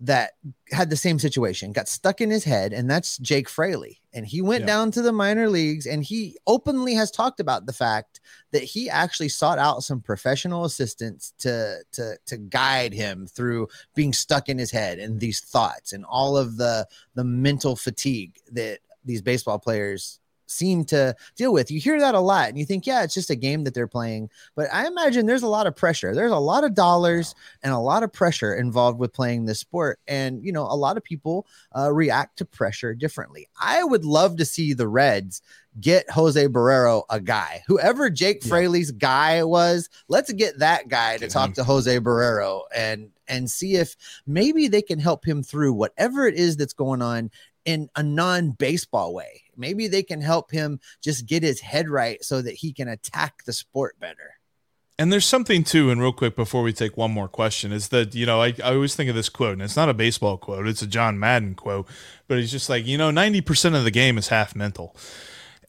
that 0.03 0.33
had 0.69 0.89
the 0.89 0.97
same 0.97 1.17
situation, 1.17 1.71
got 1.71 1.87
stuck 1.87 2.19
in 2.19 2.29
his 2.29 2.43
head, 2.43 2.73
and 2.73 2.91
that's 2.91 3.17
Jake 3.19 3.47
Fraley. 3.47 4.01
And 4.11 4.27
he 4.27 4.41
went 4.41 4.63
yeah. 4.63 4.67
down 4.67 4.91
to 4.91 5.01
the 5.01 5.13
minor 5.13 5.49
leagues 5.49 5.85
and 5.85 6.03
he 6.03 6.37
openly 6.45 6.93
has 6.93 7.09
talked 7.09 7.39
about 7.39 7.65
the 7.65 7.73
fact 7.73 8.19
that 8.51 8.63
he 8.63 8.89
actually 8.89 9.29
sought 9.29 9.59
out 9.59 9.81
some 9.81 10.01
professional 10.01 10.65
assistance 10.65 11.33
to 11.39 11.77
to 11.93 12.17
to 12.27 12.37
guide 12.37 12.93
him 12.93 13.25
through 13.27 13.69
being 13.95 14.13
stuck 14.13 14.49
in 14.49 14.57
his 14.57 14.69
head 14.69 14.99
and 14.99 15.19
these 15.19 15.39
thoughts 15.39 15.93
and 15.93 16.05
all 16.05 16.37
of 16.37 16.57
the 16.57 16.85
the 17.15 17.23
mental 17.23 17.75
fatigue 17.75 18.37
that 18.51 18.79
these 19.05 19.21
baseball 19.21 19.57
players 19.57 20.19
seem 20.45 20.85
to 20.85 21.15
deal 21.35 21.53
with. 21.53 21.71
You 21.71 21.79
hear 21.79 21.99
that 21.99 22.15
a 22.15 22.19
lot 22.19 22.49
and 22.49 22.57
you 22.57 22.65
think, 22.65 22.85
yeah, 22.85 23.03
it's 23.03 23.13
just 23.13 23.29
a 23.29 23.35
game 23.35 23.63
that 23.63 23.73
they're 23.73 23.87
playing. 23.87 24.29
But 24.55 24.67
I 24.73 24.87
imagine 24.87 25.25
there's 25.25 25.43
a 25.43 25.47
lot 25.47 25.67
of 25.67 25.75
pressure. 25.75 26.13
There's 26.13 26.31
a 26.31 26.37
lot 26.37 26.63
of 26.63 26.75
dollars 26.75 27.35
and 27.63 27.73
a 27.73 27.79
lot 27.79 28.03
of 28.03 28.13
pressure 28.13 28.55
involved 28.55 28.99
with 28.99 29.13
playing 29.13 29.45
this 29.45 29.59
sport. 29.59 29.99
And, 30.07 30.43
you 30.43 30.51
know, 30.51 30.63
a 30.63 30.75
lot 30.75 30.97
of 30.97 31.03
people 31.03 31.47
uh, 31.77 31.91
react 31.91 32.37
to 32.37 32.45
pressure 32.45 32.93
differently. 32.93 33.47
I 33.59 33.83
would 33.83 34.05
love 34.05 34.37
to 34.37 34.45
see 34.45 34.73
the 34.73 34.87
Reds 34.87 35.41
get 35.79 36.09
Jose 36.09 36.47
Barrero 36.47 37.03
a 37.09 37.19
guy. 37.19 37.63
Whoever 37.67 38.09
Jake 38.09 38.43
yeah. 38.43 38.49
Fraley's 38.49 38.91
guy 38.91 39.43
was, 39.43 39.89
let's 40.07 40.31
get 40.33 40.59
that 40.59 40.87
guy 40.87 41.17
to 41.17 41.27
talk 41.27 41.53
to 41.53 41.63
Jose 41.63 41.99
Barrero 41.99 42.61
and 42.75 43.09
and 43.27 43.49
see 43.49 43.75
if 43.75 43.95
maybe 44.27 44.67
they 44.67 44.81
can 44.81 44.99
help 44.99 45.25
him 45.25 45.41
through 45.41 45.73
whatever 45.73 46.27
it 46.27 46.35
is 46.35 46.57
that's 46.57 46.73
going 46.73 47.01
on 47.01 47.31
in 47.65 47.89
a 47.95 48.03
non-baseball 48.03 49.13
way. 49.13 49.42
Maybe 49.57 49.87
they 49.87 50.03
can 50.03 50.21
help 50.21 50.51
him 50.51 50.79
just 51.01 51.25
get 51.25 51.43
his 51.43 51.59
head 51.59 51.89
right 51.89 52.23
so 52.23 52.41
that 52.41 52.55
he 52.55 52.73
can 52.73 52.87
attack 52.87 53.43
the 53.45 53.53
sport 53.53 53.99
better. 53.99 54.35
And 54.99 55.11
there's 55.11 55.25
something 55.25 55.63
too, 55.63 55.89
and 55.89 55.99
real 55.99 56.13
quick 56.13 56.35
before 56.35 56.61
we 56.61 56.71
take 56.71 56.95
one 56.95 57.11
more 57.11 57.27
question, 57.27 57.71
is 57.71 57.87
that, 57.87 58.13
you 58.13 58.27
know, 58.27 58.41
I, 58.41 58.53
I 58.63 58.75
always 58.75 58.95
think 58.95 59.09
of 59.09 59.15
this 59.15 59.27
quote, 59.27 59.53
and 59.53 59.61
it's 59.63 59.75
not 59.75 59.89
a 59.89 59.93
baseball 59.93 60.37
quote, 60.37 60.67
it's 60.67 60.83
a 60.83 60.87
John 60.87 61.19
Madden 61.19 61.55
quote, 61.55 61.87
but 62.27 62.37
he's 62.37 62.51
just 62.51 62.69
like, 62.69 62.85
you 62.85 62.97
know, 62.97 63.09
90% 63.09 63.75
of 63.75 63.83
the 63.83 63.91
game 63.91 64.19
is 64.19 64.27
half 64.27 64.55
mental. 64.55 64.95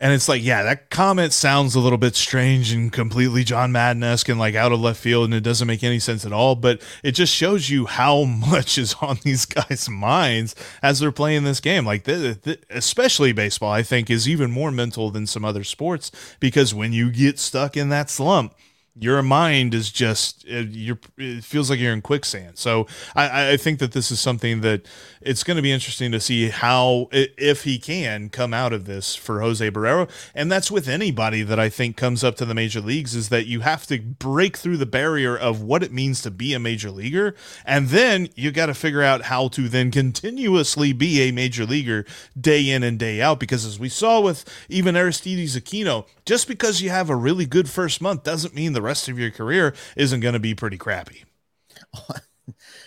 And 0.00 0.12
it's 0.12 0.28
like, 0.28 0.42
yeah, 0.42 0.62
that 0.64 0.90
comment 0.90 1.32
sounds 1.32 1.74
a 1.74 1.80
little 1.80 1.98
bit 1.98 2.16
strange 2.16 2.72
and 2.72 2.92
completely 2.92 3.44
John 3.44 3.72
Madden 3.72 4.02
esque 4.02 4.28
and 4.28 4.38
like 4.38 4.54
out 4.54 4.72
of 4.72 4.80
left 4.80 5.00
field, 5.00 5.26
and 5.26 5.34
it 5.34 5.42
doesn't 5.42 5.66
make 5.66 5.82
any 5.82 5.98
sense 5.98 6.24
at 6.24 6.32
all. 6.32 6.54
But 6.56 6.82
it 7.02 7.12
just 7.12 7.32
shows 7.32 7.70
you 7.70 7.86
how 7.86 8.24
much 8.24 8.78
is 8.78 8.94
on 9.00 9.18
these 9.22 9.46
guys' 9.46 9.88
minds 9.88 10.54
as 10.82 11.00
they're 11.00 11.12
playing 11.12 11.44
this 11.44 11.60
game. 11.60 11.86
Like, 11.86 12.04
the, 12.04 12.38
the, 12.42 12.58
especially 12.70 13.32
baseball, 13.32 13.72
I 13.72 13.82
think, 13.82 14.10
is 14.10 14.28
even 14.28 14.50
more 14.50 14.70
mental 14.70 15.10
than 15.10 15.26
some 15.26 15.44
other 15.44 15.64
sports 15.64 16.10
because 16.40 16.74
when 16.74 16.92
you 16.92 17.10
get 17.10 17.38
stuck 17.38 17.76
in 17.76 17.88
that 17.90 18.10
slump, 18.10 18.54
your 18.96 19.22
mind 19.22 19.74
is 19.74 19.90
just 19.90 20.44
you're 20.46 20.98
it 21.18 21.42
feels 21.42 21.68
like 21.68 21.80
you're 21.80 21.92
in 21.92 22.00
quicksand. 22.00 22.58
So 22.58 22.86
I, 23.16 23.52
I 23.52 23.56
think 23.56 23.80
that 23.80 23.92
this 23.92 24.10
is 24.12 24.20
something 24.20 24.60
that 24.60 24.86
it's 25.20 25.42
going 25.42 25.56
to 25.56 25.62
be 25.62 25.72
interesting 25.72 26.12
to 26.12 26.20
see 26.20 26.48
how 26.48 27.08
if 27.12 27.64
he 27.64 27.78
can 27.78 28.28
come 28.28 28.54
out 28.54 28.72
of 28.72 28.84
this 28.84 29.16
for 29.16 29.40
jose 29.40 29.68
barrero. 29.70 30.08
And 30.34 30.50
that's 30.50 30.70
with 30.70 30.88
anybody 30.88 31.42
that 31.42 31.58
i 31.58 31.68
think 31.68 31.96
comes 31.96 32.22
up 32.22 32.36
to 32.36 32.44
the 32.44 32.54
major 32.54 32.80
leagues 32.80 33.16
is 33.16 33.30
that 33.30 33.46
you 33.46 33.60
have 33.60 33.86
to 33.86 34.00
break 34.00 34.56
through 34.56 34.76
the 34.76 34.86
barrier 34.86 35.36
of 35.36 35.60
what 35.60 35.82
it 35.82 35.92
means 35.92 36.22
to 36.22 36.30
be 36.30 36.54
a 36.54 36.60
major 36.60 36.90
leaguer. 36.90 37.34
And 37.64 37.88
then 37.88 38.28
you 38.36 38.52
got 38.52 38.66
to 38.66 38.74
figure 38.74 39.02
out 39.02 39.22
how 39.22 39.48
to 39.48 39.68
then 39.68 39.90
continuously 39.90 40.92
be 40.92 41.20
a 41.22 41.32
major 41.32 41.66
leaguer 41.66 42.04
day 42.40 42.70
in 42.70 42.84
and 42.84 42.98
day 42.98 43.20
out. 43.20 43.40
Because 43.40 43.64
as 43.64 43.78
we 43.80 43.88
saw 43.88 44.20
with 44.20 44.44
even 44.68 44.96
aristides 44.96 45.56
aquino 45.56 46.06
just 46.24 46.48
because 46.48 46.80
you 46.80 46.90
have 46.90 47.10
a 47.10 47.16
really 47.16 47.44
good 47.44 47.68
first 47.68 48.00
month 48.00 48.22
doesn't 48.22 48.54
mean 48.54 48.72
the 48.72 48.83
rest 48.84 49.08
of 49.08 49.18
your 49.18 49.30
career 49.30 49.74
isn't 49.96 50.20
going 50.20 50.34
to 50.34 50.40
be 50.40 50.54
pretty 50.54 50.78
crappy. 50.78 51.24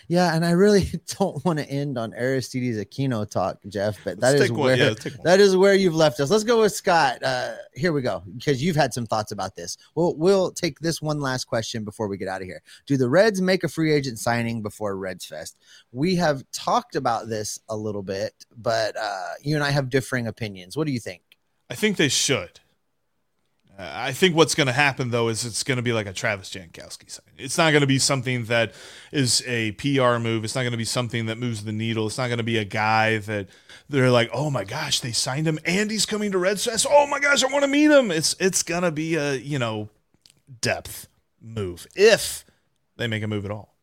yeah, 0.08 0.36
and 0.36 0.46
I 0.46 0.52
really 0.52 0.88
don't 1.20 1.44
want 1.44 1.60
to 1.60 1.70
end 1.70 1.98
on 1.98 2.14
Aristides 2.14 2.78
Aquino 2.78 3.30
talk, 3.30 3.60
Jeff, 3.68 3.98
but 4.04 4.20
that 4.20 4.36
is 4.36 4.52
where 4.52 4.76
yeah, 4.76 4.94
that 5.24 5.40
is 5.40 5.56
where 5.56 5.74
you've 5.74 5.96
left 5.96 6.20
us. 6.20 6.30
Let's 6.30 6.44
go 6.44 6.62
with 6.62 6.74
Scott. 6.74 7.22
Uh, 7.24 7.56
here 7.74 7.92
we 7.92 8.02
go, 8.02 8.24
because 8.36 8.64
you've 8.64 8.76
had 8.76 8.94
some 8.94 9.06
thoughts 9.06 9.32
about 9.32 9.56
this. 9.56 9.78
We'll 9.96 10.16
we'll 10.16 10.52
take 10.52 10.80
this 10.80 11.02
one 11.02 11.20
last 11.20 11.46
question 11.46 11.84
before 11.84 12.08
we 12.08 12.18
get 12.18 12.28
out 12.28 12.42
of 12.42 12.48
here. 12.48 12.62
Do 12.86 12.98
the 12.98 13.10
Reds 13.10 13.42
make 13.42 13.64
a 13.64 13.68
free 13.68 13.94
agent 13.94 14.20
signing 14.20 14.62
before 14.62 14.96
Reds 14.96 15.26
Fest? 15.26 15.58
We 15.92 16.16
have 16.16 16.44
talked 16.52 16.96
about 16.96 17.28
this 17.28 17.60
a 17.70 17.76
little 17.76 18.04
bit, 18.04 18.34
but 18.56 18.96
uh, 18.98 19.34
you 19.42 19.56
and 19.56 19.64
I 19.64 19.72
have 19.72 19.90
differing 19.90 20.28
opinions. 20.28 20.78
What 20.78 20.88
do 20.88 20.94
you 20.94 21.00
think? 21.00 21.22
I 21.70 21.76
think 21.76 21.98
they 21.98 22.10
should. 22.10 22.60
I 23.80 24.12
think 24.12 24.36
what's 24.36 24.56
going 24.56 24.68
to 24.68 24.74
happen 24.74 25.12
though 25.12 25.28
is 25.28 25.46
it's 25.46 25.64
going 25.64 25.76
to 25.76 25.84
be 25.84 25.94
like 25.94 26.08
a 26.08 26.14
Travis 26.14 26.50
Jankowski 26.50 27.12
sign. 27.12 27.26
It's 27.38 27.58
not 27.60 27.72
going 27.72 27.82
to 27.82 27.88
be 27.88 28.00
something 28.00 28.46
that 28.46 28.74
is 29.12 29.44
a 29.46 29.74
PR 29.74 30.18
move. 30.18 30.44
It's 30.44 30.56
not 30.56 30.62
going 30.62 30.72
to 30.72 30.78
be 30.78 30.86
something 30.86 31.28
that 31.28 31.38
moves 31.38 31.64
the 31.64 31.72
needle. 31.72 32.08
It's 32.08 32.18
not 32.18 32.28
going 32.28 32.40
to 32.40 32.44
be 32.44 32.58
a 32.58 32.66
guy 32.66 33.20
that 33.20 33.48
they're 33.88 34.10
like, 34.10 34.32
oh 34.34 34.50
my 34.50 34.64
gosh, 34.64 35.00
they 35.02 35.12
signed 35.12 35.48
him 35.48 35.60
and 35.64 35.92
he's 35.92 36.08
coming 36.08 36.32
to 36.32 36.40
Reds 36.40 36.66
Fest. 36.66 36.88
Oh 36.90 37.06
my 37.06 37.20
gosh, 37.20 37.44
I 37.44 37.48
want 37.48 37.64
to 37.66 37.70
meet 37.70 37.92
him. 37.92 38.10
It's 38.10 38.36
it's 38.40 38.64
going 38.64 38.84
to 38.84 38.92
be 38.92 39.16
a 39.16 39.36
you 39.36 39.60
know 39.60 39.90
depth 40.62 41.08
move 41.40 41.86
if 41.96 42.46
they 42.96 43.06
make 43.08 43.22
a 43.22 43.28
move 43.28 43.46
at 43.46 43.52
all. 43.52 43.77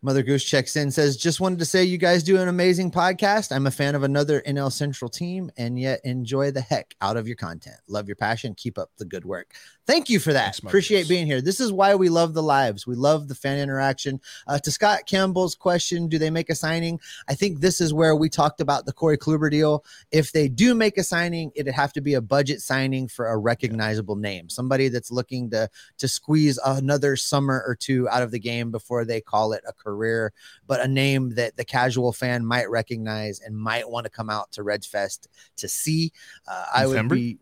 Mother 0.00 0.22
Goose 0.22 0.44
checks 0.44 0.76
in, 0.76 0.92
says, 0.92 1.16
just 1.16 1.40
wanted 1.40 1.58
to 1.58 1.64
say 1.64 1.82
you 1.82 1.98
guys 1.98 2.22
do 2.22 2.40
an 2.40 2.46
amazing 2.46 2.92
podcast. 2.92 3.50
I'm 3.50 3.66
a 3.66 3.70
fan 3.72 3.96
of 3.96 4.04
another 4.04 4.42
NL 4.46 4.70
Central 4.70 5.08
team 5.08 5.50
and 5.56 5.76
yet 5.76 6.00
enjoy 6.04 6.52
the 6.52 6.60
heck 6.60 6.94
out 7.00 7.16
of 7.16 7.26
your 7.26 7.36
content. 7.36 7.76
Love 7.88 8.06
your 8.06 8.14
passion. 8.14 8.54
Keep 8.54 8.78
up 8.78 8.90
the 8.98 9.04
good 9.04 9.24
work. 9.24 9.54
Thank 9.88 10.08
you 10.08 10.20
for 10.20 10.34
that. 10.34 10.44
Thanks, 10.44 10.58
Appreciate 10.58 11.08
being 11.08 11.26
here. 11.26 11.40
This 11.40 11.60
is 11.60 11.72
why 11.72 11.94
we 11.94 12.10
love 12.10 12.34
the 12.34 12.42
lives. 12.42 12.86
We 12.86 12.94
love 12.94 13.26
the 13.26 13.34
fan 13.34 13.58
interaction. 13.58 14.20
Uh, 14.46 14.58
to 14.58 14.70
Scott 14.70 15.06
Campbell's 15.06 15.54
question, 15.54 16.08
do 16.08 16.18
they 16.18 16.28
make 16.28 16.50
a 16.50 16.54
signing? 16.54 17.00
I 17.26 17.34
think 17.34 17.60
this 17.60 17.80
is 17.80 17.92
where 17.92 18.14
we 18.14 18.28
talked 18.28 18.60
about 18.60 18.84
the 18.84 18.92
Corey 18.92 19.16
Kluber 19.16 19.50
deal. 19.50 19.84
If 20.12 20.30
they 20.30 20.46
do 20.46 20.74
make 20.74 20.98
a 20.98 21.02
signing, 21.02 21.50
it'd 21.56 21.72
have 21.72 21.94
to 21.94 22.02
be 22.02 22.14
a 22.14 22.20
budget 22.20 22.60
signing 22.60 23.08
for 23.08 23.28
a 23.28 23.38
recognizable 23.38 24.16
name, 24.16 24.48
somebody 24.50 24.88
that's 24.88 25.10
looking 25.10 25.50
to 25.50 25.70
to 25.96 26.06
squeeze 26.06 26.58
another 26.64 27.16
summer 27.16 27.64
or 27.66 27.74
two 27.74 28.06
out 28.10 28.22
of 28.22 28.30
the 28.30 28.38
game 28.38 28.70
before 28.70 29.06
they 29.06 29.22
call 29.22 29.54
it 29.54 29.64
a 29.66 29.72
career, 29.88 30.32
but 30.66 30.80
a 30.80 30.88
name 30.88 31.30
that 31.30 31.56
the 31.56 31.64
casual 31.64 32.12
fan 32.12 32.44
might 32.44 32.68
recognize 32.70 33.40
and 33.40 33.56
might 33.56 33.88
want 33.88 34.04
to 34.04 34.10
come 34.10 34.28
out 34.28 34.52
to 34.52 34.62
Reds 34.62 34.86
Fest 34.86 35.28
to 35.56 35.68
see. 35.68 36.12
Uh, 36.46 36.66
I 36.74 36.86
would 36.86 37.08
be 37.08 37.38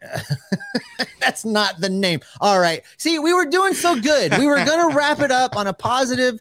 That's 1.20 1.44
not 1.44 1.80
the 1.80 1.88
name. 1.88 2.20
All 2.40 2.60
right. 2.60 2.82
See, 2.98 3.18
we 3.18 3.34
were 3.34 3.46
doing 3.46 3.74
so 3.74 4.00
good. 4.00 4.38
We 4.38 4.46
were 4.46 4.64
going 4.64 4.90
to 4.90 4.96
wrap 4.96 5.20
it 5.20 5.32
up 5.32 5.56
on 5.56 5.66
a 5.66 5.72
positive. 5.72 6.38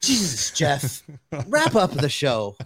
Jesus, 0.00 0.52
Jeff, 0.52 1.02
wrap 1.46 1.74
up 1.74 1.90
the 1.92 2.08
show. 2.08 2.56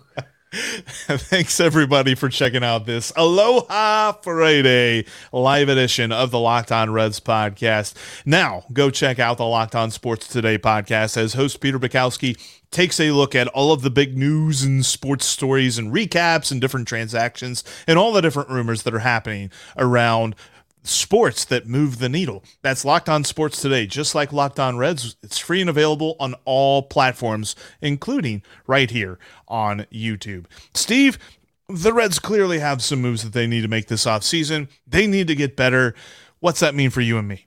Thanks 1.07 1.61
everybody 1.61 2.14
for 2.14 2.31
checking 2.31 2.64
out 2.64 2.87
this 2.87 3.12
Aloha 3.14 4.12
Friday 4.12 5.05
live 5.31 5.69
edition 5.69 6.12
of 6.12 6.31
the 6.31 6.38
Locked 6.38 6.73
On 6.73 6.90
Reds 6.90 7.21
podcast. 7.21 7.92
Now, 8.25 8.64
go 8.73 8.88
check 8.88 9.19
out 9.19 9.37
the 9.37 9.45
Locked 9.45 9.75
On 9.75 9.90
Sports 9.90 10.29
Today 10.29 10.57
podcast 10.57 11.19
as 11.19 11.35
host 11.35 11.61
Peter 11.61 11.79
Bukowski 11.79 12.38
takes 12.71 12.99
a 13.01 13.11
look 13.11 13.35
at 13.35 13.49
all 13.49 13.71
of 13.71 13.83
the 13.83 13.90
big 13.90 14.16
news 14.16 14.62
and 14.62 14.87
sports 14.87 15.27
stories 15.27 15.77
and 15.77 15.92
recaps 15.92 16.51
and 16.51 16.59
different 16.59 16.88
transactions 16.88 17.62
and 17.87 17.99
all 17.99 18.12
the 18.12 18.23
different 18.23 18.49
rumors 18.49 18.83
that 18.85 18.95
are 18.95 19.01
happening 19.01 19.51
around 19.77 20.35
sports 20.88 21.44
that 21.46 21.66
move 21.66 21.99
the 21.99 22.09
needle. 22.09 22.42
That's 22.62 22.85
Locked 22.85 23.09
On 23.09 23.25
Sports 23.25 23.61
Today, 23.61 23.87
just 23.87 24.14
like 24.14 24.33
Locked 24.33 24.61
On 24.61 24.77
Reds. 24.77 25.16
It's 25.22 25.38
free 25.38 25.61
and 25.61 25.70
available 25.70 26.16
on 26.20 26.35
all 26.44 26.83
platforms, 26.83 27.57
including 27.81 28.42
right 28.66 28.90
here 28.90 29.18
on 29.49 29.87
YouTube. 29.92 30.46
Steve, 30.75 31.18
the 31.68 31.92
Reds 31.92 32.18
clearly 32.18 32.61
have 32.61 32.83
some 32.83 33.01
moves 33.01 33.22
that 33.25 33.33
they 33.33 33.46
need 33.46 33.62
to 33.62 33.68
make 33.68 33.88
this 33.88 34.05
offseason. 34.05 34.68
They 34.87 35.07
need 35.07 35.27
to 35.29 35.35
get 35.35 35.57
better. 35.57 35.94
What's 36.40 36.61
that 36.61 36.75
mean 36.75 36.90
for 36.90 37.01
you 37.01 37.18
and 37.18 37.27
me? 37.27 37.46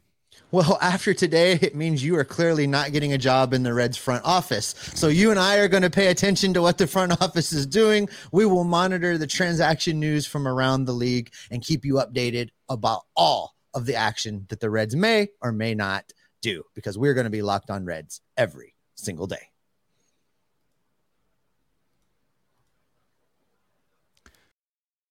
Well, 0.51 0.77
after 0.81 1.13
today, 1.13 1.53
it 1.61 1.75
means 1.75 2.03
you 2.03 2.17
are 2.17 2.25
clearly 2.25 2.67
not 2.67 2.91
getting 2.91 3.13
a 3.13 3.17
job 3.17 3.53
in 3.53 3.63
the 3.63 3.73
Reds 3.73 3.97
front 3.97 4.25
office. 4.25 4.75
So 4.95 5.07
you 5.07 5.31
and 5.31 5.39
I 5.39 5.57
are 5.57 5.67
going 5.67 5.83
to 5.83 5.89
pay 5.89 6.07
attention 6.07 6.53
to 6.53 6.61
what 6.61 6.77
the 6.77 6.87
front 6.87 7.11
office 7.21 7.53
is 7.53 7.65
doing. 7.65 8.09
We 8.31 8.45
will 8.45 8.63
monitor 8.63 9.17
the 9.17 9.27
transaction 9.27 9.99
news 9.99 10.25
from 10.25 10.47
around 10.47 10.85
the 10.85 10.93
league 10.93 11.31
and 11.51 11.63
keep 11.63 11.85
you 11.85 11.95
updated 11.95 12.49
about 12.69 13.01
all 13.15 13.55
of 13.73 13.85
the 13.85 13.95
action 13.95 14.45
that 14.49 14.59
the 14.59 14.69
Reds 14.69 14.95
may 14.95 15.29
or 15.41 15.51
may 15.51 15.75
not 15.75 16.05
do 16.41 16.63
because 16.75 16.97
we're 16.97 17.13
going 17.13 17.25
to 17.25 17.29
be 17.29 17.41
locked 17.41 17.69
on 17.69 17.85
Reds 17.85 18.21
every 18.37 18.75
single 18.95 19.27
day. 19.27 19.48